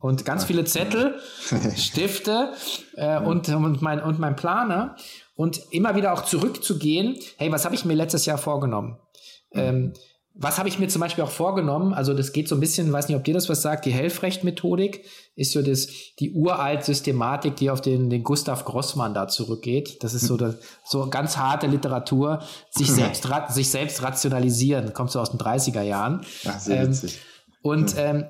und 0.00 0.24
ganz 0.24 0.44
viele 0.44 0.64
Zettel, 0.64 1.18
Stifte 1.76 2.52
äh, 2.96 3.18
und, 3.20 3.48
und, 3.48 3.82
mein, 3.82 4.02
und 4.02 4.18
mein 4.18 4.36
Planer 4.36 4.96
und 5.34 5.60
immer 5.70 5.96
wieder 5.96 6.12
auch 6.12 6.24
zurückzugehen, 6.24 7.16
hey, 7.38 7.50
was 7.50 7.64
habe 7.64 7.74
ich 7.74 7.84
mir 7.84 7.94
letztes 7.94 8.26
Jahr 8.26 8.38
vorgenommen? 8.38 8.98
Mhm. 9.52 9.60
Ähm, 9.60 9.92
was 10.36 10.58
habe 10.58 10.68
ich 10.68 10.80
mir 10.80 10.88
zum 10.88 11.00
Beispiel 11.00 11.22
auch 11.22 11.30
vorgenommen? 11.30 11.94
Also 11.94 12.12
das 12.12 12.32
geht 12.32 12.48
so 12.48 12.56
ein 12.56 12.60
bisschen, 12.60 12.92
weiß 12.92 13.08
nicht, 13.08 13.16
ob 13.16 13.22
dir 13.22 13.34
das 13.34 13.48
was 13.48 13.62
sagt, 13.62 13.84
die 13.84 13.92
Helfrecht-Methodik 13.92 15.04
ist 15.36 15.52
so 15.52 15.62
das, 15.62 15.86
die 16.18 16.32
uralt 16.32 16.84
Systematik, 16.84 17.54
die 17.54 17.70
auf 17.70 17.80
den, 17.80 18.10
den 18.10 18.24
Gustav 18.24 18.64
Grossmann 18.64 19.14
da 19.14 19.28
zurückgeht. 19.28 20.02
Das 20.02 20.12
ist 20.12 20.26
so, 20.26 20.36
das, 20.36 20.56
so 20.84 21.08
ganz 21.08 21.36
harte 21.36 21.68
Literatur, 21.68 22.40
sich 22.70 22.90
selbst, 22.90 23.28
sich 23.50 23.70
selbst 23.70 24.02
rationalisieren, 24.02 24.92
kommt 24.92 25.12
so 25.12 25.20
aus 25.20 25.30
den 25.30 25.38
30er 25.38 25.82
Jahren. 25.82 26.22
Ach, 26.46 26.58
sehr 26.58 26.82
ähm, 26.82 26.98
und 27.62 27.94
ähm, 27.96 28.24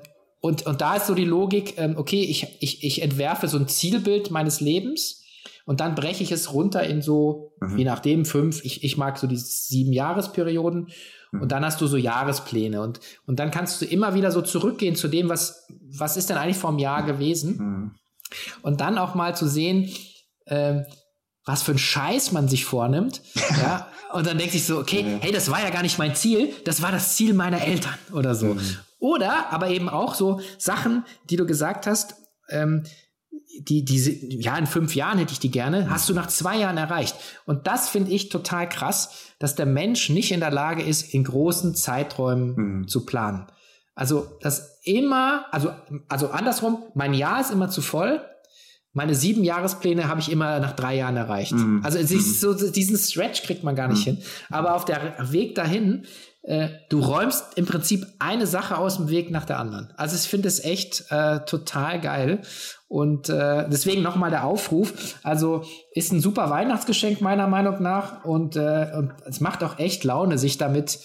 und, 0.45 0.67
und 0.67 0.79
da 0.79 0.97
ist 0.97 1.07
so 1.07 1.15
die 1.15 1.25
Logik, 1.25 1.73
ähm, 1.79 1.97
okay, 1.97 2.21
ich, 2.21 2.61
ich, 2.61 2.83
ich 2.83 3.01
entwerfe 3.01 3.47
so 3.47 3.57
ein 3.57 3.67
Zielbild 3.67 4.29
meines 4.29 4.61
Lebens 4.61 5.23
und 5.65 5.79
dann 5.79 5.95
breche 5.95 6.21
ich 6.21 6.31
es 6.31 6.53
runter 6.53 6.83
in 6.83 7.01
so, 7.01 7.53
mhm. 7.59 7.79
je 7.79 7.83
nachdem, 7.83 8.25
fünf, 8.25 8.63
ich, 8.63 8.83
ich 8.83 8.95
mag 8.95 9.17
so 9.17 9.25
die 9.25 9.37
sieben 9.37 9.91
Jahresperioden 9.91 10.89
mhm. 11.31 11.41
und 11.41 11.51
dann 11.51 11.65
hast 11.65 11.81
du 11.81 11.87
so 11.87 11.97
Jahrespläne 11.97 12.79
und, 12.83 12.99
und 13.25 13.39
dann 13.39 13.49
kannst 13.49 13.81
du 13.81 13.85
immer 13.85 14.13
wieder 14.13 14.31
so 14.31 14.43
zurückgehen 14.43 14.95
zu 14.95 15.07
dem, 15.07 15.29
was, 15.29 15.65
was 15.97 16.15
ist 16.15 16.29
denn 16.29 16.37
eigentlich 16.37 16.57
vor 16.57 16.69
einem 16.69 16.77
Jahr 16.77 17.01
gewesen 17.01 17.57
mhm. 17.57 17.91
und 18.61 18.81
dann 18.81 18.99
auch 18.99 19.15
mal 19.15 19.35
zu 19.35 19.47
sehen, 19.47 19.89
äh, 20.45 20.83
was 21.43 21.63
für 21.63 21.71
ein 21.71 21.79
Scheiß 21.79 22.33
man 22.33 22.47
sich 22.47 22.65
vornimmt, 22.65 23.23
ja, 23.49 23.87
und 24.13 24.27
dann 24.27 24.37
denkt 24.37 24.53
sich 24.53 24.63
so, 24.63 24.77
okay, 24.77 25.01
ja. 25.01 25.17
hey, 25.21 25.31
das 25.31 25.49
war 25.49 25.63
ja 25.63 25.71
gar 25.71 25.81
nicht 25.81 25.97
mein 25.97 26.13
Ziel, 26.13 26.53
das 26.65 26.83
war 26.83 26.91
das 26.91 27.15
Ziel 27.15 27.33
meiner 27.33 27.63
Eltern 27.63 27.97
oder 28.13 28.35
so. 28.35 28.53
Mhm. 28.53 28.77
Oder 29.05 29.53
aber 29.53 29.67
eben 29.67 29.87
auch 29.87 30.15
so 30.15 30.39
Sachen, 30.57 31.05
die 31.29 31.35
du 31.35 31.45
gesagt 31.45 31.85
hast, 31.85 32.15
ähm, 32.49 32.81
die, 33.59 33.85
diese, 33.85 34.11
ja, 34.11 34.57
in 34.57 34.65
fünf 34.65 34.95
Jahren 34.95 35.19
hätte 35.19 35.31
ich 35.31 35.39
die 35.39 35.51
gerne, 35.51 35.91
hast 35.91 36.09
du 36.09 36.15
nach 36.15 36.25
zwei 36.25 36.57
Jahren 36.57 36.77
erreicht. 36.77 37.15
Und 37.45 37.67
das 37.67 37.87
finde 37.87 38.09
ich 38.09 38.29
total 38.29 38.67
krass, 38.67 39.33
dass 39.37 39.53
der 39.53 39.67
Mensch 39.67 40.09
nicht 40.09 40.31
in 40.31 40.39
der 40.39 40.49
Lage 40.49 40.81
ist, 40.81 41.13
in 41.13 41.23
großen 41.23 41.75
Zeiträumen 41.75 42.55
mhm. 42.55 42.87
zu 42.87 43.05
planen. 43.05 43.45
Also, 43.93 44.39
das 44.41 44.79
immer, 44.83 45.45
also, 45.51 45.69
also 46.09 46.29
andersrum, 46.29 46.81
mein 46.95 47.13
Jahr 47.13 47.41
ist 47.41 47.51
immer 47.51 47.69
zu 47.69 47.83
voll. 47.83 48.21
Meine 48.91 49.13
sieben 49.13 49.43
Jahrespläne 49.43 50.07
habe 50.07 50.19
ich 50.19 50.31
immer 50.31 50.59
nach 50.59 50.73
drei 50.73 50.95
Jahren 50.95 51.15
erreicht. 51.15 51.51
Mhm. 51.51 51.81
Also, 51.83 51.99
mhm. 51.99 52.19
so, 52.19 52.53
diesen 52.71 52.97
Stretch 52.97 53.43
kriegt 53.43 53.63
man 53.63 53.75
gar 53.75 53.87
nicht 53.87 54.07
mhm. 54.07 54.15
hin. 54.15 54.23
Aber 54.49 54.73
auf 54.73 54.83
der 54.83 55.31
Weg 55.31 55.53
dahin 55.53 56.07
äh, 56.45 56.69
du 56.89 56.99
räumst 56.99 57.57
im 57.57 57.65
Prinzip 57.65 58.05
eine 58.19 58.45
Sache 58.45 58.77
aus 58.77 58.97
dem 58.97 59.09
Weg 59.09 59.31
nach 59.31 59.45
der 59.45 59.59
anderen. 59.59 59.91
Also 59.97 60.15
ich 60.15 60.29
finde 60.29 60.47
es 60.47 60.63
echt 60.63 61.05
äh, 61.09 61.39
total 61.45 61.99
geil. 61.99 62.41
Und 62.87 63.29
äh, 63.29 63.67
deswegen 63.67 64.03
nochmal 64.03 64.29
der 64.29 64.45
Aufruf. 64.45 65.17
Also 65.23 65.63
ist 65.93 66.13
ein 66.13 66.21
super 66.21 66.51
Weihnachtsgeschenk 66.51 67.19
meiner 67.19 67.47
Meinung 67.47 67.81
nach. 67.81 68.23
Und, 68.25 68.55
äh, 68.57 68.91
und 68.95 69.13
es 69.25 69.39
macht 69.39 69.63
auch 69.63 69.79
echt 69.79 70.03
Laune, 70.03 70.37
sich 70.37 70.59
damit 70.59 70.99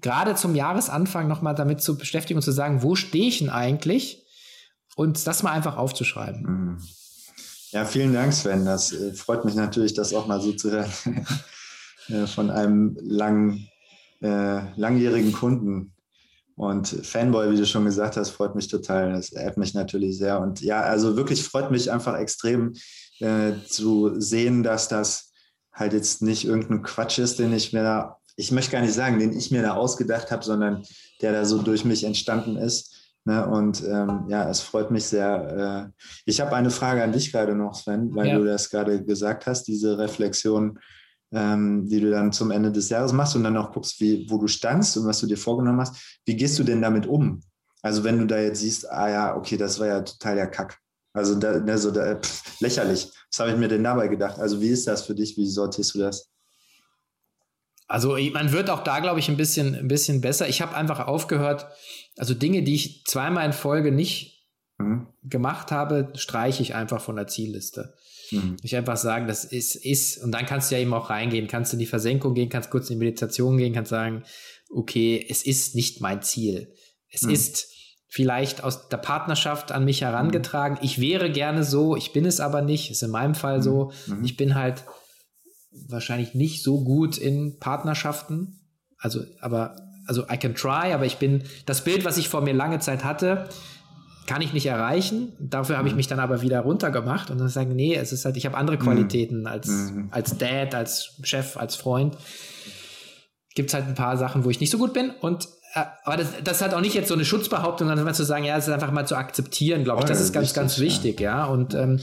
gerade 0.00 0.34
zum 0.34 0.54
Jahresanfang 0.54 1.28
nochmal 1.28 1.54
damit 1.54 1.82
zu 1.82 1.98
beschäftigen 1.98 2.38
und 2.38 2.42
zu 2.42 2.52
sagen, 2.52 2.82
wo 2.82 2.94
stehe 2.94 3.28
ich 3.28 3.40
denn 3.40 3.50
eigentlich? 3.50 4.24
Und 4.96 5.26
das 5.26 5.42
mal 5.42 5.52
einfach 5.52 5.76
aufzuschreiben. 5.76 6.42
Mhm. 6.42 6.78
Ja, 7.70 7.84
vielen 7.84 8.14
Dank, 8.14 8.32
Sven. 8.32 8.64
Das 8.64 8.92
äh, 8.92 9.12
freut 9.12 9.44
mich 9.44 9.54
natürlich, 9.54 9.92
das 9.92 10.14
auch 10.14 10.26
mal 10.26 10.40
so 10.40 10.52
zu 10.52 10.70
hören. 10.70 10.90
Äh, 12.08 12.28
von 12.28 12.52
einem 12.52 12.96
langen 13.00 13.68
äh, 14.20 14.78
langjährigen 14.78 15.32
Kunden. 15.32 15.92
Und 16.54 16.88
Fanboy, 16.88 17.50
wie 17.50 17.56
du 17.56 17.66
schon 17.66 17.84
gesagt 17.84 18.16
hast, 18.16 18.30
freut 18.30 18.54
mich 18.54 18.68
total. 18.68 19.12
Das 19.12 19.30
ehrt 19.30 19.58
mich 19.58 19.74
natürlich 19.74 20.16
sehr. 20.16 20.40
Und 20.40 20.62
ja, 20.62 20.80
also 20.80 21.16
wirklich 21.16 21.44
freut 21.44 21.70
mich 21.70 21.92
einfach 21.92 22.16
extrem 22.16 22.74
äh, 23.20 23.52
zu 23.66 24.18
sehen, 24.18 24.62
dass 24.62 24.88
das 24.88 25.32
halt 25.72 25.92
jetzt 25.92 26.22
nicht 26.22 26.46
irgendein 26.46 26.82
Quatsch 26.82 27.18
ist, 27.18 27.38
den 27.38 27.52
ich 27.52 27.74
mir 27.74 27.82
da 27.82 28.16
ich 28.36 28.52
möchte 28.52 28.72
gar 28.72 28.82
nicht 28.82 28.94
sagen, 28.94 29.18
den 29.18 29.36
ich 29.36 29.50
mir 29.50 29.62
da 29.62 29.74
ausgedacht 29.74 30.30
habe, 30.30 30.44
sondern 30.44 30.82
der 31.22 31.32
da 31.32 31.44
so 31.44 31.62
durch 31.62 31.84
mich 31.84 32.04
entstanden 32.04 32.56
ist. 32.56 32.94
Ne? 33.24 33.46
Und 33.46 33.82
ähm, 33.82 34.26
ja, 34.28 34.48
es 34.48 34.60
freut 34.60 34.90
mich 34.90 35.06
sehr. 35.06 35.92
Äh, 35.96 36.02
ich 36.26 36.40
habe 36.40 36.54
eine 36.54 36.70
Frage 36.70 37.02
an 37.02 37.12
dich 37.12 37.32
gerade 37.32 37.54
noch, 37.54 37.74
Sven, 37.74 38.14
weil 38.14 38.28
ja. 38.28 38.38
du 38.38 38.44
das 38.44 38.70
gerade 38.70 39.02
gesagt 39.02 39.46
hast, 39.46 39.64
diese 39.64 39.98
Reflexion, 39.98 40.78
ähm, 41.32 41.86
die 41.86 42.00
du 42.00 42.10
dann 42.10 42.32
zum 42.32 42.50
Ende 42.50 42.72
des 42.72 42.88
Jahres 42.88 43.12
machst 43.12 43.36
und 43.36 43.44
dann 43.44 43.56
auch 43.56 43.72
guckst, 43.72 44.00
wie, 44.00 44.26
wo 44.30 44.38
du 44.38 44.46
standst 44.46 44.96
und 44.96 45.06
was 45.06 45.20
du 45.20 45.26
dir 45.26 45.38
vorgenommen 45.38 45.80
hast. 45.80 46.20
Wie 46.24 46.36
gehst 46.36 46.58
du 46.58 46.64
denn 46.64 46.82
damit 46.82 47.06
um? 47.06 47.42
Also 47.82 48.04
wenn 48.04 48.18
du 48.18 48.26
da 48.26 48.38
jetzt 48.38 48.60
siehst, 48.60 48.90
ah 48.90 49.08
ja, 49.08 49.36
okay, 49.36 49.56
das 49.56 49.78
war 49.78 49.86
ja 49.86 50.00
total 50.00 50.36
der 50.36 50.50
Kack. 50.50 50.78
Also 51.12 51.34
da, 51.34 51.58
ne, 51.60 51.78
so 51.78 51.90
da, 51.90 52.16
pff, 52.16 52.60
lächerlich. 52.60 53.08
Was 53.30 53.40
habe 53.40 53.50
ich 53.50 53.56
mir 53.56 53.68
denn 53.68 53.84
dabei 53.84 54.08
gedacht? 54.08 54.38
Also 54.38 54.60
wie 54.60 54.68
ist 54.68 54.86
das 54.86 55.02
für 55.02 55.14
dich? 55.14 55.36
Wie 55.36 55.46
sortierst 55.46 55.94
du 55.94 55.98
das? 56.00 56.30
Also 57.88 58.16
man 58.32 58.52
wird 58.52 58.70
auch 58.70 58.82
da, 58.82 58.98
glaube 59.00 59.20
ich, 59.20 59.28
ein 59.28 59.36
bisschen, 59.36 59.74
ein 59.74 59.88
bisschen 59.88 60.20
besser. 60.20 60.48
Ich 60.48 60.60
habe 60.60 60.74
einfach 60.74 61.06
aufgehört, 61.06 61.66
also 62.16 62.34
Dinge, 62.34 62.62
die 62.62 62.74
ich 62.74 63.04
zweimal 63.04 63.46
in 63.46 63.52
Folge 63.52 63.92
nicht 63.92 64.48
mhm. 64.78 65.06
gemacht 65.22 65.70
habe, 65.70 66.12
streiche 66.16 66.62
ich 66.62 66.74
einfach 66.74 67.00
von 67.00 67.16
der 67.16 67.28
Zielliste. 67.28 67.94
Mhm. 68.30 68.56
Ich 68.62 68.76
einfach 68.76 68.96
sagen, 68.96 69.26
das 69.26 69.44
ist, 69.44 69.74
ist, 69.76 70.22
und 70.22 70.32
dann 70.32 70.46
kannst 70.46 70.70
du 70.70 70.74
ja 70.74 70.80
eben 70.80 70.94
auch 70.94 71.10
reingehen, 71.10 71.48
kannst 71.48 71.72
in 71.72 71.78
die 71.78 71.86
Versenkung 71.86 72.34
gehen, 72.34 72.48
kannst 72.48 72.70
kurz 72.70 72.90
in 72.90 72.98
die 72.98 73.04
Meditation 73.04 73.56
gehen, 73.56 73.72
kannst 73.72 73.90
sagen, 73.90 74.24
okay, 74.70 75.24
es 75.28 75.44
ist 75.44 75.74
nicht 75.74 76.00
mein 76.00 76.22
Ziel. 76.22 76.72
Es 77.10 77.22
mhm. 77.22 77.30
ist 77.30 77.68
vielleicht 78.08 78.64
aus 78.64 78.88
der 78.88 78.96
Partnerschaft 78.96 79.72
an 79.72 79.84
mich 79.84 80.02
herangetragen. 80.02 80.78
Ich 80.82 81.00
wäre 81.00 81.30
gerne 81.30 81.64
so, 81.64 81.96
ich 81.96 82.12
bin 82.12 82.24
es 82.24 82.40
aber 82.40 82.62
nicht, 82.62 82.90
ist 82.90 83.02
in 83.02 83.10
meinem 83.10 83.34
Fall 83.34 83.62
so. 83.62 83.92
Mhm. 84.06 84.24
Ich 84.24 84.36
bin 84.36 84.54
halt 84.54 84.84
wahrscheinlich 85.88 86.34
nicht 86.34 86.62
so 86.62 86.82
gut 86.82 87.18
in 87.18 87.58
Partnerschaften. 87.58 88.60
Also, 88.98 89.20
aber, 89.40 89.76
also 90.06 90.24
I 90.30 90.36
can 90.38 90.54
try, 90.54 90.92
aber 90.92 91.04
ich 91.04 91.16
bin, 91.16 91.42
das 91.66 91.84
Bild, 91.84 92.04
was 92.04 92.16
ich 92.16 92.28
vor 92.28 92.40
mir 92.40 92.54
lange 92.54 92.78
Zeit 92.78 93.04
hatte, 93.04 93.48
kann 94.26 94.42
ich 94.42 94.52
nicht 94.52 94.66
erreichen. 94.66 95.32
Dafür 95.40 95.78
habe 95.78 95.88
ich 95.88 95.94
mhm. 95.94 95.98
mich 95.98 96.08
dann 96.08 96.20
aber 96.20 96.42
wieder 96.42 96.60
runtergemacht 96.60 97.30
und 97.30 97.38
dann 97.38 97.48
sagen, 97.48 97.74
nee, 97.74 97.94
es 97.94 98.12
ist 98.12 98.24
halt, 98.24 98.36
ich 98.36 98.46
habe 98.46 98.56
andere 98.56 98.76
mhm. 98.76 98.82
Qualitäten 98.82 99.46
als, 99.46 99.68
mhm. 99.68 100.08
als 100.10 100.36
Dad, 100.38 100.74
als 100.74 101.18
Chef, 101.22 101.56
als 101.56 101.76
Freund. 101.76 102.16
Gibt 103.54 103.70
es 103.70 103.74
halt 103.74 103.86
ein 103.86 103.94
paar 103.94 104.16
Sachen, 104.16 104.44
wo 104.44 104.50
ich 104.50 104.60
nicht 104.60 104.70
so 104.70 104.78
gut 104.78 104.92
bin 104.92 105.10
und 105.20 105.48
äh, 105.74 105.84
aber 106.04 106.16
das, 106.16 106.28
das 106.44 106.62
hat 106.62 106.74
auch 106.74 106.80
nicht 106.80 106.94
jetzt 106.94 107.08
so 107.08 107.14
eine 107.14 107.24
Schutzbehauptung, 107.24 107.88
sondern 107.88 108.14
zu 108.14 108.24
sagen, 108.24 108.44
ja, 108.44 108.56
es 108.56 108.66
ist 108.66 108.72
einfach 108.72 108.92
mal 108.92 109.06
zu 109.06 109.16
akzeptieren, 109.16 109.84
glaube 109.84 110.00
ich. 110.00 110.06
Das 110.06 110.20
ist 110.20 110.32
ganz, 110.32 110.52
ganz 110.54 110.78
wichtig, 110.78 111.20
ja. 111.20 111.44
Und, 111.44 111.74
ähm, 111.74 112.00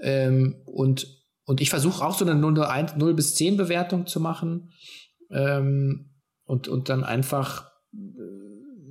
ähm, 0.00 0.56
und 0.66 1.06
und 1.46 1.60
ich 1.60 1.70
versuche 1.70 2.04
auch 2.04 2.18
so 2.18 2.24
eine 2.24 2.34
0, 2.34 2.62
1, 2.62 2.96
0 2.96 3.14
bis 3.14 3.36
10 3.36 3.56
Bewertung 3.56 4.06
zu 4.06 4.20
machen. 4.20 4.72
Ähm, 5.30 6.10
und, 6.44 6.68
und 6.68 6.88
dann 6.88 7.04
einfach, 7.04 7.70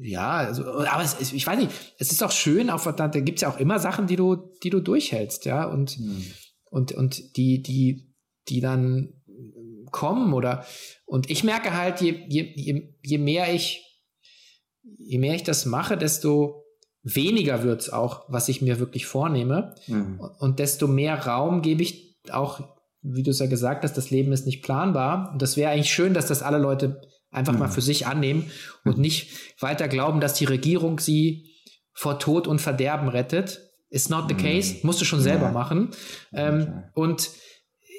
ja, 0.01 0.31
also, 0.31 0.63
aber 0.63 1.03
es, 1.03 1.13
ist, 1.15 1.33
ich 1.33 1.45
weiß 1.45 1.59
nicht, 1.59 1.71
es 1.97 2.11
ist 2.11 2.23
auch 2.23 2.31
schön, 2.31 2.69
auch, 2.69 2.91
da 2.91 3.07
gibt 3.07 3.37
es 3.37 3.41
ja 3.41 3.49
auch 3.49 3.59
immer 3.59 3.79
Sachen, 3.79 4.07
die 4.07 4.15
du, 4.15 4.53
die 4.63 4.69
du 4.69 4.79
durchhältst, 4.79 5.45
ja, 5.45 5.65
und, 5.65 5.99
mhm. 5.99 6.25
und, 6.65 6.91
und 6.91 7.37
die, 7.37 7.61
die, 7.61 8.13
die 8.47 8.61
dann 8.61 9.13
kommen 9.91 10.33
oder, 10.33 10.65
und 11.05 11.29
ich 11.29 11.43
merke 11.43 11.73
halt, 11.73 12.01
je, 12.01 12.25
je, 12.27 12.51
je, 12.55 12.93
je 13.03 13.17
mehr 13.17 13.53
ich, 13.53 13.83
je 14.81 15.17
mehr 15.17 15.35
ich 15.35 15.43
das 15.43 15.65
mache, 15.65 15.97
desto 15.97 16.65
weniger 17.05 17.63
wird 17.63 17.81
es 17.81 17.89
auch, 17.91 18.25
was 18.27 18.49
ich 18.49 18.61
mir 18.61 18.79
wirklich 18.79 19.05
vornehme. 19.05 19.75
Mhm. 19.87 20.19
Und 20.39 20.59
desto 20.59 20.87
mehr 20.87 21.25
Raum 21.25 21.61
gebe 21.61 21.83
ich 21.83 22.17
auch, 22.31 22.61
wie 23.01 23.23
du 23.23 23.29
es 23.29 23.39
ja 23.39 23.45
gesagt 23.45 23.83
hast, 23.83 23.95
das 23.95 24.09
Leben 24.09 24.31
ist 24.31 24.47
nicht 24.47 24.63
planbar. 24.63 25.31
Und 25.31 25.41
das 25.41 25.55
wäre 25.55 25.71
eigentlich 25.71 25.93
schön, 25.93 26.15
dass 26.15 26.27
das 26.27 26.41
alle 26.41 26.57
Leute 26.57 27.01
einfach 27.35 27.53
mhm. 27.53 27.59
mal 27.59 27.67
für 27.69 27.81
sich 27.81 28.07
annehmen 28.07 28.49
und 28.83 28.97
nicht 28.97 29.29
weiter 29.61 29.87
glauben, 29.87 30.19
dass 30.19 30.33
die 30.33 30.45
Regierung 30.45 30.99
sie 30.99 31.51
vor 31.93 32.19
Tod 32.19 32.47
und 32.47 32.59
Verderben 32.59 33.07
rettet. 33.07 33.61
Is 33.89 34.09
not 34.09 34.25
the 34.27 34.35
case, 34.35 34.77
musst 34.83 34.99
du 34.99 35.05
schon 35.05 35.21
selber 35.21 35.45
ja. 35.45 35.51
machen. 35.51 35.91
Ähm, 36.33 36.83
und, 36.93 37.29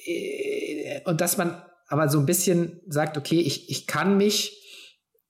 äh, 0.04 1.00
und 1.04 1.20
dass 1.20 1.38
man 1.38 1.62
aber 1.88 2.08
so 2.08 2.18
ein 2.18 2.26
bisschen 2.26 2.80
sagt, 2.88 3.16
okay, 3.16 3.40
ich, 3.40 3.70
ich 3.70 3.86
kann 3.86 4.16
mich 4.16 4.62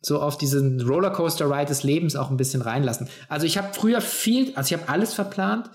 so 0.00 0.20
auf 0.20 0.38
diesen 0.38 0.80
Rollercoaster-Ride 0.80 1.66
des 1.66 1.82
Lebens 1.82 2.16
auch 2.16 2.30
ein 2.30 2.36
bisschen 2.36 2.62
reinlassen. 2.62 3.08
Also 3.28 3.46
ich 3.46 3.58
habe 3.58 3.74
früher 3.74 4.00
viel, 4.00 4.54
also 4.54 4.74
ich 4.74 4.80
habe 4.80 4.90
alles 4.90 5.14
verplant. 5.14 5.70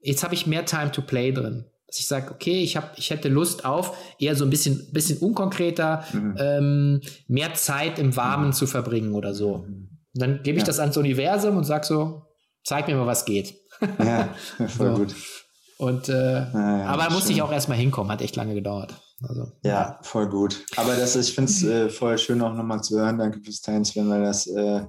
Jetzt 0.00 0.24
habe 0.24 0.34
ich 0.34 0.46
mehr 0.46 0.64
Time 0.64 0.90
to 0.90 1.02
Play 1.02 1.32
drin. 1.32 1.66
Dass 1.88 1.98
ich 1.98 2.06
sage, 2.06 2.30
okay, 2.30 2.62
ich, 2.62 2.76
hab, 2.76 2.96
ich 2.98 3.10
hätte 3.10 3.28
Lust 3.28 3.64
auf 3.64 3.96
eher 4.18 4.36
so 4.36 4.44
ein 4.44 4.50
bisschen, 4.50 4.92
bisschen 4.92 5.18
unkonkreter, 5.18 6.04
mhm. 6.12 6.36
ähm, 6.38 7.00
mehr 7.26 7.54
Zeit 7.54 7.98
im 7.98 8.14
Warmen 8.14 8.48
mhm. 8.48 8.52
zu 8.52 8.66
verbringen 8.66 9.14
oder 9.14 9.34
so. 9.34 9.64
Mhm. 9.66 9.88
Und 10.14 10.22
dann 10.22 10.42
gebe 10.42 10.58
ich 10.58 10.62
ja. 10.62 10.66
das 10.66 10.80
ans 10.80 10.96
Universum 10.96 11.56
und 11.56 11.64
sage 11.64 11.86
so, 11.86 12.22
zeig 12.64 12.86
mir 12.88 12.96
mal, 12.96 13.06
was 13.06 13.24
geht. 13.24 13.54
Ja, 13.98 14.28
voll 14.68 14.96
so. 14.96 15.02
gut. 15.02 15.14
Und 15.78 16.08
äh, 16.08 16.40
ja, 16.40 16.86
aber 16.86 17.10
muss 17.10 17.30
ich 17.30 17.40
auch 17.40 17.52
erstmal 17.52 17.78
hinkommen, 17.78 18.12
hat 18.12 18.20
echt 18.20 18.36
lange 18.36 18.54
gedauert. 18.54 18.94
Also, 19.22 19.52
ja, 19.62 19.98
voll 20.02 20.28
gut. 20.28 20.64
Aber 20.76 20.96
das, 20.96 21.16
ich 21.16 21.34
finde 21.34 21.50
es 21.50 21.62
äh, 21.64 21.88
voll 21.88 22.18
schön 22.18 22.42
auch 22.42 22.54
nochmal 22.54 22.82
zu 22.82 22.98
hören. 22.98 23.18
Danke 23.18 23.40
fürs 23.40 23.60
Teilen, 23.60 23.84
Sven, 23.84 24.10
weil 24.10 24.22
das 24.22 24.46
äh, 24.46 24.82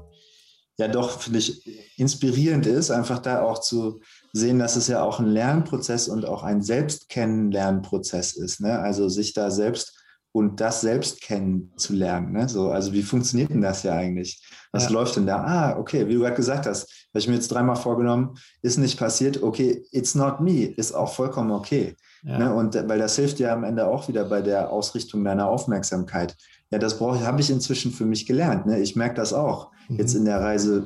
ja 0.80 0.88
doch, 0.88 1.20
finde 1.20 1.40
ich, 1.40 1.62
inspirierend 1.98 2.66
ist, 2.66 2.90
einfach 2.90 3.20
da 3.20 3.44
auch 3.44 3.60
zu 3.60 4.02
sehen, 4.34 4.60
dass 4.60 4.76
es 4.76 4.88
ja 4.88 5.02
auch 5.02 5.20
ein 5.20 5.28
Lernprozess 5.28 6.08
und 6.08 6.26
auch 6.26 6.44
ein 6.44 6.62
Selbstkennenlernprozess 6.62 8.34
ist. 8.34 8.62
Ne? 8.62 8.80
Also 8.80 9.10
sich 9.10 9.34
da 9.34 9.52
selbst 9.52 9.96
und 10.32 10.62
das 10.62 10.82
selbst 10.82 11.22
kennenzulernen. 11.22 12.34
Ne? 12.34 12.48
So, 12.48 12.70
also 12.70 12.94
wie 12.94 13.02
funktioniert 13.02 13.50
denn 13.50 13.62
das 13.62 13.84
ja 13.84 13.94
eigentlich? 13.94 14.44
Was 14.72 14.86
ja. 14.86 14.90
läuft 14.92 15.16
denn 15.16 15.26
da? 15.26 15.38
Ah, 15.38 15.78
okay, 15.80 16.08
wie 16.08 16.14
du 16.14 16.20
gerade 16.20 16.36
gesagt 16.36 16.68
hast, 16.68 16.84
habe 17.10 17.20
ich 17.20 17.28
mir 17.28 17.36
jetzt 17.36 17.48
dreimal 17.48 17.76
vorgenommen, 17.76 18.36
ist 18.62 18.78
nicht 18.78 19.00
passiert, 19.00 19.42
okay, 19.42 19.84
it's 19.92 20.14
not 20.14 20.40
me, 20.40 20.66
ist 20.66 20.94
auch 20.94 21.14
vollkommen 21.14 21.52
okay. 21.52 21.96
Ja. 22.24 22.38
Ne? 22.38 22.54
Und 22.54 22.76
weil 22.88 23.00
das 23.00 23.16
hilft 23.16 23.40
dir 23.40 23.52
am 23.52 23.64
Ende 23.64 23.88
auch 23.88 24.08
wieder 24.08 24.26
bei 24.26 24.42
der 24.42 24.72
Ausrichtung 24.72 25.24
deiner 25.24 25.48
Aufmerksamkeit. 25.48 26.36
Ja, 26.70 26.78
das 26.78 27.00
brauche 27.00 27.18
ich, 27.18 27.24
habe 27.24 27.42
ich 27.42 27.50
inzwischen 27.50 27.92
für 27.92 28.06
mich 28.06 28.28
gelernt. 28.28 28.68
Ne? 28.68 28.80
Ich 28.80 28.96
merke 28.96 29.16
das 29.16 29.34
auch 29.34 29.72
mhm. 29.88 29.98
jetzt 29.98 30.14
in 30.14 30.26
der 30.26 30.40
Reise 30.40 30.86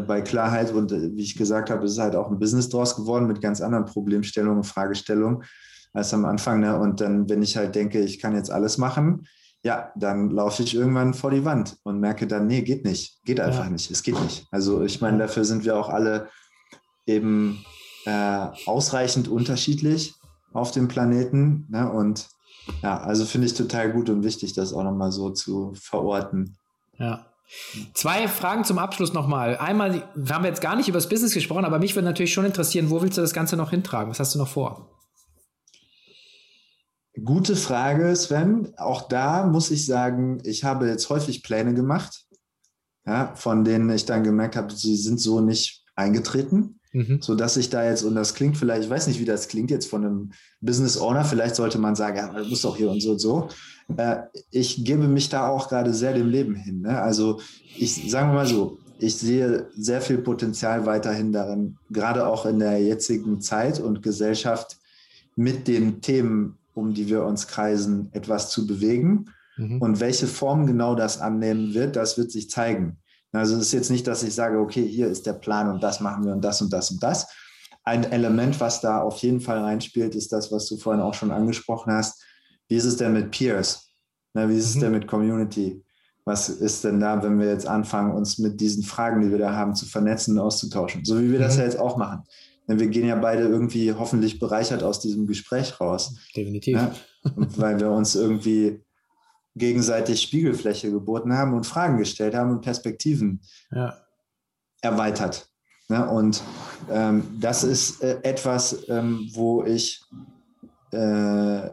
bei 0.00 0.20
Klarheit 0.20 0.72
und 0.72 0.92
äh, 0.92 1.14
wie 1.14 1.22
ich 1.22 1.36
gesagt 1.36 1.70
habe, 1.70 1.84
ist 1.84 1.98
halt 1.98 2.16
auch 2.16 2.30
ein 2.30 2.38
Business 2.38 2.68
draus 2.68 2.96
geworden 2.96 3.26
mit 3.26 3.40
ganz 3.40 3.60
anderen 3.60 3.84
Problemstellungen, 3.84 4.64
Fragestellungen 4.64 5.44
als 5.92 6.14
am 6.14 6.24
Anfang. 6.24 6.60
Ne? 6.60 6.78
Und 6.78 7.00
dann, 7.00 7.28
wenn 7.28 7.42
ich 7.42 7.56
halt 7.56 7.74
denke, 7.74 8.00
ich 8.00 8.18
kann 8.18 8.34
jetzt 8.34 8.50
alles 8.50 8.78
machen, 8.78 9.26
ja, 9.64 9.92
dann 9.94 10.30
laufe 10.30 10.62
ich 10.62 10.74
irgendwann 10.74 11.14
vor 11.14 11.30
die 11.30 11.44
Wand 11.44 11.76
und 11.84 12.00
merke 12.00 12.26
dann, 12.26 12.46
nee, 12.48 12.62
geht 12.62 12.84
nicht, 12.84 13.22
geht 13.24 13.38
einfach 13.38 13.64
ja. 13.64 13.70
nicht, 13.70 13.90
es 13.90 14.02
geht 14.02 14.20
nicht. 14.20 14.46
Also 14.50 14.82
ich 14.82 15.00
meine, 15.00 15.18
dafür 15.18 15.44
sind 15.44 15.64
wir 15.64 15.76
auch 15.76 15.88
alle 15.88 16.28
eben 17.06 17.64
äh, 18.04 18.48
ausreichend 18.66 19.28
unterschiedlich 19.28 20.14
auf 20.52 20.72
dem 20.72 20.88
Planeten. 20.88 21.66
Ne? 21.70 21.90
Und 21.90 22.28
ja, 22.82 22.98
also 22.98 23.24
finde 23.24 23.46
ich 23.46 23.54
total 23.54 23.92
gut 23.92 24.10
und 24.10 24.24
wichtig, 24.24 24.52
das 24.52 24.72
auch 24.72 24.82
nochmal 24.82 25.12
so 25.12 25.30
zu 25.30 25.72
verorten. 25.74 26.56
Ja. 26.98 27.26
Zwei 27.94 28.28
Fragen 28.28 28.64
zum 28.64 28.78
Abschluss 28.78 29.12
nochmal. 29.12 29.56
Einmal, 29.58 30.08
wir 30.14 30.34
haben 30.34 30.44
jetzt 30.44 30.60
gar 30.60 30.76
nicht 30.76 30.88
über 30.88 30.98
das 30.98 31.08
Business 31.08 31.34
gesprochen, 31.34 31.64
aber 31.64 31.78
mich 31.78 31.94
würde 31.94 32.06
natürlich 32.06 32.32
schon 32.32 32.44
interessieren, 32.44 32.90
wo 32.90 33.02
willst 33.02 33.18
du 33.18 33.20
das 33.20 33.34
Ganze 33.34 33.56
noch 33.56 33.70
hintragen? 33.70 34.10
Was 34.10 34.20
hast 34.20 34.34
du 34.34 34.38
noch 34.38 34.48
vor? 34.48 34.98
Gute 37.22 37.56
Frage, 37.56 38.16
Sven. 38.16 38.72
Auch 38.78 39.06
da 39.06 39.46
muss 39.46 39.70
ich 39.70 39.84
sagen, 39.84 40.40
ich 40.44 40.64
habe 40.64 40.88
jetzt 40.88 41.10
häufig 41.10 41.42
Pläne 41.42 41.74
gemacht, 41.74 42.26
ja, 43.04 43.34
von 43.34 43.64
denen 43.64 43.90
ich 43.90 44.06
dann 44.06 44.24
gemerkt 44.24 44.56
habe, 44.56 44.74
sie 44.74 44.96
sind 44.96 45.20
so 45.20 45.40
nicht 45.40 45.84
eingetreten. 45.94 46.80
Mhm. 46.92 47.20
So 47.22 47.34
dass 47.34 47.56
ich 47.56 47.70
da 47.70 47.84
jetzt, 47.84 48.02
und 48.02 48.14
das 48.14 48.34
klingt 48.34 48.56
vielleicht, 48.56 48.84
ich 48.84 48.90
weiß 48.90 49.06
nicht, 49.06 49.18
wie 49.18 49.24
das 49.24 49.48
klingt 49.48 49.70
jetzt 49.70 49.88
von 49.88 50.04
einem 50.04 50.32
Business 50.60 50.98
Owner, 50.98 51.24
vielleicht 51.24 51.56
sollte 51.56 51.78
man 51.78 51.96
sagen, 51.96 52.18
ja, 52.18 52.28
du 52.28 52.48
musst 52.48 52.64
doch 52.64 52.76
hier 52.76 52.90
und 52.90 53.00
so 53.00 53.12
und 53.12 53.18
so. 53.18 53.48
Äh, 53.96 54.16
ich 54.50 54.84
gebe 54.84 55.08
mich 55.08 55.28
da 55.28 55.48
auch 55.48 55.68
gerade 55.68 55.94
sehr 55.94 56.12
dem 56.12 56.28
Leben 56.28 56.54
hin. 56.54 56.82
Ne? 56.82 57.00
Also 57.00 57.40
ich 57.76 58.10
sagen 58.10 58.30
wir 58.30 58.34
mal 58.34 58.46
so, 58.46 58.78
ich 58.98 59.16
sehe 59.16 59.66
sehr 59.74 60.00
viel 60.00 60.18
Potenzial 60.18 60.86
weiterhin 60.86 61.32
darin, 61.32 61.76
gerade 61.90 62.26
auch 62.26 62.46
in 62.46 62.58
der 62.58 62.80
jetzigen 62.80 63.40
Zeit 63.40 63.80
und 63.80 64.02
Gesellschaft 64.02 64.76
mit 65.34 65.66
den 65.66 66.02
Themen, 66.02 66.58
um 66.74 66.94
die 66.94 67.08
wir 67.08 67.24
uns 67.24 67.48
kreisen, 67.48 68.10
etwas 68.12 68.50
zu 68.50 68.66
bewegen. 68.66 69.26
Mhm. 69.56 69.80
Und 69.80 70.00
welche 70.00 70.26
Form 70.26 70.66
genau 70.66 70.94
das 70.94 71.20
annehmen 71.20 71.74
wird, 71.74 71.96
das 71.96 72.16
wird 72.16 72.30
sich 72.30 72.50
zeigen. 72.50 72.98
Also 73.32 73.56
es 73.56 73.62
ist 73.62 73.72
jetzt 73.72 73.90
nicht, 73.90 74.06
dass 74.06 74.22
ich 74.22 74.34
sage, 74.34 74.58
okay, 74.58 74.86
hier 74.86 75.08
ist 75.08 75.26
der 75.26 75.32
Plan 75.32 75.70
und 75.70 75.82
das 75.82 76.00
machen 76.00 76.24
wir 76.24 76.32
und 76.32 76.42
das 76.42 76.60
und 76.60 76.72
das 76.72 76.90
und 76.90 77.02
das. 77.02 77.26
Ein 77.84 78.04
Element, 78.04 78.60
was 78.60 78.80
da 78.80 79.00
auf 79.00 79.18
jeden 79.18 79.40
Fall 79.40 79.58
reinspielt, 79.58 80.14
ist 80.14 80.32
das, 80.32 80.52
was 80.52 80.66
du 80.66 80.76
vorhin 80.76 81.02
auch 81.02 81.14
schon 81.14 81.30
angesprochen 81.30 81.92
hast. 81.92 82.22
Wie 82.68 82.76
ist 82.76 82.84
es 82.84 82.96
denn 82.96 83.14
mit 83.14 83.30
Peers? 83.30 83.90
Na, 84.34 84.48
wie 84.48 84.56
ist 84.56 84.66
es 84.66 84.76
mhm. 84.76 84.80
denn 84.80 84.92
mit 84.92 85.06
Community? 85.08 85.82
Was 86.24 86.48
ist 86.48 86.84
denn 86.84 87.00
da, 87.00 87.22
wenn 87.22 87.40
wir 87.40 87.48
jetzt 87.48 87.66
anfangen, 87.66 88.12
uns 88.12 88.38
mit 88.38 88.60
diesen 88.60 88.84
Fragen, 88.84 89.20
die 89.22 89.30
wir 89.30 89.38
da 89.38 89.54
haben, 89.54 89.74
zu 89.74 89.86
vernetzen 89.86 90.38
und 90.38 90.44
auszutauschen? 90.44 91.04
So 91.04 91.18
wie 91.18 91.30
wir 91.32 91.38
mhm. 91.38 91.42
das 91.42 91.56
ja 91.56 91.64
jetzt 91.64 91.78
auch 91.78 91.96
machen. 91.96 92.22
Denn 92.68 92.78
wir 92.78 92.86
gehen 92.86 93.06
ja 93.06 93.16
beide 93.16 93.42
irgendwie 93.42 93.92
hoffentlich 93.92 94.38
bereichert 94.38 94.82
aus 94.84 95.00
diesem 95.00 95.26
Gespräch 95.26 95.80
raus. 95.80 96.14
Definitiv. 96.36 96.76
Ja? 96.76 96.94
weil 97.56 97.80
wir 97.80 97.90
uns 97.90 98.14
irgendwie 98.14 98.80
gegenseitig 99.54 100.22
Spiegelfläche 100.22 100.90
geboten 100.90 101.34
haben 101.34 101.54
und 101.54 101.66
Fragen 101.66 101.98
gestellt 101.98 102.34
haben 102.34 102.50
und 102.50 102.62
Perspektiven 102.62 103.40
ja. 103.70 103.94
erweitert. 104.80 105.48
Ne? 105.88 106.08
Und 106.08 106.42
ähm, 106.90 107.24
das 107.40 107.64
ist 107.64 108.02
äh, 108.02 108.18
etwas, 108.22 108.88
ähm, 108.88 109.28
wo 109.32 109.64
ich, 109.64 110.02
äh, 110.90 111.68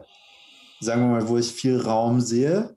sagen 0.80 1.02
wir 1.02 1.08
mal, 1.08 1.28
wo 1.28 1.38
ich 1.38 1.52
viel 1.52 1.80
Raum 1.80 2.20
sehe, 2.20 2.76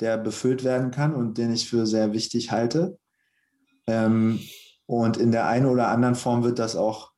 der 0.00 0.18
befüllt 0.18 0.64
werden 0.64 0.90
kann 0.90 1.14
und 1.14 1.38
den 1.38 1.52
ich 1.52 1.68
für 1.68 1.86
sehr 1.86 2.12
wichtig 2.12 2.50
halte. 2.50 2.98
Ähm, 3.86 4.40
und 4.86 5.16
in 5.16 5.32
der 5.32 5.46
einen 5.46 5.66
oder 5.66 5.88
anderen 5.88 6.14
Form 6.14 6.44
wird 6.44 6.58
das 6.58 6.76
auch, 6.76 7.12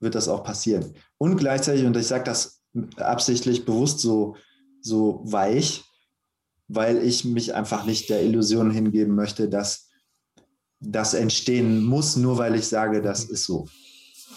wird 0.00 0.16
das 0.16 0.28
auch 0.28 0.42
passieren. 0.42 0.94
Und 1.18 1.36
gleichzeitig, 1.36 1.84
und 1.86 1.96
ich 1.96 2.06
sage 2.06 2.24
das 2.24 2.62
absichtlich 2.96 3.64
bewusst 3.64 4.00
so, 4.00 4.36
so 4.80 5.20
weich, 5.24 5.84
weil 6.74 6.98
ich 7.02 7.24
mich 7.24 7.54
einfach 7.54 7.84
nicht 7.84 8.10
der 8.10 8.22
Illusion 8.22 8.70
hingeben 8.70 9.14
möchte, 9.14 9.48
dass 9.48 9.88
das 10.80 11.14
entstehen 11.14 11.84
muss, 11.84 12.16
nur 12.16 12.38
weil 12.38 12.54
ich 12.54 12.68
sage, 12.68 13.00
das 13.00 13.24
ist 13.24 13.44
so. 13.44 13.66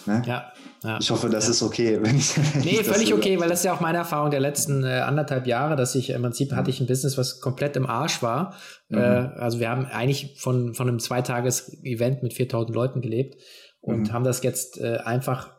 Ne? 0.05 0.23
Ja, 0.25 0.53
ja, 0.83 0.99
ich 1.01 1.09
hoffe, 1.11 1.29
das 1.29 1.45
ja. 1.45 1.51
ist 1.51 1.61
okay. 1.61 1.99
Wenn 2.01 2.17
ich, 2.17 2.37
wenn 2.37 2.61
nee, 2.61 2.83
völlig 2.83 3.13
okay, 3.13 3.39
weil 3.39 3.49
das 3.49 3.59
ist 3.59 3.65
ja 3.65 3.73
auch 3.73 3.81
meine 3.81 3.97
Erfahrung 3.97 4.31
der 4.31 4.39
letzten 4.39 4.83
äh, 4.83 4.99
anderthalb 4.99 5.47
Jahre, 5.47 5.75
dass 5.75 5.95
ich 5.95 6.11
im 6.11 6.21
Prinzip 6.21 6.53
hatte 6.53 6.69
ich 6.69 6.79
ein 6.79 6.87
Business, 6.87 7.17
was 7.17 7.41
komplett 7.41 7.75
im 7.75 7.85
Arsch 7.85 8.21
war. 8.21 8.55
Mhm. 8.89 8.97
Äh, 8.97 9.01
also 9.01 9.59
wir 9.59 9.69
haben 9.69 9.85
eigentlich 9.85 10.39
von, 10.39 10.73
von 10.73 10.87
einem 10.87 10.99
Zweitages-Event 10.99 12.23
mit 12.23 12.33
4000 12.33 12.73
Leuten 12.73 13.01
gelebt 13.01 13.35
und 13.81 14.03
mhm. 14.03 14.13
haben 14.13 14.23
das 14.23 14.41
jetzt 14.43 14.79
äh, 14.79 14.97
einfach 15.03 15.51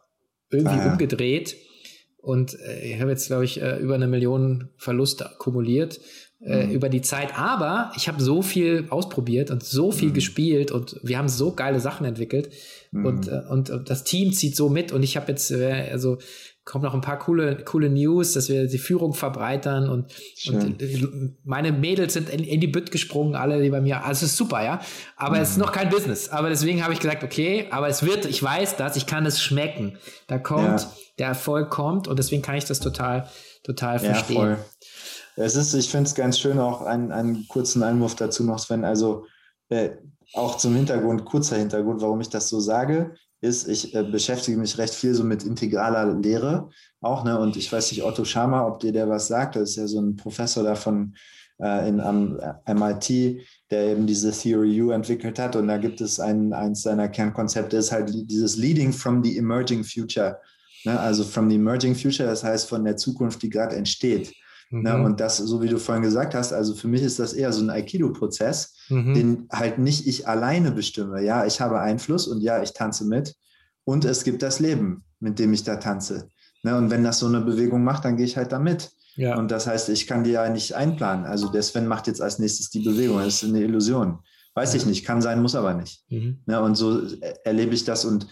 irgendwie 0.50 0.80
ah, 0.80 0.92
umgedreht. 0.92 1.56
Und 2.18 2.58
äh, 2.60 2.92
ich 2.92 3.00
habe 3.00 3.10
jetzt, 3.10 3.26
glaube 3.26 3.44
ich, 3.44 3.60
äh, 3.60 3.76
über 3.78 3.96
eine 3.96 4.06
Million 4.06 4.70
Verluste 4.78 5.26
akkumuliert 5.26 6.00
äh, 6.40 6.66
mhm. 6.66 6.70
über 6.70 6.88
die 6.88 7.02
Zeit. 7.02 7.36
Aber 7.36 7.90
ich 7.96 8.08
habe 8.08 8.22
so 8.22 8.42
viel 8.42 8.86
ausprobiert 8.90 9.50
und 9.50 9.64
so 9.64 9.90
viel 9.90 10.10
mhm. 10.10 10.14
gespielt 10.14 10.70
und 10.70 11.00
wir 11.02 11.18
haben 11.18 11.28
so 11.28 11.52
geile 11.52 11.80
Sachen 11.80 12.06
entwickelt 12.06 12.50
mhm. 12.92 13.06
und, 13.06 13.28
äh, 13.28 13.42
und 13.48 13.70
äh, 13.70 13.82
das 13.82 14.04
Team 14.04 14.32
zieht 14.32 14.54
so 14.54 14.68
mit 14.68 14.92
und 14.92 15.02
ich 15.02 15.16
habe 15.16 15.32
jetzt, 15.32 15.50
äh, 15.50 15.88
also 15.90 16.18
kommen 16.64 16.84
noch 16.84 16.94
ein 16.94 17.00
paar 17.00 17.18
coole, 17.18 17.64
coole 17.64 17.88
News, 17.88 18.34
dass 18.34 18.50
wir 18.50 18.66
die 18.66 18.78
Führung 18.78 19.14
verbreitern 19.14 19.88
und, 19.88 20.12
und 20.48 20.76
meine 21.42 21.72
Mädels 21.72 22.12
sind 22.12 22.28
in, 22.28 22.44
in, 22.44 22.60
die 22.60 22.66
Bütt 22.66 22.90
gesprungen, 22.90 23.34
alle, 23.34 23.62
die 23.62 23.70
bei 23.70 23.80
mir, 23.80 24.04
also 24.04 24.26
es 24.26 24.32
ist 24.32 24.36
super, 24.36 24.62
ja, 24.62 24.80
aber 25.16 25.36
mhm. 25.36 25.42
es 25.42 25.50
ist 25.50 25.56
mhm. 25.56 25.62
noch 25.62 25.72
kein 25.72 25.88
Business, 25.88 26.28
aber 26.28 26.50
deswegen 26.50 26.84
habe 26.84 26.92
ich 26.92 27.00
gesagt, 27.00 27.24
okay, 27.24 27.66
aber 27.70 27.88
es 27.88 28.02
wird, 28.04 28.26
ich 28.26 28.42
weiß 28.42 28.76
das, 28.76 28.96
ich 28.96 29.06
kann 29.06 29.24
es 29.24 29.40
schmecken, 29.40 29.96
da 30.26 30.38
kommt, 30.38 30.82
ja. 30.82 30.92
der 31.18 31.28
Erfolg 31.28 31.70
kommt 31.70 32.06
und 32.06 32.18
deswegen 32.18 32.42
kann 32.42 32.54
ich 32.54 32.66
das 32.66 32.80
total, 32.80 33.28
total 33.64 33.98
verstehen. 33.98 34.36
Ja, 34.36 34.42
voll. 34.42 34.58
Es 35.38 35.54
ist, 35.54 35.72
ich 35.74 35.88
finde 35.88 36.08
es 36.08 36.14
ganz 36.14 36.38
schön, 36.38 36.58
auch 36.58 36.82
einen, 36.82 37.12
einen 37.12 37.46
kurzen 37.46 37.82
Einwurf 37.82 38.16
dazu 38.16 38.42
noch, 38.42 38.58
Sven. 38.58 38.84
Also 38.84 39.26
äh, 39.68 39.90
auch 40.34 40.56
zum 40.56 40.74
Hintergrund, 40.74 41.24
kurzer 41.24 41.56
Hintergrund, 41.56 42.02
warum 42.02 42.20
ich 42.20 42.28
das 42.28 42.48
so 42.48 42.58
sage, 42.58 43.14
ist, 43.40 43.68
ich 43.68 43.94
äh, 43.94 44.02
beschäftige 44.02 44.58
mich 44.58 44.76
recht 44.78 44.94
viel 44.94 45.14
so 45.14 45.22
mit 45.22 45.44
integraler 45.44 46.12
Lehre 46.14 46.70
auch, 47.00 47.22
ne? 47.22 47.38
Und 47.38 47.56
ich 47.56 47.70
weiß 47.70 47.92
nicht, 47.92 48.02
Otto 48.02 48.24
Schama, 48.24 48.66
ob 48.66 48.80
dir 48.80 48.90
der 48.92 49.08
was 49.08 49.28
sagt, 49.28 49.54
das 49.54 49.70
ist 49.70 49.76
ja 49.76 49.86
so 49.86 50.00
ein 50.00 50.16
Professor 50.16 50.64
davon 50.64 51.14
äh, 51.62 51.88
in, 51.88 52.00
am 52.00 52.40
MIT, 52.66 53.40
der 53.70 53.92
eben 53.92 54.08
diese 54.08 54.32
Theory 54.32 54.82
U 54.82 54.90
entwickelt 54.90 55.38
hat. 55.38 55.54
Und 55.54 55.68
da 55.68 55.76
gibt 55.76 56.00
es 56.00 56.18
ein, 56.18 56.52
eins 56.52 56.82
seiner 56.82 57.08
Kernkonzepte, 57.08 57.76
ist 57.76 57.92
halt 57.92 58.10
dieses 58.28 58.56
Leading 58.56 58.92
from 58.92 59.22
the 59.22 59.38
emerging 59.38 59.84
future. 59.84 60.40
Ne? 60.84 60.98
Also 60.98 61.22
from 61.22 61.48
the 61.48 61.56
emerging 61.56 61.94
future, 61.94 62.28
das 62.28 62.42
heißt 62.42 62.68
von 62.68 62.84
der 62.84 62.96
Zukunft, 62.96 63.40
die 63.42 63.50
gerade 63.50 63.76
entsteht. 63.76 64.32
Ne, 64.70 64.78
mhm. 64.78 65.00
Ne? 65.00 65.06
Und 65.06 65.20
das, 65.20 65.38
so 65.38 65.62
wie 65.62 65.68
du 65.68 65.78
vorhin 65.78 66.02
gesagt 66.02 66.34
hast, 66.34 66.52
also 66.52 66.74
für 66.74 66.88
mich 66.88 67.02
ist 67.02 67.18
das 67.18 67.32
eher 67.32 67.52
so 67.52 67.62
ein 67.62 67.70
Aikido-Prozess, 67.70 68.74
mhm. 68.88 69.14
den 69.14 69.48
halt 69.50 69.78
nicht 69.78 70.06
ich 70.06 70.28
alleine 70.28 70.72
bestimme. 70.72 71.22
Ja, 71.22 71.46
ich 71.46 71.60
habe 71.60 71.80
Einfluss 71.80 72.26
und 72.28 72.40
ja, 72.40 72.62
ich 72.62 72.72
tanze 72.72 73.04
mit. 73.04 73.34
Und 73.84 74.04
es 74.04 74.24
gibt 74.24 74.42
das 74.42 74.60
Leben, 74.60 75.04
mit 75.20 75.38
dem 75.38 75.52
ich 75.52 75.64
da 75.64 75.76
tanze. 75.76 76.28
Ne? 76.62 76.76
Und 76.76 76.90
wenn 76.90 77.04
das 77.04 77.18
so 77.18 77.26
eine 77.26 77.40
Bewegung 77.40 77.82
macht, 77.84 78.04
dann 78.04 78.16
gehe 78.16 78.26
ich 78.26 78.36
halt 78.36 78.52
da 78.52 78.58
mit. 78.58 78.90
Ja. 79.16 79.36
Und 79.36 79.50
das 79.50 79.66
heißt, 79.66 79.88
ich 79.88 80.06
kann 80.06 80.24
die 80.24 80.30
ja 80.30 80.48
nicht 80.48 80.74
einplanen. 80.74 81.24
Also 81.24 81.48
der 81.48 81.62
Sven 81.62 81.86
macht 81.86 82.06
jetzt 82.06 82.20
als 82.20 82.38
nächstes 82.38 82.70
die 82.70 82.80
Bewegung. 82.80 83.18
Das 83.18 83.42
ist 83.42 83.48
eine 83.48 83.62
Illusion. 83.62 84.18
Weiß 84.54 84.74
ich 84.74 84.86
nicht, 84.86 85.04
kann 85.04 85.22
sein, 85.22 85.40
muss 85.40 85.54
aber 85.54 85.74
nicht. 85.74 86.04
Mhm. 86.08 86.40
Ne? 86.46 86.60
Und 86.60 86.74
so 86.74 87.02
erlebe 87.44 87.74
ich 87.74 87.84
das 87.84 88.04
und 88.04 88.26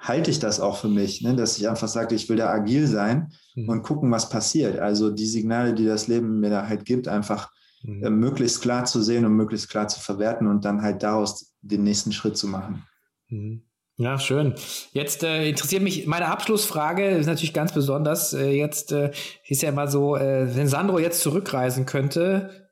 halte 0.00 0.30
ich 0.30 0.38
das 0.38 0.60
auch 0.60 0.78
für 0.78 0.88
mich, 0.88 1.20
ne? 1.20 1.36
dass 1.36 1.58
ich 1.58 1.68
einfach 1.68 1.88
sage, 1.88 2.14
ich 2.14 2.28
will 2.28 2.36
da 2.36 2.48
agil 2.48 2.86
sein 2.86 3.32
mhm. 3.54 3.68
und 3.68 3.82
gucken, 3.82 4.10
was 4.10 4.30
passiert. 4.30 4.78
Also 4.78 5.10
die 5.10 5.26
Signale, 5.26 5.74
die 5.74 5.84
das 5.84 6.08
Leben 6.08 6.40
mir 6.40 6.50
da 6.50 6.66
halt 6.66 6.86
gibt, 6.86 7.06
einfach 7.06 7.50
mhm. 7.82 8.04
äh, 8.04 8.10
möglichst 8.10 8.62
klar 8.62 8.86
zu 8.86 9.02
sehen 9.02 9.26
und 9.26 9.34
möglichst 9.34 9.68
klar 9.68 9.88
zu 9.88 10.00
verwerten 10.00 10.46
und 10.46 10.64
dann 10.64 10.82
halt 10.82 11.02
daraus 11.02 11.54
den 11.60 11.84
nächsten 11.84 12.12
Schritt 12.12 12.36
zu 12.36 12.48
machen. 12.48 12.82
Mhm. 13.28 13.62
Ja, 13.98 14.18
schön. 14.18 14.54
Jetzt 14.92 15.22
äh, 15.24 15.46
interessiert 15.46 15.82
mich 15.82 16.06
meine 16.06 16.28
Abschlussfrage, 16.28 17.06
ist 17.10 17.26
natürlich 17.26 17.52
ganz 17.52 17.74
besonders. 17.74 18.32
Äh, 18.32 18.52
jetzt 18.52 18.92
äh, 18.92 19.10
ist 19.46 19.60
ja 19.60 19.70
mal 19.72 19.90
so, 19.90 20.16
äh, 20.16 20.56
wenn 20.56 20.68
Sandro 20.68 20.98
jetzt 20.98 21.20
zurückreisen 21.20 21.84
könnte, 21.84 22.68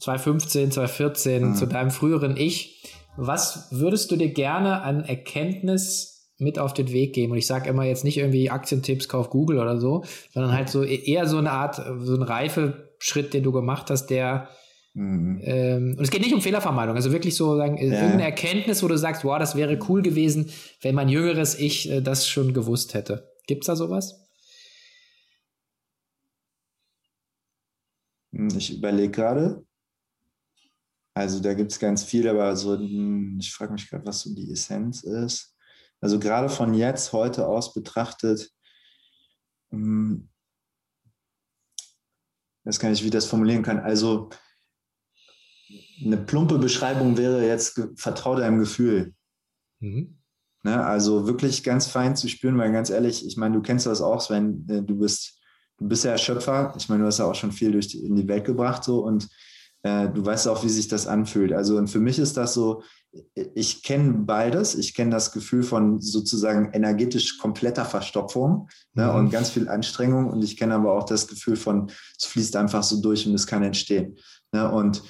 2015, 0.00 0.70
2014, 0.70 1.42
mhm. 1.42 1.54
zu 1.56 1.66
deinem 1.66 1.90
früheren 1.90 2.36
Ich, 2.36 2.84
was 3.16 3.66
würdest 3.72 4.12
du 4.12 4.16
dir 4.16 4.32
gerne 4.32 4.82
an 4.82 5.02
Erkenntnis 5.02 6.17
mit 6.38 6.58
auf 6.58 6.72
den 6.72 6.92
Weg 6.92 7.14
geben. 7.14 7.32
Und 7.32 7.38
ich 7.38 7.46
sage 7.46 7.68
immer 7.68 7.84
jetzt 7.84 8.04
nicht 8.04 8.16
irgendwie 8.16 8.50
Aktientipps, 8.50 9.08
kauf 9.08 9.30
Google 9.30 9.58
oder 9.58 9.78
so, 9.78 10.04
sondern 10.32 10.52
halt 10.52 10.70
so 10.70 10.82
eher 10.84 11.26
so 11.26 11.38
eine 11.38 11.50
Art, 11.50 11.76
so 11.76 12.14
ein 12.14 12.22
reife 12.22 12.94
Schritt, 13.00 13.34
den 13.34 13.42
du 13.42 13.52
gemacht 13.52 13.90
hast, 13.90 14.06
der 14.06 14.48
mhm. 14.94 15.40
ähm, 15.42 15.94
und 15.98 16.04
es 16.04 16.10
geht 16.10 16.22
nicht 16.22 16.34
um 16.34 16.40
Fehlervermeidung, 16.40 16.96
also 16.96 17.12
wirklich 17.12 17.36
so 17.36 17.56
sagen, 17.56 17.76
ja. 17.76 17.84
irgendeine 17.84 18.24
Erkenntnis, 18.24 18.82
wo 18.82 18.88
du 18.88 18.96
sagst, 18.96 19.24
wow, 19.24 19.38
das 19.38 19.56
wäre 19.56 19.78
cool 19.88 20.02
gewesen, 20.02 20.50
wenn 20.80 20.94
mein 20.94 21.08
jüngeres 21.08 21.58
Ich 21.58 21.90
äh, 21.90 22.00
das 22.00 22.28
schon 22.28 22.54
gewusst 22.54 22.94
hätte. 22.94 23.30
Gibt's 23.46 23.66
da 23.66 23.76
sowas? 23.76 24.28
Hm, 28.32 28.48
ich 28.56 28.76
überlege 28.76 29.10
gerade. 29.10 29.64
Also 31.14 31.40
da 31.40 31.54
gibt 31.54 31.72
es 31.72 31.80
ganz 31.80 32.04
viel, 32.04 32.28
aber 32.28 32.54
so, 32.54 32.78
hm, 32.78 33.38
ich 33.40 33.52
frage 33.52 33.72
mich 33.72 33.90
gerade, 33.90 34.06
was 34.06 34.20
so 34.20 34.34
die 34.34 34.52
Essenz 34.52 35.02
ist. 35.02 35.56
Also 36.00 36.18
gerade 36.18 36.48
von 36.48 36.74
jetzt, 36.74 37.12
heute 37.12 37.46
aus 37.46 37.74
betrachtet, 37.74 38.50
hm, 39.70 40.28
das 42.64 42.78
kann 42.78 42.92
ich, 42.92 43.02
wie 43.02 43.10
das 43.10 43.24
formulieren 43.24 43.62
kann. 43.62 43.80
Also 43.80 44.30
eine 46.04 46.18
plumpe 46.18 46.58
Beschreibung 46.58 47.16
wäre 47.16 47.46
jetzt, 47.46 47.80
vertrau 47.96 48.36
deinem 48.36 48.58
Gefühl. 48.58 49.14
Mhm. 49.80 50.18
Ne, 50.64 50.84
also 50.84 51.26
wirklich 51.26 51.62
ganz 51.62 51.86
fein 51.86 52.16
zu 52.16 52.28
spüren, 52.28 52.58
weil 52.58 52.72
ganz 52.72 52.90
ehrlich, 52.90 53.24
ich 53.24 53.36
meine, 53.36 53.54
du 53.54 53.62
kennst 53.62 53.86
das 53.86 54.00
auch, 54.00 54.28
wenn 54.28 54.68
äh, 54.68 54.82
du 54.82 54.98
bist, 54.98 55.40
du 55.78 55.86
bist 55.86 56.04
ja 56.04 56.18
Schöpfer. 56.18 56.74
Ich 56.76 56.88
meine, 56.88 57.02
du 57.02 57.06
hast 57.06 57.18
ja 57.18 57.26
auch 57.26 57.34
schon 57.34 57.52
viel 57.52 57.72
durch 57.72 57.88
die, 57.88 58.04
in 58.04 58.16
die 58.16 58.26
Welt 58.26 58.44
gebracht 58.44 58.82
so 58.82 59.04
und 59.04 59.28
äh, 59.82 60.08
du 60.08 60.24
weißt 60.24 60.48
auch, 60.48 60.64
wie 60.64 60.68
sich 60.68 60.88
das 60.88 61.06
anfühlt. 61.06 61.52
Also 61.52 61.76
und 61.76 61.88
für 61.88 62.00
mich 62.00 62.18
ist 62.18 62.36
das 62.36 62.54
so, 62.54 62.82
ich 63.32 63.82
kenne 63.82 64.12
beides. 64.12 64.74
Ich 64.74 64.94
kenne 64.94 65.10
das 65.10 65.32
Gefühl 65.32 65.62
von 65.62 66.00
sozusagen 66.00 66.72
energetisch 66.72 67.38
kompletter 67.38 67.84
Verstopfung 67.84 68.68
ne, 68.94 69.06
mhm. 69.06 69.14
und 69.14 69.30
ganz 69.30 69.50
viel 69.50 69.68
Anstrengung. 69.68 70.30
Und 70.30 70.42
ich 70.42 70.56
kenne 70.56 70.74
aber 70.74 70.92
auch 70.92 71.04
das 71.04 71.26
Gefühl 71.26 71.56
von, 71.56 71.90
es 72.18 72.26
fließt 72.26 72.56
einfach 72.56 72.82
so 72.82 73.00
durch 73.00 73.26
und 73.26 73.34
es 73.34 73.46
kann 73.46 73.62
entstehen. 73.62 74.18
Ne, 74.52 74.70
und 74.70 75.02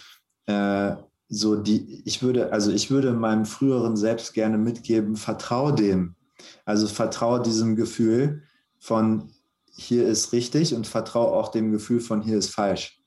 äh, 0.47 0.95
so 1.29 1.57
die, 1.57 2.03
ich 2.07 2.23
würde, 2.23 2.53
also 2.53 2.73
ich 2.73 2.91
würde 2.91 3.13
meinem 3.13 3.45
früheren 3.45 3.97
Selbst 3.97 4.33
gerne 4.33 4.59
mitgeben, 4.59 5.17
vertrau 5.17 5.73
dem. 5.73 6.15
Also 6.65 6.87
vertraue 6.87 7.43
diesem 7.43 7.77
Gefühl 7.77 8.43
von 8.79 9.31
hier 9.71 10.07
ist 10.07 10.33
richtig 10.33 10.75
und 10.75 10.87
vertraue 10.87 11.33
auch 11.33 11.51
dem 11.51 11.71
Gefühl 11.71 12.01
von 12.01 12.23
hier 12.23 12.39
ist 12.39 12.51
falsch. 12.51 12.98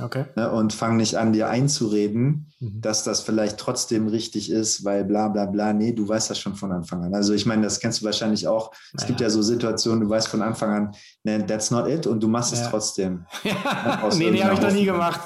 Okay. 0.00 0.24
Ne, 0.36 0.50
und 0.50 0.72
fang 0.72 0.96
nicht 0.96 1.16
an, 1.16 1.34
dir 1.34 1.50
einzureden, 1.50 2.50
mhm. 2.60 2.80
dass 2.80 3.04
das 3.04 3.20
vielleicht 3.20 3.58
trotzdem 3.58 4.08
richtig 4.08 4.50
ist, 4.50 4.86
weil 4.86 5.04
bla 5.04 5.28
bla 5.28 5.44
bla. 5.44 5.74
Nee, 5.74 5.92
du 5.92 6.08
weißt 6.08 6.30
das 6.30 6.38
schon 6.38 6.54
von 6.54 6.72
Anfang 6.72 7.04
an. 7.04 7.14
Also 7.14 7.34
ich 7.34 7.44
meine, 7.44 7.60
das 7.62 7.78
kennst 7.78 8.00
du 8.00 8.06
wahrscheinlich 8.06 8.48
auch. 8.48 8.72
Es 8.96 9.04
gibt 9.06 9.20
ja 9.20 9.28
so 9.28 9.42
Situationen, 9.42 10.00
du 10.00 10.08
weißt 10.08 10.28
von 10.28 10.40
Anfang 10.40 10.70
an, 10.70 10.92
nee, 11.24 11.42
that's 11.42 11.70
not 11.70 11.86
it 11.88 12.06
und 12.06 12.22
du 12.22 12.28
machst 12.28 12.54
ja. 12.54 12.62
es 12.62 12.70
trotzdem. 12.70 13.26
Ja. 13.44 14.08
nee, 14.16 14.30
nee, 14.30 14.42
habe 14.42 14.54
ich 14.58 14.60
noch 14.60 14.72
nie 14.72 14.84
gemacht. 14.84 15.20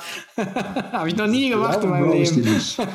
habe 0.93 1.09
ich 1.09 1.17
noch 1.17 1.27
nie 1.27 1.51
gemacht 1.51 1.85
in 1.85 1.91
meinem 1.91 2.11
Leben. 2.11 2.57
Ich 2.57 2.77
ja. 2.79 2.87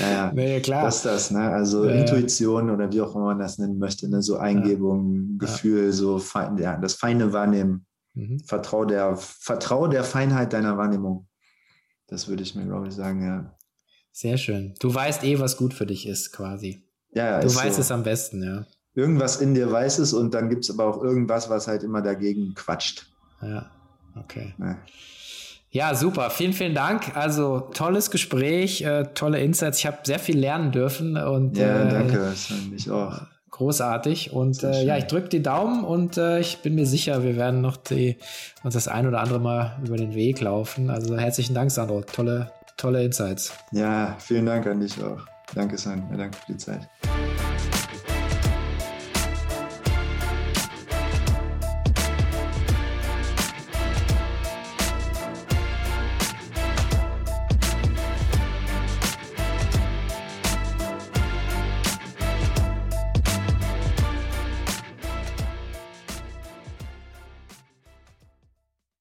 ja, 0.00 0.32
nee, 0.32 0.60
klar. 0.60 0.84
Das 0.84 0.96
ist 0.96 1.06
das, 1.06 1.30
ne? 1.30 1.50
Also 1.50 1.84
Intuition 1.84 2.70
oder 2.70 2.92
wie 2.92 3.00
auch 3.00 3.14
immer 3.14 3.26
man 3.26 3.38
das 3.38 3.58
nennen 3.58 3.78
möchte, 3.78 4.08
ne? 4.08 4.22
So 4.22 4.36
Eingebung, 4.36 5.38
Gefühl, 5.38 5.92
so 5.92 6.18
fein, 6.18 6.56
ja, 6.58 6.76
das 6.76 6.94
feine 6.94 7.32
Wahrnehmen. 7.32 7.86
Mhm. 8.14 8.40
Vertrau, 8.40 8.84
der, 8.84 9.16
vertrau 9.16 9.88
der 9.88 10.04
Feinheit 10.04 10.52
deiner 10.52 10.76
Wahrnehmung. 10.76 11.28
Das 12.06 12.28
würde 12.28 12.42
ich 12.42 12.54
mir, 12.54 12.66
glaube 12.66 12.88
ich, 12.88 12.94
sagen, 12.94 13.24
ja. 13.24 13.56
Sehr 14.12 14.36
schön. 14.36 14.74
Du 14.80 14.94
weißt 14.94 15.24
eh, 15.24 15.40
was 15.40 15.56
gut 15.56 15.72
für 15.72 15.86
dich 15.86 16.06
ist, 16.06 16.32
quasi. 16.32 16.86
Ja, 17.12 17.26
ja. 17.26 17.40
Du 17.40 17.54
weißt 17.54 17.76
so. 17.76 17.80
es 17.80 17.90
am 17.90 18.02
besten, 18.02 18.42
ja. 18.42 18.66
Irgendwas 18.94 19.40
in 19.40 19.54
dir 19.54 19.72
weiß 19.72 19.98
es 19.98 20.12
und 20.12 20.34
dann 20.34 20.50
gibt 20.50 20.64
es 20.64 20.70
aber 20.70 20.84
auch 20.84 21.02
irgendwas, 21.02 21.48
was 21.48 21.66
halt 21.66 21.82
immer 21.82 22.02
dagegen 22.02 22.54
quatscht. 22.54 23.06
Ja, 23.40 23.70
okay. 24.16 24.54
Ja. 24.58 24.78
Ja, 25.70 25.94
super. 25.94 26.28
Vielen, 26.28 26.52
vielen 26.52 26.74
Dank. 26.74 27.16
Also 27.16 27.60
tolles 27.72 28.10
Gespräch, 28.10 28.82
äh, 28.82 29.04
tolle 29.14 29.40
Insights. 29.40 29.78
Ich 29.78 29.86
habe 29.86 29.98
sehr 30.04 30.18
viel 30.18 30.38
lernen 30.38 30.70
dürfen 30.70 31.16
und 31.16 31.56
ja, 31.56 31.84
äh, 31.84 31.88
danke. 31.88 32.34
Ich 32.76 32.90
auch. 32.90 33.22
Großartig. 33.52 34.32
Und 34.32 34.62
äh, 34.64 34.82
ja, 34.82 34.96
ich 34.96 35.04
drücke 35.04 35.28
die 35.28 35.42
Daumen 35.42 35.84
und 35.84 36.16
äh, 36.16 36.40
ich 36.40 36.62
bin 36.62 36.74
mir 36.74 36.86
sicher, 36.86 37.22
wir 37.22 37.36
werden 37.36 37.60
noch 37.60 37.76
die, 37.76 38.16
uns 38.64 38.74
das 38.74 38.88
ein 38.88 39.06
oder 39.06 39.20
andere 39.20 39.40
Mal 39.40 39.78
über 39.84 39.96
den 39.96 40.14
Weg 40.14 40.40
laufen. 40.40 40.90
Also 40.90 41.16
herzlichen 41.16 41.54
Dank, 41.54 41.70
Sandro. 41.70 42.00
Tolle, 42.00 42.50
tolle 42.78 43.04
Insights. 43.04 43.52
Ja, 43.70 44.16
vielen 44.18 44.46
Dank 44.46 44.66
an 44.66 44.80
dich 44.80 45.00
auch. 45.02 45.20
Danke, 45.54 45.76
Sandro. 45.76 46.16
Danke 46.16 46.38
für 46.38 46.52
die 46.52 46.58
Zeit. 46.58 46.88